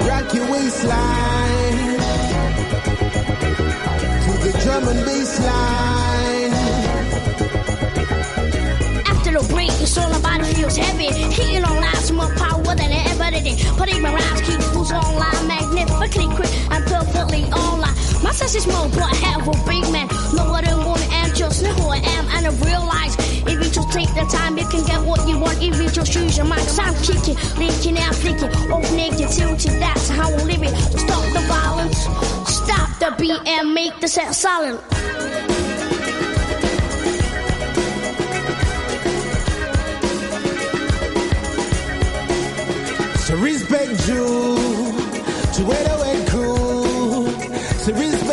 Rock 0.06 0.34
your 0.34 0.50
waistline 0.50 1.65
drum 4.80 4.88
and. 4.88 5.06
After 9.06 9.32
the 9.32 9.46
break, 9.52 9.70
it's 9.80 9.96
all 9.98 10.12
about 10.14 10.40
it 10.40 10.56
feels 10.56 10.76
heavy. 10.76 11.06
Hitting 11.06 11.64
on 11.64 11.76
lines 11.76 12.12
more 12.12 12.32
power 12.36 12.74
than 12.74 12.92
ever 12.92 13.30
did. 13.30 13.58
But 13.78 13.88
even 13.88 14.12
rhymes 14.12 14.40
keep 14.42 14.60
fools 14.72 14.92
online 14.92 15.46
magnificently 15.48 16.34
quick 16.36 16.52
and 16.70 16.84
perfectly 16.84 17.44
online. 17.52 17.94
My 18.22 18.32
sense 18.32 18.54
is 18.54 18.66
more, 18.66 18.88
but 18.90 19.02
I 19.02 19.14
have 19.26 19.48
a 19.48 19.52
big 19.64 19.84
man. 19.92 20.08
No 20.34 20.44
other 20.52 20.76
one 20.88 21.00
and 21.10 21.34
just 21.34 21.62
know 21.62 21.72
who 21.72 21.88
I 21.88 21.98
am 21.98 22.26
and 22.36 22.46
I 22.46 22.50
realize 22.64 23.16
if 23.46 23.64
you 23.64 23.70
just 23.70 23.92
take 23.92 24.12
the 24.14 24.26
time, 24.30 24.58
you 24.58 24.66
can 24.66 24.84
get 24.84 25.00
what 25.06 25.26
you 25.28 25.38
want. 25.38 25.62
If 25.62 25.80
you 25.80 25.88
just 25.88 26.12
choose 26.12 26.36
your 26.36 26.46
mind, 26.46 26.66
I'm 26.80 26.94
kicking, 27.02 27.36
leaking 27.56 27.98
out, 27.98 28.14
flicking, 28.14 28.50
off 28.72 28.84
negativity. 28.92 29.78
That's 29.78 30.08
how 30.08 30.28
I 30.28 30.42
live 30.42 30.62
it. 30.62 30.74
Stop 30.98 31.22
the 31.32 31.40
violence, 31.46 32.06
the 32.98 33.14
beat 33.18 33.46
and 33.46 33.74
make 33.74 33.98
the 34.00 34.08
set 34.08 34.34
silent. 34.34 34.80
To 43.26 43.36
respect 43.36 44.08
you, 44.08 44.56
to 45.54 45.64
where 45.64 45.84
the 45.84 45.96
way 46.02 46.24
cool. 46.28 47.24
To 47.84 47.92
respect 47.92 48.25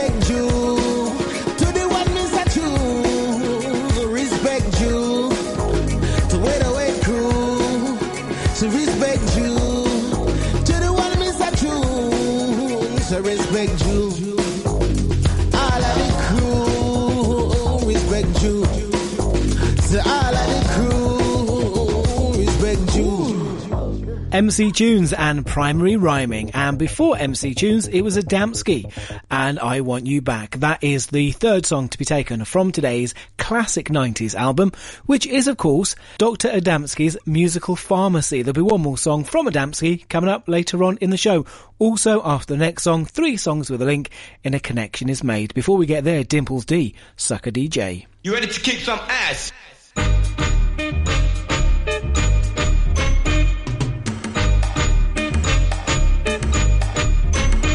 MC 24.33 24.71
Tunes 24.71 25.13
and 25.13 25.45
Primary 25.45 25.95
Rhyming. 25.95 26.49
And 26.55 26.79
before 26.79 27.15
MC 27.15 27.53
Tunes, 27.53 27.87
it 27.87 28.01
was 28.01 28.17
Adamski 28.17 28.91
and 29.29 29.59
I 29.59 29.81
Want 29.81 30.07
You 30.07 30.23
Back. 30.23 30.57
That 30.57 30.83
is 30.83 31.05
the 31.05 31.29
third 31.33 31.67
song 31.67 31.87
to 31.89 31.99
be 31.99 32.05
taken 32.05 32.43
from 32.43 32.71
today's 32.71 33.13
classic 33.37 33.89
90s 33.89 34.33
album, 34.33 34.71
which 35.05 35.27
is, 35.27 35.47
of 35.47 35.57
course, 35.57 35.95
Dr. 36.17 36.49
Adamski's 36.49 37.15
Musical 37.27 37.75
Pharmacy. 37.75 38.41
There'll 38.41 38.55
be 38.55 38.61
one 38.61 38.81
more 38.81 38.97
song 38.97 39.23
from 39.23 39.45
Adamski 39.45 40.09
coming 40.09 40.31
up 40.31 40.47
later 40.47 40.83
on 40.83 40.97
in 40.97 41.11
the 41.11 41.17
show. 41.17 41.45
Also, 41.77 42.19
after 42.25 42.55
the 42.55 42.59
next 42.59 42.81
song, 42.81 43.05
three 43.05 43.37
songs 43.37 43.69
with 43.69 43.83
a 43.83 43.85
link 43.85 44.09
in 44.43 44.55
a 44.55 44.59
connection 44.59 45.09
is 45.09 45.23
made. 45.23 45.53
Before 45.53 45.77
we 45.77 45.85
get 45.85 46.05
there, 46.05 46.23
Dimples 46.23 46.65
D, 46.65 46.95
Sucker 47.17 47.51
DJ. 47.51 48.07
You 48.23 48.33
ready 48.33 48.47
to 48.47 48.59
kick 48.59 48.79
some 48.79 48.99
ass? 48.99 49.51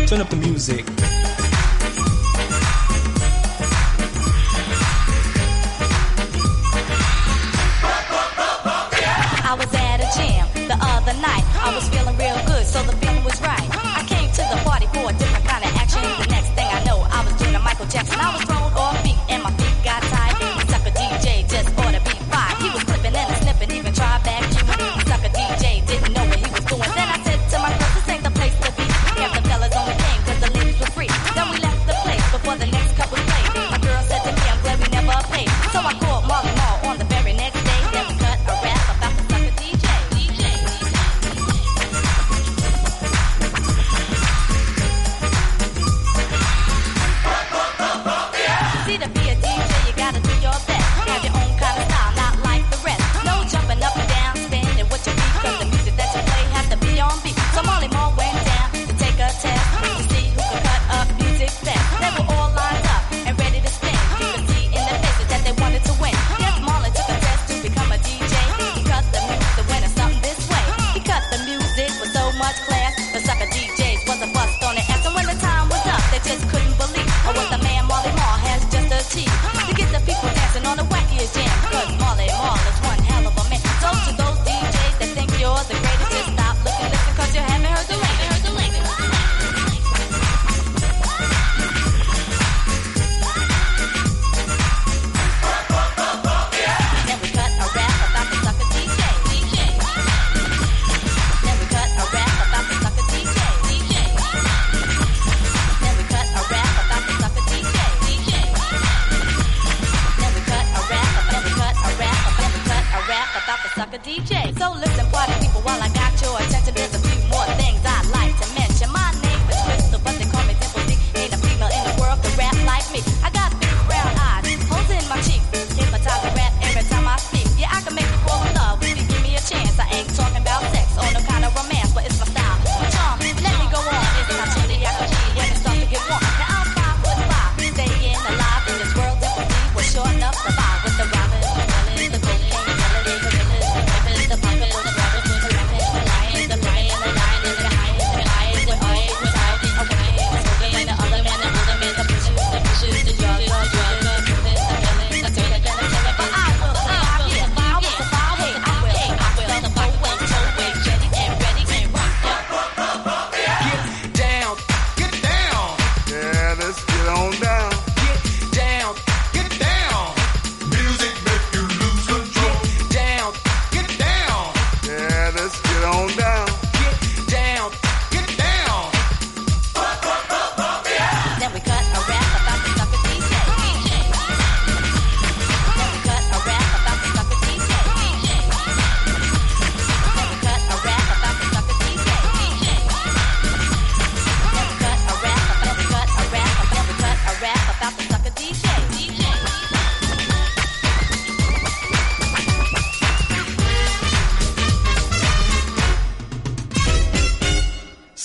Turn 0.09 0.22
up 0.22 0.30
the 0.30 0.36
music. 0.36 0.86
I 9.44 9.55
was 9.55 9.68
at 9.74 10.01
a 10.01 10.09
jam 10.16 10.48
the 10.66 10.78
other 10.80 11.12
night. 11.20 11.44
I 11.60 11.74
was 11.74 11.90
feeling 11.90 12.16
real 12.16 12.40
good, 12.47 12.64
so 12.64 12.82
the 12.85 12.97
feeling 12.97 13.22
was 13.22 13.39
right. 13.43 13.68
I 13.70 14.02
came 14.09 14.30
to 14.32 14.40
the 14.48 14.56
party 14.64 14.86
for 14.94 15.10
a 15.10 15.12
different 15.12 15.44
kind 15.44 15.62
of 15.62 15.76
action. 15.76 16.01
The 16.01 16.26
next 16.30 16.52
thing 16.56 16.66
I 16.66 16.82
know, 16.85 17.06
I 17.10 17.22
was 17.22 17.35
doing 17.35 17.55
a 17.55 17.59
Michael 17.59 17.85
Jackson. 17.85 18.18
I 18.18 18.32
was 18.32 18.44
thrown 18.44 18.72
off 18.72 19.07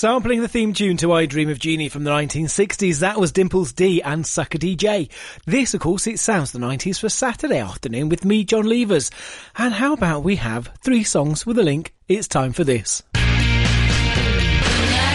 Sampling 0.03 0.41
the 0.41 0.49
theme 0.49 0.73
tune 0.73 0.97
to 0.97 1.13
I 1.13 1.25
Dream 1.25 1.49
of 1.49 1.59
Jeannie 1.59 1.87
from 1.87 2.03
the 2.03 2.11
1960s, 2.11 2.99
that 2.99 3.17
was 3.17 3.31
Dimples 3.31 3.71
D 3.71 4.01
and 4.01 4.27
Sucker 4.27 4.57
DJ. 4.57 5.09
This, 5.45 5.73
of 5.73 5.79
course, 5.79 6.07
it 6.07 6.19
sounds 6.19 6.51
the 6.51 6.59
90s 6.59 6.99
for 6.99 7.07
Saturday 7.07 7.59
afternoon 7.59 8.09
with 8.09 8.25
me, 8.25 8.43
John 8.43 8.65
Levers. 8.65 9.11
And 9.57 9.73
how 9.73 9.93
about 9.93 10.25
we 10.25 10.35
have 10.35 10.69
three 10.81 11.05
songs 11.05 11.45
with 11.45 11.57
a 11.57 11.63
link? 11.63 11.93
It's 12.09 12.27
time 12.27 12.51
for 12.51 12.65
this. 12.65 13.01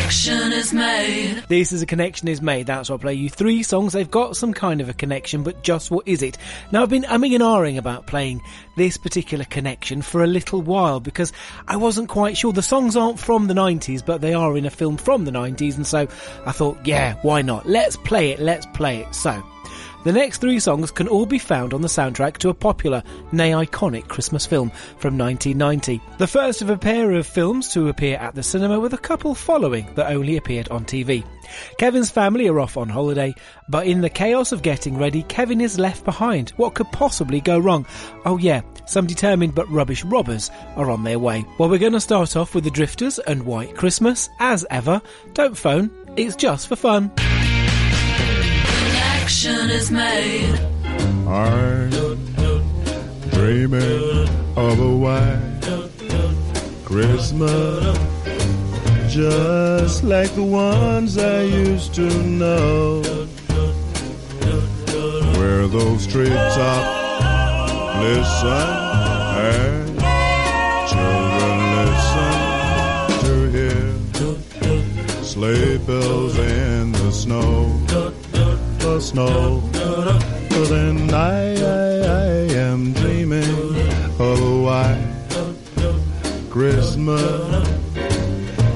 Connection 0.09 0.53
is 0.55 0.73
made. 0.73 1.45
This 1.49 1.71
is 1.71 1.83
a 1.83 1.87
connection 1.87 2.29
is 2.29 2.41
made. 2.41 2.67
That's 2.67 2.89
why 2.89 2.95
I 2.95 2.99
play 2.99 3.13
you 3.13 3.29
three 3.29 3.63
songs. 3.63 3.93
They've 3.93 4.11
got 4.11 4.39
some 4.39 4.55
kind 4.55 4.81
of 4.81 4.89
a 4.89 4.95
connection, 4.95 5.43
but 5.43 5.63
just 5.63 5.91
what 5.91 6.09
is 6.09 6.23
it? 6.23 6.39
Now 6.73 6.81
I've 6.81 6.89
been 6.89 7.03
umming 7.03 7.35
and 7.35 7.43
ahhing 7.43 7.77
about 7.77 8.07
playing 8.07 8.41
this 8.75 8.97
particular 8.97 9.45
connection 9.45 10.01
for 10.01 10.25
a 10.25 10.27
little 10.27 10.63
while 10.63 10.99
because 10.99 11.35
I 11.67 11.77
wasn't 11.77 12.09
quite 12.09 12.39
sure. 12.39 12.55
The 12.55 12.63
songs 12.63 12.97
aren't 12.97 13.19
from 13.19 13.49
the 13.49 13.55
90s, 13.55 14.03
but 14.03 14.23
they 14.23 14.33
are 14.33 14.57
in 14.57 14.65
a 14.65 14.71
film 14.71 14.97
from 14.97 15.27
the 15.27 15.31
90s, 15.31 15.77
and 15.77 15.87
so 15.87 16.09
I 16.47 16.53
thought, 16.53 16.79
yeah, 16.87 17.17
why 17.21 17.43
not? 17.43 17.67
Let's 17.67 17.99
play 17.99 18.31
it. 18.31 18.41
Let's 18.41 18.65
play 18.65 19.01
it. 19.01 19.15
So. 19.15 19.45
The 20.05 20.13
next 20.13 20.39
three 20.39 20.61
songs 20.61 20.93
can 20.93 21.09
all 21.09 21.27
be 21.27 21.39
found 21.39 21.75
on 21.75 21.83
the 21.83 21.89
soundtrack 21.89 22.39
to 22.39 22.51
a 22.51 22.55
popular, 22.55 23.03
nay 23.33 23.51
iconic 23.51 24.07
Christmas 24.07 24.47
film 24.47 24.71
from 24.99 25.19
1990. 25.19 26.01
The 26.19 26.27
first 26.27 26.63
of 26.63 26.71
a 26.71 26.79
pair 26.79 27.13
of 27.13 27.27
films 27.27 27.69
to 27.73 27.89
appear 27.89 28.17
at 28.17 28.35
the 28.35 28.43
cinema 28.43 28.79
with 28.79 28.95
a 28.95 28.99
couple 28.99 29.35
following 29.35 29.93
that 29.97 30.13
only 30.13 30.37
appeared 30.37 30.69
on 30.69 30.85
TV. 30.85 31.25
Kevin's 31.79 32.11
family 32.11 32.47
are 32.49 32.61
off 32.61 32.77
on 32.77 32.89
holiday, 32.89 33.35
but 33.69 33.87
in 33.87 34.01
the 34.01 34.11
chaos 34.11 34.53
of 34.53 34.63
getting 34.63 34.97
ready, 34.97 35.25
Kevin 35.25 35.61
is 35.61 35.79
left 35.79 36.05
behind. 36.05 36.51
What 36.51 36.75
could 36.75 36.91
possibly 36.93 37.41
go 37.41 37.59
wrong? 37.59 37.85
Oh 38.25 38.39
yeah, 38.39 38.63
some 38.87 39.07
determined 39.07 39.55
but 39.55 39.69
rubbish 39.69 40.05
robbers 40.05 40.51
are 40.77 40.91
on 40.91 41.03
their 41.03 41.19
way. 41.19 41.45
Well, 41.59 41.69
we're 41.69 41.79
going 41.79 41.93
to 41.93 42.01
start 42.01 42.37
off 42.37 42.55
with 42.55 42.65
the 42.65 42.71
Drifters 42.71 43.19
and 43.19 43.45
White 43.45 43.75
Christmas, 43.75 44.31
as 44.39 44.65
ever. 44.71 45.03
Don't 45.35 45.57
phone, 45.57 45.91
it's 46.17 46.37
just 46.37 46.69
for 46.69 46.77
fun. 46.77 47.11
Connection 49.29 49.69
is 49.69 49.91
made. 49.91 50.59
I'm 51.29 51.91
dreaming 53.29 54.27
of 54.57 54.81
a 54.81 54.97
white 54.97 55.61
Christmas, 56.87 57.99
just 59.13 60.03
like 60.03 60.35
the 60.35 60.43
ones 60.43 61.19
I 61.19 61.43
used 61.43 61.93
to 61.97 62.09
know, 62.23 63.03
where 65.39 65.69
those 65.69 66.07
treetops 66.07 66.89
listen 68.01 68.71
and 69.45 70.01
children 70.89 71.57
listen 71.85 72.33
to 73.25 73.35
hear 73.53 75.23
sleigh 75.23 75.77
bells 75.87 76.39
in 76.39 76.93
the 76.93 77.13
snow 77.13 77.79
the 78.95 79.01
snow. 79.01 79.61
Then 80.69 81.13
I, 81.13 81.55
I, 81.55 81.91
I 82.21 82.29
am 82.69 82.93
dreaming 82.95 83.45
of 84.19 84.41
a 84.41 84.63
white 84.67 85.09
Christmas 86.51 87.69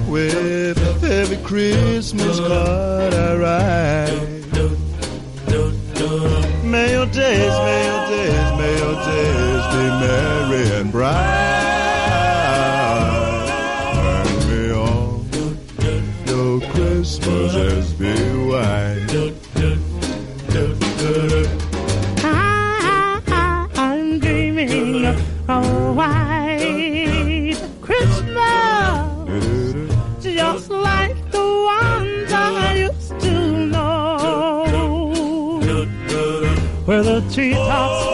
with 0.08 1.04
every 1.04 1.38
Christmas 1.38 2.38
card 2.40 3.14
I 3.14 3.34
write. 3.42 4.32
May 6.64 6.92
your 6.92 7.06
days, 7.06 7.54
may 7.66 7.80
your 7.90 8.02
days, 8.14 8.48
may 8.60 8.74
your 8.82 8.96
days 9.10 9.64
be 9.74 9.84
merry 10.02 10.80
and 10.80 10.92
bright. 10.92 11.71
Treetops 37.32 38.04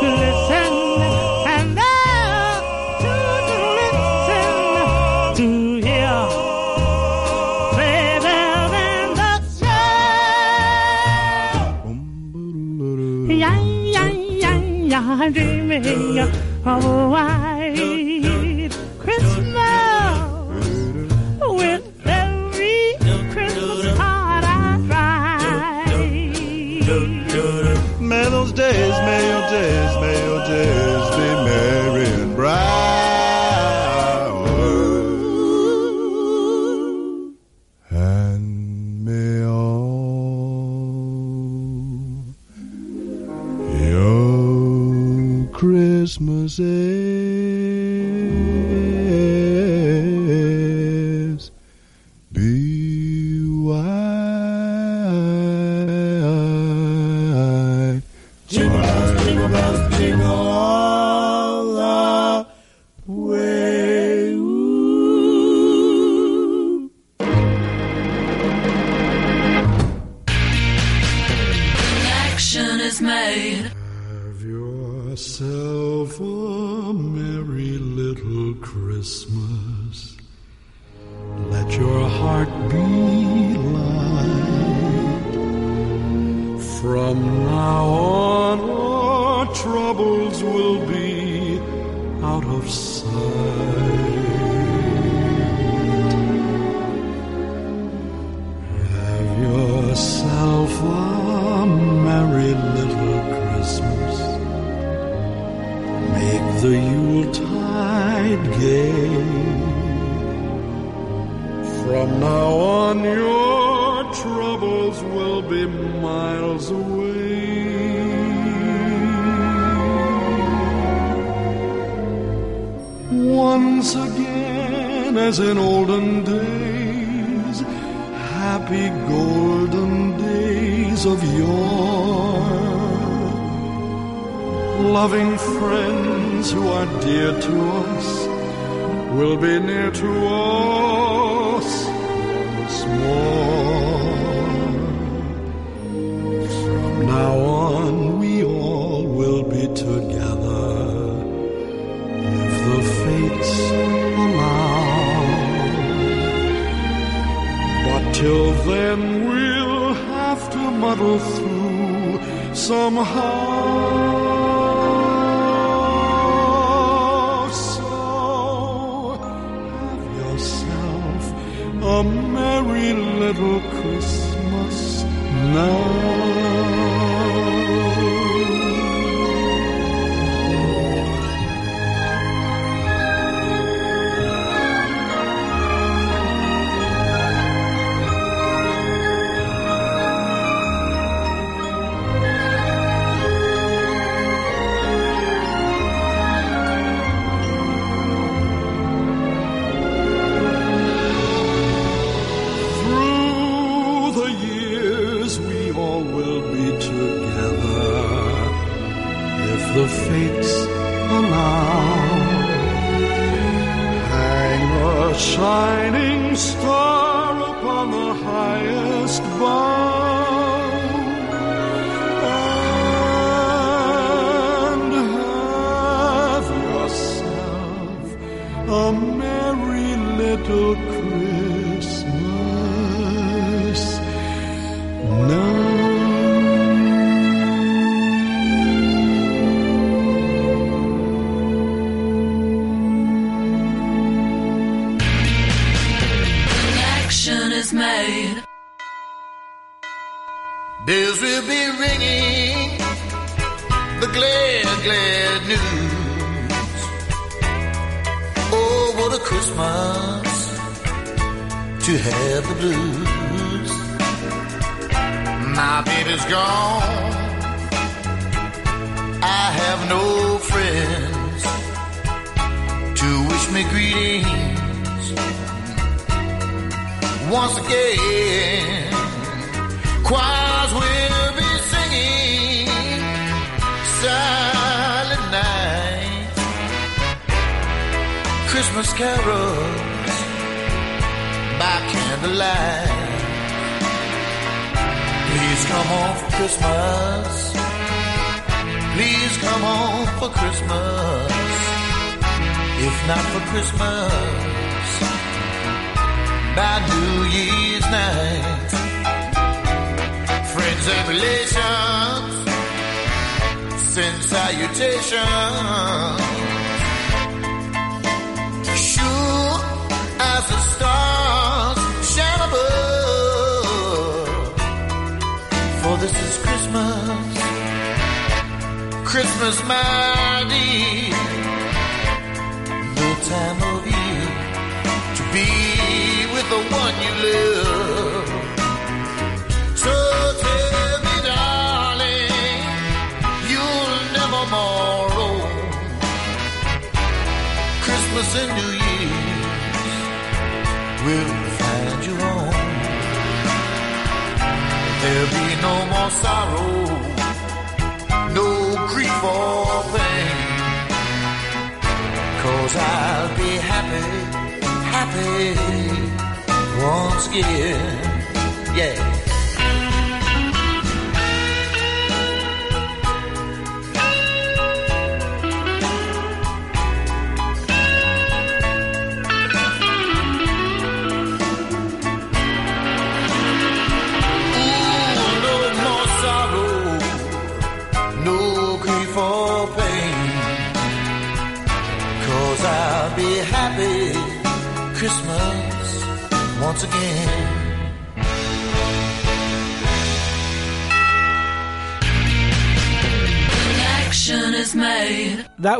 glisten 0.00 0.72
and 1.54 1.78
children 3.02 3.62
listen 3.80 5.34
to 5.34 5.46
hear 5.86 6.18
the. 7.74 8.26
Yeah, 13.28 13.60
yeah, 13.60 14.10
yeah, 14.86 15.30
dreaming 15.30 15.84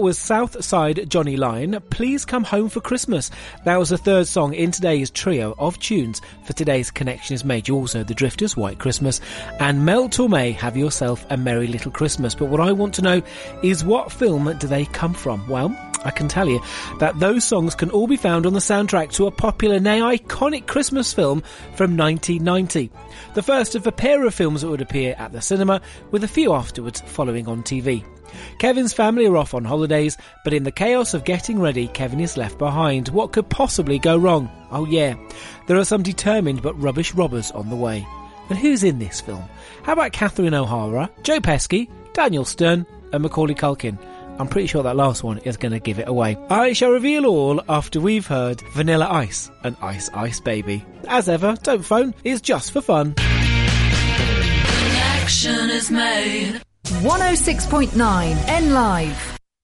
was 0.06 0.18
Southside 0.20 1.10
Johnny 1.10 1.36
Lyon. 1.36 1.82
Please 1.90 2.24
come 2.24 2.44
home 2.44 2.68
for 2.68 2.80
Christmas. 2.80 3.28
That 3.64 3.76
was 3.76 3.88
the 3.88 3.98
third 3.98 4.28
song 4.28 4.54
in 4.54 4.70
today's 4.70 5.10
trio 5.10 5.56
of 5.58 5.80
tunes 5.80 6.22
for 6.44 6.52
today's 6.52 6.92
Connection 6.92 7.34
is 7.34 7.44
Made. 7.44 7.66
You 7.66 7.74
also 7.74 8.04
the 8.04 8.14
Drifters, 8.14 8.56
White 8.56 8.78
Christmas, 8.78 9.20
and 9.58 9.84
Mel 9.84 10.08
Torme, 10.08 10.54
Have 10.54 10.76
Yourself 10.76 11.26
a 11.28 11.36
Merry 11.36 11.66
Little 11.66 11.90
Christmas. 11.90 12.36
But 12.36 12.50
what 12.50 12.60
I 12.60 12.70
want 12.70 12.94
to 12.94 13.02
know 13.02 13.20
is 13.64 13.84
what 13.84 14.12
film 14.12 14.56
do 14.58 14.68
they 14.68 14.84
come 14.84 15.12
from? 15.12 15.44
Well, 15.48 15.76
I 16.06 16.12
can 16.12 16.28
tell 16.28 16.48
you 16.48 16.60
that 17.00 17.18
those 17.18 17.44
songs 17.44 17.74
can 17.74 17.90
all 17.90 18.06
be 18.06 18.16
found 18.16 18.46
on 18.46 18.52
the 18.52 18.60
soundtrack 18.60 19.12
to 19.14 19.26
a 19.26 19.30
popular, 19.32 19.80
nay 19.80 20.00
iconic 20.00 20.66
Christmas 20.66 21.12
film 21.12 21.42
from 21.74 21.96
1990. 21.96 22.90
The 23.34 23.42
first 23.42 23.74
of 23.74 23.86
a 23.86 23.92
pair 23.92 24.24
of 24.24 24.34
films 24.34 24.62
that 24.62 24.68
would 24.68 24.80
appear 24.80 25.16
at 25.18 25.32
the 25.32 25.42
cinema, 25.42 25.80
with 26.12 26.22
a 26.22 26.28
few 26.28 26.52
afterwards 26.52 27.00
following 27.06 27.48
on 27.48 27.62
TV. 27.62 28.04
Kevin's 28.58 28.92
family 28.92 29.26
are 29.26 29.36
off 29.36 29.54
on 29.54 29.64
holidays, 29.64 30.16
but 30.44 30.52
in 30.52 30.62
the 30.62 30.70
chaos 30.70 31.14
of 31.14 31.24
getting 31.24 31.60
ready, 31.60 31.88
Kevin 31.88 32.20
is 32.20 32.36
left 32.36 32.58
behind. 32.58 33.08
What 33.08 33.32
could 33.32 33.48
possibly 33.48 33.98
go 33.98 34.16
wrong? 34.16 34.50
Oh 34.70 34.86
yeah, 34.86 35.14
there 35.66 35.76
are 35.76 35.84
some 35.84 36.02
determined 36.02 36.62
but 36.62 36.80
rubbish 36.80 37.14
robbers 37.14 37.50
on 37.50 37.68
the 37.68 37.76
way. 37.76 38.06
And 38.48 38.58
who's 38.58 38.84
in 38.84 38.98
this 38.98 39.20
film? 39.20 39.44
How 39.82 39.92
about 39.92 40.12
Catherine 40.12 40.54
O'Hara, 40.54 41.10
Joe 41.22 41.40
Pesci, 41.40 41.90
Daniel 42.12 42.44
Stern, 42.44 42.86
and 43.12 43.22
Macaulay 43.22 43.54
Culkin? 43.54 43.98
I'm 44.38 44.48
pretty 44.48 44.66
sure 44.66 44.82
that 44.82 44.96
last 44.96 45.22
one 45.24 45.38
is 45.38 45.56
going 45.56 45.72
to 45.72 45.78
give 45.80 45.98
it 45.98 46.08
away. 46.08 46.36
I 46.50 46.72
shall 46.72 46.90
reveal 46.90 47.26
all 47.26 47.62
after 47.68 48.00
we've 48.00 48.26
heard 48.26 48.60
Vanilla 48.72 49.06
Ice 49.10 49.50
and 49.64 49.76
Ice 49.80 50.10
Ice 50.14 50.40
Baby. 50.40 50.84
As 51.08 51.28
ever, 51.28 51.56
don't 51.62 51.82
phone, 51.82 52.14
it's 52.24 52.40
just 52.40 52.72
for 52.72 52.80
fun. 52.80 53.14
Connection 55.26 55.70
is 55.70 55.90
made. 55.90 56.60
106.9 56.84 58.48
N 58.48 58.72
Live. 58.72 59.36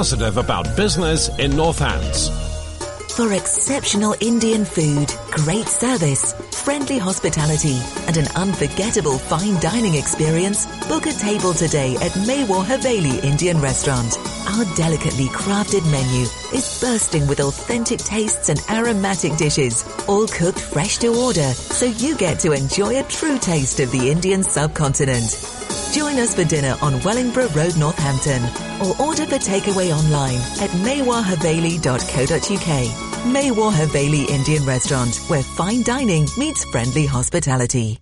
Positive 0.00 0.38
about 0.38 0.64
business 0.78 1.28
in 1.38 1.50
Northants. 1.50 2.30
For 3.16 3.34
exceptional 3.34 4.14
Indian 4.20 4.64
food, 4.64 5.12
great 5.30 5.68
service, 5.68 6.32
friendly 6.64 6.96
hospitality, 6.96 7.78
and 8.06 8.16
an 8.16 8.26
unforgettable 8.34 9.18
fine 9.18 9.60
dining 9.60 9.96
experience, 9.96 10.64
book 10.88 11.04
a 11.04 11.12
table 11.12 11.52
today 11.52 11.96
at 11.96 12.12
Mewar 12.24 12.64
Haveli 12.64 13.22
Indian 13.22 13.60
Restaurant. 13.60 14.16
Our 14.48 14.64
delicately 14.74 15.26
crafted 15.26 15.84
menu 15.92 16.24
is 16.52 16.80
bursting 16.80 17.26
with 17.26 17.40
authentic 17.40 17.98
tastes 18.00 18.48
and 18.48 18.60
aromatic 18.70 19.36
dishes, 19.36 19.84
all 20.08 20.26
cooked 20.26 20.60
fresh 20.60 20.96
to 20.98 21.08
order, 21.08 21.52
so 21.52 21.86
you 21.86 22.16
get 22.16 22.38
to 22.40 22.52
enjoy 22.52 23.00
a 23.00 23.04
true 23.04 23.38
taste 23.38 23.80
of 23.80 23.90
the 23.92 24.10
Indian 24.10 24.42
subcontinent. 24.42 25.46
Join 25.92 26.18
us 26.18 26.34
for 26.34 26.44
dinner 26.44 26.76
on 26.82 27.00
Wellingborough 27.02 27.48
Road, 27.48 27.76
Northampton, 27.76 28.42
or 28.82 29.00
order 29.00 29.26
for 29.26 29.38
takeaway 29.38 29.92
online 29.92 30.38
at 30.60 30.70
mewarhaveli.co.uk. 30.86 33.06
Mewar 33.20 33.70
Haveli 33.72 34.26
Indian 34.30 34.64
Restaurant, 34.64 35.14
where 35.28 35.42
fine 35.42 35.82
dining 35.82 36.26
meets 36.38 36.64
friendly 36.66 37.04
hospitality. 37.06 37.98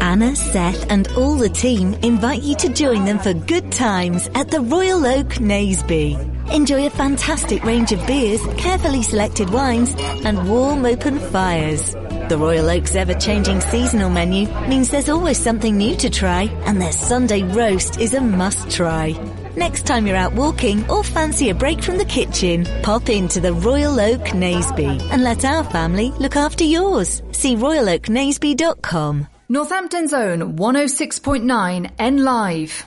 Anna, 0.00 0.34
Seth, 0.36 0.90
and 0.90 1.08
all 1.16 1.36
the 1.36 1.48
team 1.48 1.94
invite 2.02 2.42
you 2.42 2.54
to 2.56 2.68
join 2.68 3.06
them 3.06 3.18
for 3.18 3.32
good 3.32 3.72
times 3.72 4.28
at 4.34 4.50
the 4.50 4.60
Royal 4.60 5.06
Oak 5.06 5.40
Naseby. 5.40 6.33
Enjoy 6.52 6.86
a 6.86 6.90
fantastic 6.90 7.64
range 7.64 7.92
of 7.92 8.06
beers, 8.06 8.40
carefully 8.56 9.02
selected 9.02 9.50
wines, 9.50 9.94
and 10.24 10.48
warm 10.48 10.84
open 10.84 11.18
fires. 11.18 11.92
The 12.28 12.38
Royal 12.38 12.70
Oak's 12.70 12.94
ever-changing 12.94 13.60
seasonal 13.60 14.10
menu 14.10 14.48
means 14.68 14.90
there's 14.90 15.08
always 15.08 15.38
something 15.38 15.76
new 15.76 15.96
to 15.96 16.10
try, 16.10 16.44
and 16.66 16.80
their 16.80 16.92
Sunday 16.92 17.42
roast 17.42 18.00
is 18.00 18.14
a 18.14 18.20
must-try. 18.20 19.12
Next 19.56 19.86
time 19.86 20.06
you're 20.06 20.16
out 20.16 20.34
walking 20.34 20.88
or 20.90 21.04
fancy 21.04 21.50
a 21.50 21.54
break 21.54 21.82
from 21.82 21.98
the 21.98 22.04
kitchen, 22.04 22.66
pop 22.82 23.08
into 23.08 23.40
the 23.40 23.52
Royal 23.52 24.00
Oak 24.00 24.22
Naseby 24.32 25.00
and 25.10 25.22
let 25.22 25.44
our 25.44 25.64
family 25.64 26.10
look 26.18 26.36
after 26.36 26.64
yours. 26.64 27.22
See 27.32 27.56
royaloaknaseby.com. 27.56 29.28
Northampton's 29.48 30.12
own 30.12 30.56
106.9 30.56 31.90
N 31.98 32.24
Live. 32.24 32.86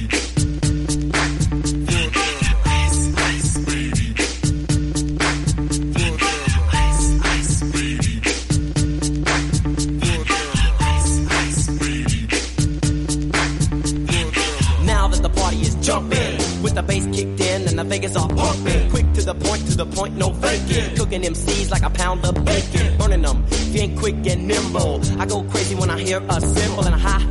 Vegas 17.91 18.15
are 18.15 18.29
pumping. 18.29 18.89
Quick 18.89 19.11
to 19.15 19.21
the 19.21 19.35
point, 19.35 19.67
to 19.67 19.75
the 19.75 19.85
point, 19.85 20.15
no 20.15 20.31
faking. 20.35 20.95
Cooking 20.95 21.23
them 21.23 21.33
MCs 21.33 21.69
like 21.71 21.83
a 21.83 21.89
pound 21.89 22.23
of 22.23 22.35
bacon. 22.45 22.97
Burning 22.97 23.21
them, 23.21 23.45
ain't 23.75 23.99
quick 23.99 24.15
and 24.27 24.47
nimble. 24.47 25.01
I 25.19 25.25
go 25.25 25.43
crazy 25.43 25.75
when 25.75 25.89
I 25.89 25.99
hear 25.99 26.23
a 26.29 26.39
cymbal 26.39 26.85
and 26.85 26.95
a 26.95 26.97
hi-hat 26.97 27.30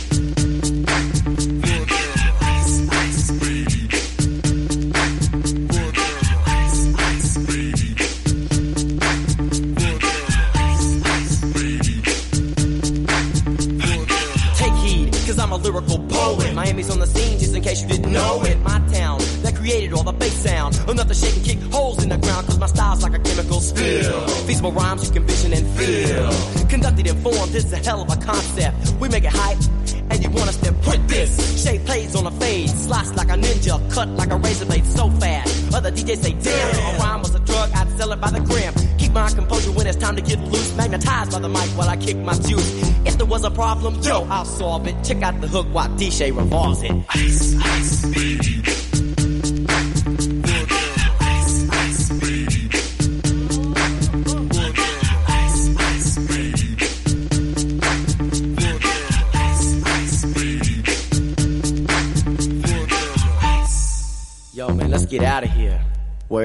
Vision 25.09 25.53
and 25.53 25.67
feel. 25.77 26.67
Conducted 26.67 27.07
in 27.07 27.15
form, 27.21 27.51
this 27.51 27.65
is 27.65 27.73
a 27.73 27.77
hell 27.77 28.01
of 28.01 28.09
a 28.09 28.15
concept. 28.21 28.93
We 28.99 29.09
make 29.09 29.23
it 29.23 29.31
hype 29.33 29.57
and 30.11 30.23
you 30.23 30.29
want 30.29 30.49
us 30.49 30.57
to 30.57 30.71
with 30.71 31.07
this. 31.07 31.63
Shape 31.63 31.85
plays 31.85 32.15
on 32.15 32.27
a 32.27 32.31
fade, 32.31 32.69
slice 32.69 33.13
like 33.15 33.29
a 33.29 33.33
ninja, 33.33 33.91
cut 33.91 34.09
like 34.09 34.31
a 34.31 34.37
razor 34.37 34.65
blade 34.65 34.85
so 34.85 35.09
fast. 35.09 35.73
Other 35.73 35.91
DJs 35.91 36.17
say, 36.17 36.33
damn, 36.33 36.95
a 36.95 36.99
rhyme 36.99 37.19
was 37.21 37.33
a 37.33 37.39
drug, 37.39 37.71
I'd 37.73 37.89
sell 37.97 38.11
it 38.11 38.21
by 38.21 38.29
the 38.29 38.41
gram. 38.41 38.73
Keep 38.97 39.13
my 39.13 39.29
composure 39.29 39.71
when 39.71 39.87
it's 39.87 39.97
time 39.97 40.15
to 40.15 40.21
get 40.21 40.39
loose, 40.39 40.75
magnetized 40.75 41.31
by 41.31 41.39
the 41.39 41.49
mic 41.49 41.69
while 41.77 41.89
I 41.89 41.97
kick 41.97 42.17
my 42.17 42.33
juice. 42.33 42.71
If 43.05 43.17
there 43.17 43.25
was 43.25 43.43
a 43.43 43.51
problem, 43.51 43.95
yo, 44.01 44.23
I'll 44.29 44.45
solve 44.45 44.87
it. 44.87 44.95
Check 45.03 45.23
out 45.23 45.41
the 45.41 45.47
hook 45.47 45.67
while 45.71 45.89
DJ 45.89 46.35
revolves 46.35 46.83
it. 46.83 46.91
Ice, 47.09 47.55
ice, 47.59 48.05
baby. 48.13 48.90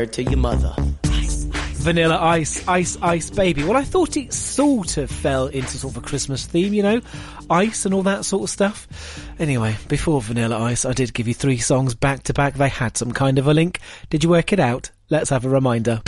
Word 0.07 0.13
to 0.13 0.23
your 0.23 0.39
mother. 0.39 0.73
Vanilla 1.03 2.19
Ice, 2.21 2.67
Ice, 2.69 2.97
Ice 3.03 3.29
Baby. 3.31 3.65
Well, 3.65 3.77
I 3.77 3.83
thought 3.83 4.17
it 4.17 4.33
sort 4.33 4.99
of 4.99 5.11
fell 5.11 5.49
into 5.49 5.79
sort 5.79 5.97
of 5.97 6.05
a 6.05 6.07
Christmas 6.07 6.47
theme, 6.47 6.73
you 6.75 6.85
know, 6.85 7.01
ice 7.51 7.85
and 7.85 7.93
all 7.93 8.05
that 8.05 8.25
sort 8.25 8.45
of 8.45 8.51
stuff. 8.51 8.87
Anyway, 9.41 9.77
before 9.89 10.23
Vanilla 10.23 10.61
Ice, 10.61 10.85
I 10.85 10.93
did 10.93 11.13
give 11.13 11.27
you 11.27 11.35
three 11.35 11.59
songs 11.59 11.97
back 11.97 12.23
to 12.25 12.33
back. 12.33 12.55
They 12.55 12.69
had 12.69 12.97
some 12.97 13.11
kind 13.11 13.37
of 13.39 13.49
a 13.49 13.55
link. 13.55 13.81
Did 14.09 14.23
you 14.23 14.31
work 14.31 14.53
it 14.53 14.61
out? 14.61 14.93
Let's 15.11 15.31
have 15.31 15.45
a 15.45 15.49
reminder. 15.49 16.03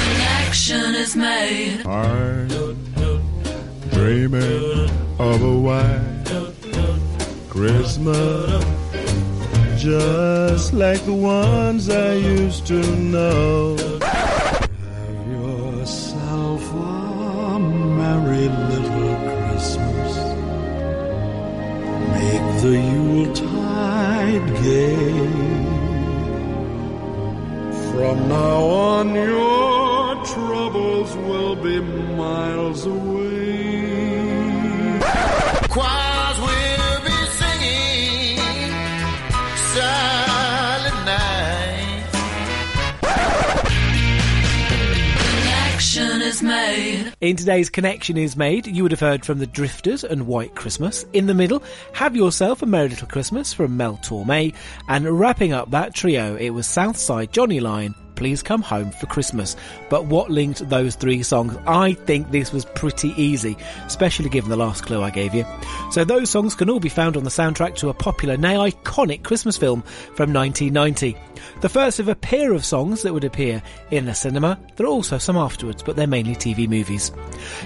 Connection 0.00 0.94
is 0.96 1.14
made. 1.14 1.86
I'm 1.86 2.48
dreaming 3.90 4.90
of 5.20 5.42
a 5.42 5.58
white 5.60 6.22
Christmas, 7.48 8.64
just 9.82 10.72
like 10.72 11.04
the 11.06 11.12
ones 11.12 11.90
I 11.90 12.14
used 12.14 12.68
to 12.68 12.80
know. 12.96 13.76
Have 14.00 15.26
yourself 15.26 16.62
a 16.72 17.58
merry 17.58 18.46
little 18.70 19.14
Christmas. 19.32 20.12
Make 22.14 22.46
the 22.62 22.74
Yuletide 22.94 24.48
gay. 24.62 25.26
From 27.90 28.28
now 28.28 28.60
on, 28.86 29.14
your 29.16 30.24
troubles 30.26 31.16
will 31.26 31.56
be 31.56 31.80
miles 31.80 32.86
away. 32.86 33.11
In 47.22 47.36
today's 47.36 47.70
Connection 47.70 48.16
is 48.16 48.36
Made, 48.36 48.66
you 48.66 48.82
would 48.82 48.90
have 48.90 48.98
heard 48.98 49.24
from 49.24 49.38
the 49.38 49.46
Drifters 49.46 50.02
and 50.02 50.26
White 50.26 50.56
Christmas. 50.56 51.06
In 51.12 51.26
the 51.26 51.34
middle, 51.34 51.62
Have 51.92 52.16
Yourself 52.16 52.62
a 52.62 52.66
Merry 52.66 52.88
Little 52.88 53.06
Christmas 53.06 53.52
from 53.52 53.76
Mel 53.76 53.96
Torme. 53.98 54.52
And 54.88 55.20
wrapping 55.20 55.52
up 55.52 55.70
that 55.70 55.94
trio, 55.94 56.34
it 56.34 56.50
was 56.50 56.66
Southside 56.66 57.32
Johnny 57.32 57.60
Lyon, 57.60 57.94
Please 58.14 58.42
Come 58.42 58.62
Home 58.62 58.90
for 58.90 59.06
Christmas. 59.06 59.56
But 59.90 60.06
what 60.06 60.30
linked 60.30 60.68
those 60.68 60.94
three 60.94 61.22
songs? 61.22 61.56
I 61.66 61.94
think 61.94 62.30
this 62.30 62.52
was 62.52 62.64
pretty 62.64 63.14
easy, 63.20 63.56
especially 63.86 64.28
given 64.28 64.50
the 64.50 64.56
last 64.56 64.84
clue 64.84 65.02
I 65.02 65.10
gave 65.10 65.34
you. 65.34 65.44
So 65.90 66.04
those 66.04 66.30
songs 66.30 66.54
can 66.54 66.70
all 66.70 66.80
be 66.80 66.88
found 66.88 67.16
on 67.16 67.24
the 67.24 67.30
soundtrack 67.30 67.76
to 67.76 67.88
a 67.88 67.94
popular, 67.94 68.36
now 68.36 68.66
iconic 68.66 69.22
Christmas 69.22 69.56
film 69.56 69.82
from 69.82 70.32
1990. 70.32 71.16
The 71.60 71.68
first 71.68 71.98
of 71.98 72.08
a 72.08 72.14
pair 72.14 72.52
of 72.52 72.64
songs 72.64 73.02
that 73.02 73.12
would 73.12 73.24
appear 73.24 73.62
in 73.90 74.06
the 74.06 74.14
cinema. 74.14 74.58
There 74.76 74.86
are 74.86 74.90
also 74.90 75.18
some 75.18 75.36
afterwards, 75.36 75.82
but 75.82 75.96
they're 75.96 76.06
mainly 76.06 76.34
TV 76.34 76.68
movies. 76.68 77.12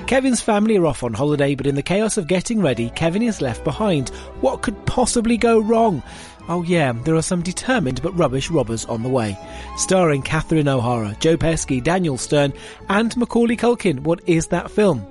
Kevin's 0.07 0.41
family 0.41 0.77
are 0.77 0.87
off 0.87 1.03
on 1.03 1.15
holiday, 1.15 1.55
but 1.55 1.67
in 1.67 1.75
the 1.75 1.83
chaos 1.83 2.17
of 2.17 2.27
getting 2.27 2.61
ready, 2.61 2.91
Kevin 2.91 3.23
is 3.23 3.41
left 3.41 3.65
behind. 3.65 4.11
What 4.41 4.63
could 4.63 4.87
possibly 4.87 5.37
go 5.37 5.59
wrong? 5.59 6.03
Oh 6.49 6.63
yeah, 6.63 6.93
there 6.93 7.17
are 7.17 7.23
some 7.23 7.43
determined 7.43 8.03
but 8.03 8.17
rubbish 8.17 8.51
robbers 8.51 8.85
on 8.85 9.03
the 9.03 9.09
way. 9.09 9.37
Starring 9.77 10.23
Catherine 10.23 10.69
O'Hara, 10.69 11.17
Joe 11.19 11.37
Pesci, 11.37 11.83
Daniel 11.83 12.17
Stern, 12.17 12.53
and 12.89 13.17
Macaulay 13.17 13.57
Culkin. 13.57 14.01
What 14.01 14.21
is 14.29 14.47
that 14.49 14.71
film? 14.71 15.05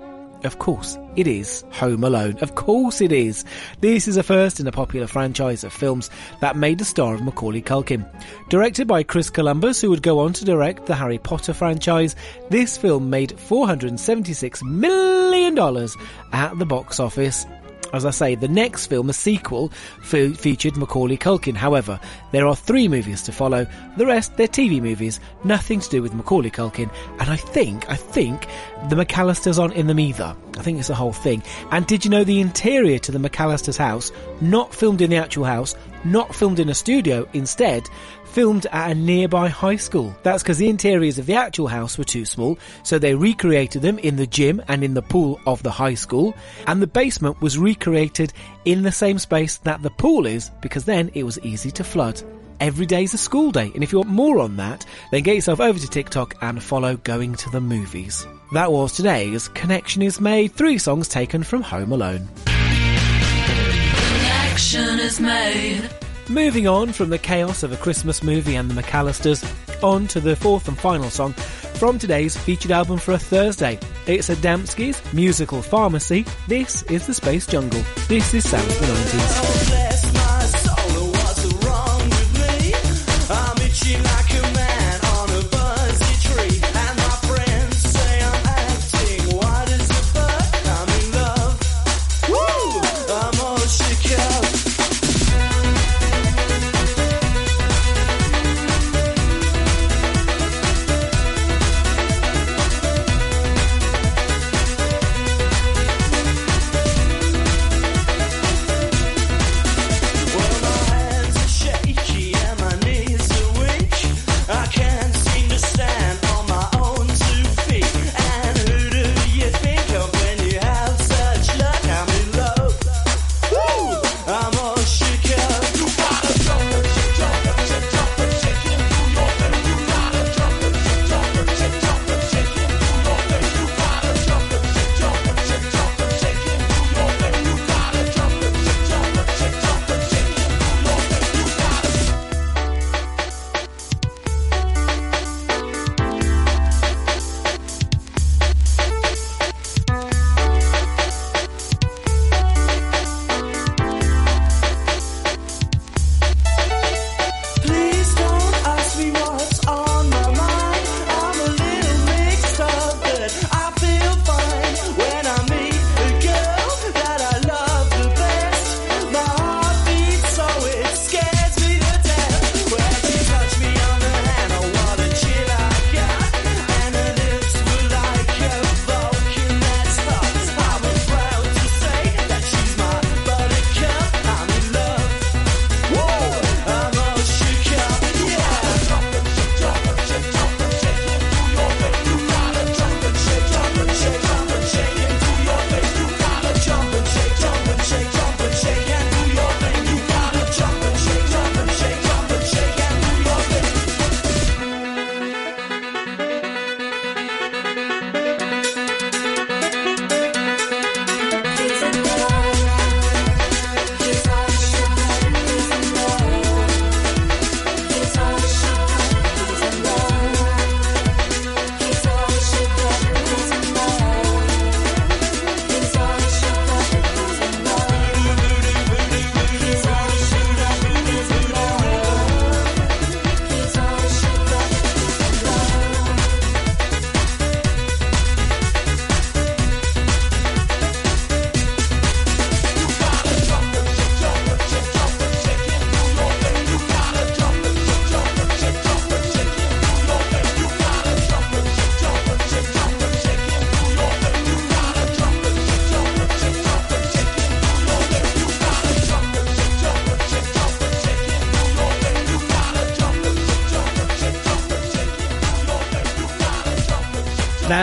Of 0.46 0.60
course, 0.60 0.98
it 1.16 1.28
is 1.28 1.66
Home 1.72 2.04
Alone. 2.04 2.38
Of 2.40 2.56
course 2.56 3.02
it 3.02 3.12
is. 3.12 3.44
This 3.82 4.08
is 4.08 4.16
a 4.16 4.24
first 4.24 4.60
in 4.60 4.68
a 4.68 4.72
popular 4.72 5.08
franchise 5.08 5.64
of 5.64 5.74
films 5.74 6.10
that 6.40 6.56
made 6.56 6.78
the 6.78 6.86
star 6.86 7.16
of 7.16 7.24
Macaulay 7.24 7.64
Culkin. 7.64 8.08
Directed 8.50 8.88
by 8.88 9.04
Chris 9.04 9.30
Columbus, 9.30 9.82
who 9.82 9.90
would 9.90 10.04
go 10.04 10.20
on 10.20 10.34
to 10.34 10.46
direct 10.46 10.86
the 10.86 10.96
Harry 10.96 11.18
Potter 11.18 11.54
franchise, 11.54 12.16
this 12.50 12.78
film 12.78 13.10
made 13.10 13.32
$476 13.32 14.62
million 14.64 15.58
at 16.32 16.60
the 16.60 16.66
box 16.66 17.00
office. 17.00 17.46
As 17.94 18.06
I 18.06 18.12
say, 18.12 18.36
the 18.36 18.48
next 18.48 18.88
film, 18.88 19.10
a 19.10 19.14
sequel, 19.14 19.70
fe- 20.02 20.34
featured 20.34 20.76
Macaulay 20.76 21.18
Culkin. 21.18 21.56
However, 21.56 22.00
there 22.32 22.48
are 22.48 22.56
three 22.56 22.88
movies 22.88 23.22
to 23.24 23.32
follow. 23.32 23.66
The 23.98 24.06
rest, 24.06 24.36
they're 24.38 24.48
TV 24.48 24.82
movies, 24.82 25.20
nothing 25.44 25.80
to 25.80 25.90
do 25.90 26.02
with 26.02 26.14
Macaulay 26.14 26.52
Culkin. 26.52 26.92
And 27.20 27.30
I 27.30 27.38
think, 27.38 27.90
I 27.90 27.96
think, 27.96 28.48
the 28.90 28.96
McAllisters 28.96 29.60
aren't 29.60 29.76
in 29.76 29.88
them 29.88 30.00
either. 30.00 30.36
I 30.58 30.62
think 30.62 30.80
it's 30.80 30.90
a 30.90 30.96
whole 30.96 31.14
thing. 31.14 31.44
And 31.72 31.86
did 31.86 32.06
you 32.06 32.12
know 32.12 32.24
the 32.24 32.42
interior 32.42 33.00
to 33.00 33.12
the 33.12 33.20
McAllisters' 33.20 33.78
house, 33.78 34.12
not 34.42 34.74
filmed 34.74 35.02
in 35.02 35.10
the 35.10 35.18
actual 35.18 35.46
house, 35.46 35.76
not 36.04 36.36
filmed 36.36 36.60
in 36.60 36.70
a 36.70 36.76
studio, 36.76 37.28
instead, 37.34 37.90
filmed 38.36 38.68
at 38.74 38.92
a 38.92 38.96
nearby 38.96 39.48
high 39.48 39.78
school. 39.78 40.14
That's 40.22 40.44
because 40.44 40.58
the 40.58 40.68
interiors 40.68 41.18
of 41.18 41.26
the 41.26 41.36
actual 41.36 41.68
house 41.68 41.98
were 41.98 42.04
too 42.04 42.26
small, 42.26 42.60
so 42.84 43.00
they 43.00 43.16
recreated 43.16 43.82
them 43.82 43.98
in 44.00 44.18
the 44.18 44.28
gym 44.28 44.62
and 44.68 44.84
in 44.84 44.94
the 44.94 45.02
pool 45.02 45.40
of 45.48 45.64
the 45.64 45.72
high 45.72 45.94
school, 45.94 46.36
and 46.68 46.82
the 46.82 46.88
basement 46.88 47.42
was 47.42 47.58
recreated 47.58 48.34
in 48.66 48.84
the 48.84 48.92
same 48.92 49.20
space 49.20 49.56
that 49.60 49.82
the 49.82 49.90
pool 49.90 50.26
is, 50.26 50.52
because 50.60 50.84
then 50.84 51.10
it 51.14 51.24
was 51.24 51.40
easy 51.40 51.72
to 51.72 51.84
flood. 51.86 52.22
Every 52.60 52.86
day's 52.86 53.14
a 53.14 53.18
school 53.18 53.52
day, 53.52 53.72
and 53.74 53.84
if 53.84 53.94
you 53.94 54.00
want 54.00 54.10
more 54.10 54.40
on 54.40 54.58
that, 54.58 54.86
then 55.12 55.24
get 55.24 55.36
yourself 55.36 55.62
over 55.62 55.80
to 55.80 55.88
TikTok 55.88 56.36
and 56.42 56.62
follow 56.62 56.98
Going 56.98 57.36
to 57.36 57.50
the 57.52 57.62
Movies. 57.62 58.28
That 58.52 58.70
was 58.70 58.92
today's 58.98 59.48
Connection 59.48 60.02
is 60.02 60.20
Made, 60.20 60.52
three 60.52 60.78
songs 60.78 61.08
taken 61.08 61.42
from 61.42 61.62
Home 61.62 61.94
Alone. 61.94 62.28
Connection 63.96 65.00
is 65.00 65.22
made. 65.22 65.90
Moving 66.30 66.68
on 66.68 66.92
from 66.92 67.12
the 67.12 67.20
chaos 67.20 67.62
of 67.62 67.72
a 67.72 67.78
Christmas 67.78 68.24
movie 68.24 68.56
and 68.56 68.72
the 68.72 68.82
McAllisters, 68.82 69.46
on 69.84 70.08
to 70.08 70.20
the 70.20 70.36
fourth 70.36 70.68
and 70.68 70.76
final 70.76 71.12
song 71.12 71.34
from 71.34 72.00
today's 72.00 72.36
featured 72.36 72.72
album 72.72 72.98
for 72.98 73.14
a 73.14 73.20
Thursday. 73.20 73.78
It's 74.08 74.30
Adamski's 74.30 75.14
musical 75.14 75.62
pharmacy. 75.62 76.26
This 76.48 76.82
is 76.84 77.06
the 77.06 77.14
Space 77.14 77.46
Jungle. 77.46 77.84
This 78.08 78.34
is 78.34 78.50
Sound 78.50 78.68
of 78.68 78.80
the 78.80 78.86
90s. 78.88 79.95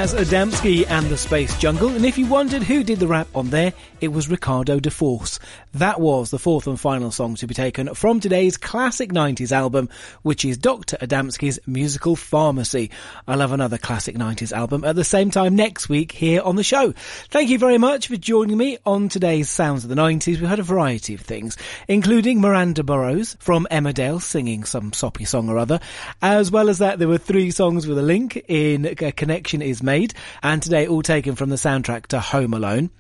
That's 0.03 0.15
Adamski 0.15 0.85
and 0.91 1.07
the 1.07 1.17
Space 1.17 1.57
Jungle. 1.59 1.91
And 1.91 2.05
if 2.05 2.19
you 2.19 2.27
wondered 2.27 2.65
who 2.65 2.83
did 2.83 2.99
the 2.99 3.07
rap 3.07 3.29
on 3.37 3.51
there, 3.51 3.73
it 4.01 4.09
was 4.09 4.29
Ricardo 4.29 4.81
da 4.81 4.91
Force. 4.91 5.39
That 5.75 6.01
was 6.01 6.31
the 6.31 6.39
fourth 6.39 6.67
and 6.67 6.79
final 6.79 7.11
song 7.11 7.35
to 7.37 7.47
be 7.47 7.55
taken 7.55 7.95
from 7.95 8.21
today's 8.21 8.57
classic 8.57 9.11
90s 9.11 9.53
album, 9.53 9.89
which 10.23 10.45
is 10.45 10.59
Dr. 10.59 10.97
Adamski's 10.99 11.59
Musical 11.67 12.15
Pharmacy. 12.15 12.91
I'll 13.27 13.41
have 13.41 13.53
another 13.53 13.79
classic 13.79 14.17
90s 14.17 14.53
album 14.53 14.85
at 14.85 14.97
the 14.97 15.05
same 15.05 15.31
time 15.31 15.57
next 15.57 15.89
week 15.89 16.13
here 16.13 16.43
on 16.43 16.57
the 16.57 16.63
show. 16.63 16.93
Thank 17.31 17.49
you 17.49 17.59
very 17.59 17.79
much 17.79 18.09
for 18.09 18.17
joining 18.17 18.59
me 18.59 18.79
on 18.85 19.09
today's 19.09 19.49
Sounds 19.49 19.85
of 19.85 19.91
the 19.91 19.97
90s. 19.97 20.41
We 20.41 20.47
had 20.47 20.59
a 20.59 20.63
variety 20.63 21.15
of 21.15 21.21
things, 21.21 21.57
including 21.89 22.41
Malandra 22.41 22.85
Burrows 22.85 23.37
from 23.41 23.67
Emmerdale 23.71 24.21
singing 24.21 24.65
some 24.65 24.93
soppy 24.93 25.25
song 25.25 25.49
or 25.49 25.59
other. 25.59 25.81
As 26.21 26.51
well 26.51 26.69
as 26.69 26.79
that, 26.79 26.99
there 26.99 27.09
were 27.09 27.19
three 27.19 27.51
songs 27.51 27.87
with 27.87 27.99
a 27.99 28.03
link 28.03 28.43
in 28.49 28.87
A 28.87 29.13
Connection 29.13 29.63
is 29.63 29.83
Made, 29.83 30.15
and 30.43 30.63
today 30.63 30.87
all 30.87 31.03
taken 31.03 31.35
from 31.35 31.51
the 31.51 31.57
soundtrack 31.57 32.07
to 32.09 32.21
Home 32.21 32.55
Alone. 32.55 32.91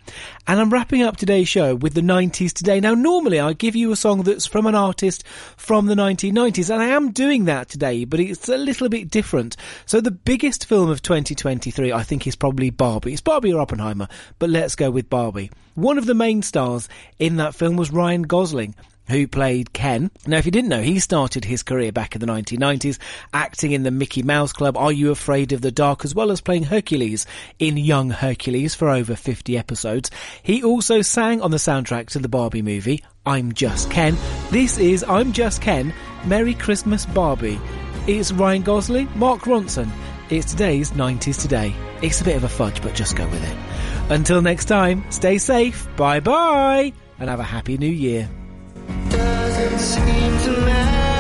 And 0.46 0.60
I'm 0.60 0.70
wrapping 0.70 1.02
up 1.02 1.16
today's 1.16 1.48
show 1.48 1.74
with 1.74 1.94
the 1.94 2.00
90s 2.00 2.41
today. 2.50 2.80
Now, 2.80 2.94
normally 2.94 3.38
I 3.38 3.52
give 3.52 3.76
you 3.76 3.92
a 3.92 3.96
song 3.96 4.22
that's 4.22 4.46
from 4.46 4.64
an 4.64 4.74
artist 4.74 5.26
from 5.58 5.84
the 5.84 5.94
1990s, 5.94 6.70
and 6.70 6.82
I 6.82 6.86
am 6.86 7.10
doing 7.10 7.44
that 7.44 7.68
today, 7.68 8.06
but 8.06 8.20
it's 8.20 8.48
a 8.48 8.56
little 8.56 8.88
bit 8.88 9.10
different. 9.10 9.56
So 9.84 10.00
the 10.00 10.10
biggest 10.10 10.64
film 10.64 10.88
of 10.88 11.02
2023, 11.02 11.92
I 11.92 12.02
think, 12.02 12.26
is 12.26 12.36
probably 12.36 12.70
Barbie. 12.70 13.12
It's 13.12 13.20
Barbie 13.20 13.52
or 13.52 13.60
Oppenheimer, 13.60 14.08
but 14.38 14.48
let's 14.48 14.74
go 14.74 14.90
with 14.90 15.10
Barbie. 15.10 15.50
One 15.74 15.98
of 15.98 16.06
the 16.06 16.14
main 16.14 16.40
stars 16.40 16.88
in 17.18 17.36
that 17.36 17.54
film 17.54 17.76
was 17.76 17.90
Ryan 17.90 18.22
Gosling 18.22 18.74
who 19.08 19.26
played 19.26 19.72
Ken. 19.72 20.10
Now, 20.26 20.38
if 20.38 20.46
you 20.46 20.52
didn't 20.52 20.70
know, 20.70 20.82
he 20.82 20.98
started 21.00 21.44
his 21.44 21.62
career 21.62 21.92
back 21.92 22.14
in 22.14 22.20
the 22.20 22.26
1990s, 22.26 22.98
acting 23.32 23.72
in 23.72 23.82
the 23.82 23.90
Mickey 23.90 24.22
Mouse 24.22 24.52
Club, 24.52 24.76
Are 24.76 24.92
You 24.92 25.10
Afraid 25.10 25.52
of 25.52 25.60
the 25.60 25.72
Dark, 25.72 26.04
as 26.04 26.14
well 26.14 26.30
as 26.30 26.40
playing 26.40 26.64
Hercules 26.64 27.26
in 27.58 27.76
Young 27.76 28.10
Hercules 28.10 28.74
for 28.74 28.88
over 28.88 29.16
50 29.16 29.58
episodes. 29.58 30.10
He 30.42 30.62
also 30.62 31.02
sang 31.02 31.40
on 31.40 31.50
the 31.50 31.56
soundtrack 31.56 32.08
to 32.10 32.18
the 32.18 32.28
Barbie 32.28 32.62
movie, 32.62 33.02
I'm 33.26 33.52
Just 33.52 33.90
Ken. 33.90 34.16
This 34.50 34.78
is 34.78 35.04
I'm 35.04 35.32
Just 35.32 35.62
Ken, 35.62 35.92
Merry 36.24 36.54
Christmas 36.54 37.06
Barbie. 37.06 37.60
It's 38.06 38.32
Ryan 38.32 38.62
Gosling, 38.62 39.08
Mark 39.14 39.42
Ronson. 39.42 39.90
It's 40.30 40.50
today's 40.50 40.92
90s 40.92 41.40
Today. 41.40 41.74
It's 42.00 42.20
a 42.20 42.24
bit 42.24 42.36
of 42.36 42.44
a 42.44 42.48
fudge, 42.48 42.82
but 42.82 42.94
just 42.94 43.16
go 43.16 43.28
with 43.28 43.42
it. 43.44 43.56
Until 44.10 44.42
next 44.42 44.64
time, 44.64 45.04
stay 45.10 45.38
safe, 45.38 45.86
bye 45.96 46.20
bye, 46.20 46.92
and 47.18 47.30
have 47.30 47.38
a 47.38 47.44
happy 47.44 47.78
new 47.78 47.86
year. 47.86 48.28
Doesn't 49.10 49.78
seem 49.78 50.38
to 50.44 50.60
matter 50.66 51.11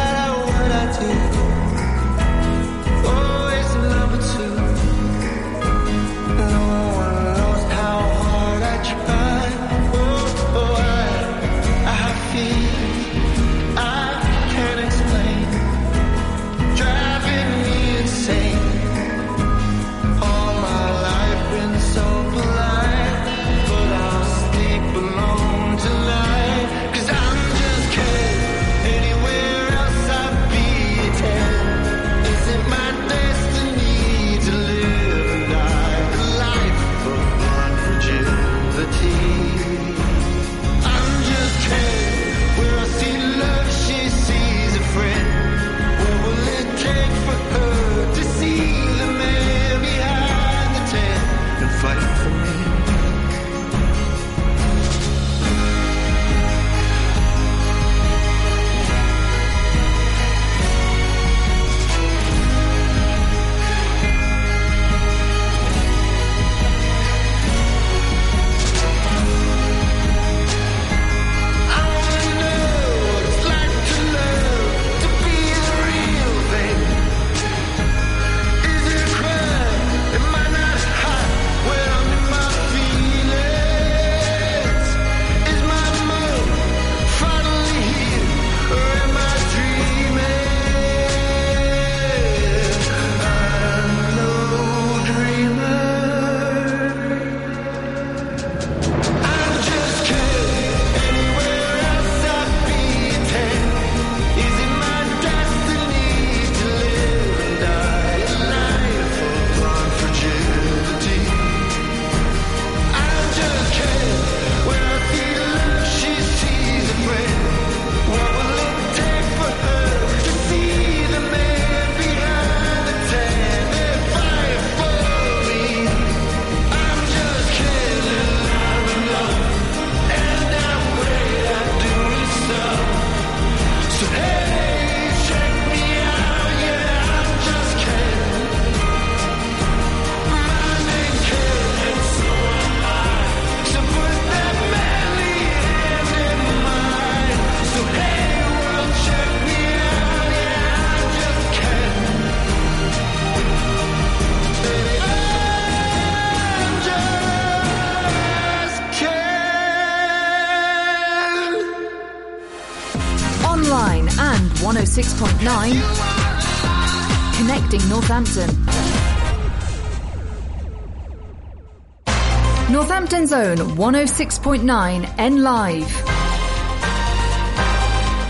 Zone 173.42 173.58
106.9 173.76 175.14
N 175.18 175.42
Live. 175.42 175.90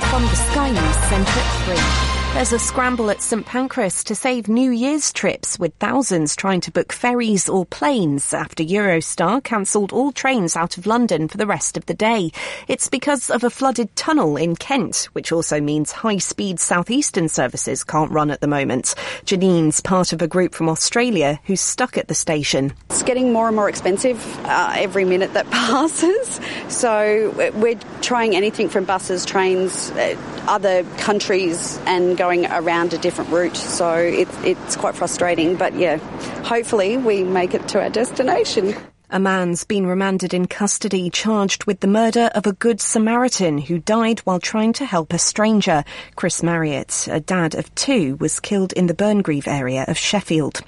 From 0.08 0.22
the 0.22 0.34
Sky 0.34 0.70
News 0.70 0.96
Centre 1.10 1.30
at 1.36 2.30
3. 2.30 2.34
There's 2.34 2.54
a 2.54 2.58
scramble 2.58 3.10
at 3.10 3.20
St 3.20 3.44
Pancras 3.44 4.01
to 4.12 4.16
save 4.16 4.46
New 4.46 4.70
Year's 4.70 5.10
trips, 5.10 5.58
with 5.58 5.72
thousands 5.76 6.36
trying 6.36 6.60
to 6.60 6.70
book 6.70 6.92
ferries 6.92 7.48
or 7.48 7.64
planes 7.64 8.34
after 8.34 8.62
Eurostar 8.62 9.42
cancelled 9.42 9.90
all 9.90 10.12
trains 10.12 10.54
out 10.54 10.76
of 10.76 10.86
London 10.86 11.28
for 11.28 11.38
the 11.38 11.46
rest 11.46 11.78
of 11.78 11.86
the 11.86 11.94
day. 11.94 12.30
It's 12.68 12.90
because 12.90 13.30
of 13.30 13.42
a 13.42 13.48
flooded 13.48 13.96
tunnel 13.96 14.36
in 14.36 14.54
Kent, 14.54 15.08
which 15.14 15.32
also 15.32 15.62
means 15.62 15.92
high-speed 15.92 16.60
southeastern 16.60 17.30
services 17.30 17.84
can't 17.84 18.10
run 18.10 18.30
at 18.30 18.42
the 18.42 18.46
moment. 18.46 18.94
Janine's 19.24 19.80
part 19.80 20.12
of 20.12 20.20
a 20.20 20.28
group 20.28 20.54
from 20.54 20.68
Australia 20.68 21.40
who's 21.44 21.62
stuck 21.62 21.96
at 21.96 22.08
the 22.08 22.14
station. 22.14 22.74
It's 22.90 23.02
getting 23.02 23.32
more 23.32 23.46
and 23.46 23.56
more 23.56 23.70
expensive 23.70 24.22
uh, 24.44 24.74
every 24.76 25.06
minute 25.06 25.32
that 25.32 25.46
passes. 25.50 26.38
So 26.68 27.32
we're 27.54 27.80
trying 28.02 28.36
anything 28.36 28.68
from 28.68 28.84
buses, 28.84 29.24
trains, 29.24 29.90
uh, 29.92 30.16
other 30.48 30.84
countries 30.98 31.78
and 31.86 32.18
going 32.18 32.44
around 32.46 32.92
a 32.92 32.98
different 32.98 33.30
route. 33.30 33.56
So 33.56 34.01
it, 34.02 34.28
it's 34.44 34.76
quite 34.76 34.94
frustrating. 34.94 35.56
But 35.56 35.74
yeah, 35.74 35.96
hopefully 36.42 36.96
we 36.96 37.24
make 37.24 37.54
it 37.54 37.68
to 37.68 37.80
our 37.80 37.90
destination. 37.90 38.74
A 39.14 39.20
man's 39.20 39.64
been 39.64 39.86
remanded 39.86 40.32
in 40.32 40.46
custody 40.46 41.10
charged 41.10 41.66
with 41.66 41.80
the 41.80 41.86
murder 41.86 42.30
of 42.34 42.46
a 42.46 42.54
Good 42.54 42.80
Samaritan 42.80 43.58
who 43.58 43.78
died 43.78 44.20
while 44.20 44.40
trying 44.40 44.72
to 44.72 44.86
help 44.86 45.12
a 45.12 45.18
stranger. 45.18 45.84
Chris 46.16 46.42
Marriott, 46.42 47.08
a 47.10 47.20
dad 47.20 47.54
of 47.54 47.74
two, 47.74 48.16
was 48.16 48.40
killed 48.40 48.72
in 48.72 48.86
the 48.86 48.94
Burngreave 48.94 49.46
area 49.46 49.84
of 49.86 49.98
Sheffield. 49.98 50.62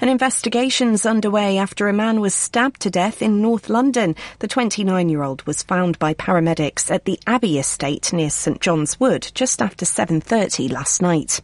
An 0.00 0.08
investigation's 0.08 1.04
underway 1.04 1.58
after 1.58 1.88
a 1.88 1.92
man 1.92 2.20
was 2.20 2.32
stabbed 2.32 2.80
to 2.82 2.90
death 2.90 3.22
in 3.22 3.42
North 3.42 3.68
London. 3.68 4.14
The 4.38 4.46
29-year-old 4.46 5.42
was 5.42 5.64
found 5.64 5.98
by 5.98 6.14
paramedics 6.14 6.92
at 6.92 7.06
the 7.06 7.18
Abbey 7.26 7.58
estate 7.58 8.12
near 8.12 8.30
St 8.30 8.60
John's 8.60 9.00
Wood 9.00 9.32
just 9.34 9.60
after 9.60 9.84
7.30 9.84 10.70
last 10.70 11.02
night. 11.02 11.40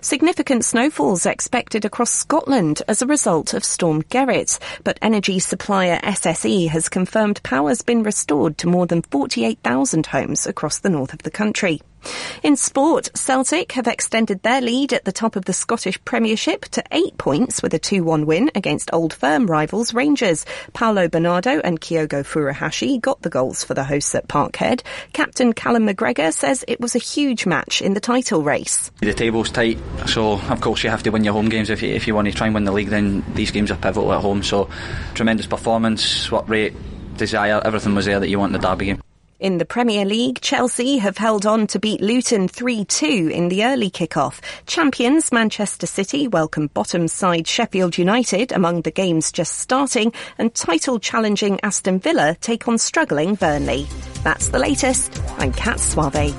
Significant 0.00 0.64
snowfalls 0.64 1.26
expected 1.26 1.84
across 1.84 2.10
Scotland 2.10 2.82
as 2.88 3.02
a 3.02 3.06
result 3.06 3.54
of 3.54 3.64
Storm 3.64 4.02
Gerrit, 4.02 4.58
but 4.84 4.98
energy 5.02 5.38
supplier 5.38 5.98
SSE 6.02 6.68
has 6.68 6.88
confirmed 6.88 7.42
power's 7.42 7.82
been 7.82 8.02
restored 8.02 8.58
to 8.58 8.68
more 8.68 8.86
than 8.86 9.02
48,000 9.02 10.06
homes 10.06 10.46
across 10.46 10.78
the 10.78 10.90
north 10.90 11.12
of 11.12 11.22
the 11.22 11.30
country. 11.30 11.80
In 12.42 12.56
sport, 12.56 13.08
Celtic 13.14 13.72
have 13.72 13.86
extended 13.86 14.42
their 14.42 14.60
lead 14.60 14.92
at 14.92 15.04
the 15.04 15.12
top 15.12 15.36
of 15.36 15.44
the 15.44 15.52
Scottish 15.52 16.02
Premiership 16.04 16.66
to 16.66 16.84
eight 16.92 17.16
points 17.18 17.62
with 17.62 17.74
a 17.74 17.78
2-1 17.78 18.26
win 18.26 18.50
against 18.54 18.92
old 18.92 19.12
firm 19.12 19.46
rivals 19.46 19.94
Rangers. 19.94 20.44
Paulo 20.72 21.08
Bernardo 21.08 21.60
and 21.60 21.80
Kyogo 21.80 22.24
Furuhashi 22.24 23.00
got 23.00 23.22
the 23.22 23.30
goals 23.30 23.64
for 23.64 23.74
the 23.74 23.84
hosts 23.84 24.14
at 24.14 24.28
Parkhead. 24.28 24.82
Captain 25.12 25.52
Callum 25.52 25.86
McGregor 25.86 26.32
says 26.32 26.64
it 26.68 26.80
was 26.80 26.94
a 26.94 27.00
huge 27.00 27.46
match 27.46 27.82
in 27.82 27.94
the 27.94 28.00
title 28.00 28.42
race. 28.42 28.90
The 29.00 29.14
table's 29.14 29.50
tight, 29.50 29.78
so 30.06 30.32
of 30.34 30.60
course 30.60 30.84
you 30.84 30.90
have 30.90 31.02
to 31.04 31.10
win 31.10 31.24
your 31.24 31.34
home 31.34 31.48
games. 31.48 31.70
If 31.70 31.82
you, 31.82 31.94
if 31.94 32.06
you 32.06 32.14
want 32.14 32.28
to 32.28 32.34
try 32.34 32.46
and 32.46 32.54
win 32.54 32.64
the 32.64 32.72
league, 32.72 32.88
then 32.88 33.24
these 33.34 33.50
games 33.50 33.70
are 33.70 33.76
pivotal 33.76 34.12
at 34.12 34.20
home. 34.20 34.42
So 34.42 34.68
tremendous 35.14 35.46
performance, 35.46 36.30
what 36.30 36.48
rate, 36.48 36.74
desire, 37.16 37.60
everything 37.64 37.94
was 37.94 38.06
there 38.06 38.20
that 38.20 38.28
you 38.28 38.38
want 38.38 38.54
in 38.54 38.60
the 38.60 38.66
derby 38.66 38.86
game. 38.86 39.02
In 39.38 39.58
the 39.58 39.66
Premier 39.66 40.06
League, 40.06 40.40
Chelsea 40.40 40.96
have 40.96 41.18
held 41.18 41.44
on 41.44 41.66
to 41.66 41.78
beat 41.78 42.00
Luton 42.00 42.48
3-2 42.48 43.30
in 43.30 43.50
the 43.50 43.66
early 43.66 43.90
kick-off. 43.90 44.40
Champions 44.64 45.30
Manchester 45.30 45.86
City 45.86 46.26
welcome 46.26 46.68
bottom 46.68 47.06
side 47.06 47.46
Sheffield 47.46 47.98
United 47.98 48.50
among 48.50 48.80
the 48.80 48.90
games 48.90 49.30
just 49.30 49.58
starting 49.58 50.14
and 50.38 50.54
title 50.54 50.98
challenging 50.98 51.60
Aston 51.62 51.98
Villa 51.98 52.34
take 52.40 52.66
on 52.66 52.78
struggling 52.78 53.34
Burnley. 53.34 53.86
That's 54.24 54.48
the 54.48 54.58
latest. 54.58 55.22
I'm 55.36 55.52
Kat 55.52 55.80
Suave. 55.80 56.34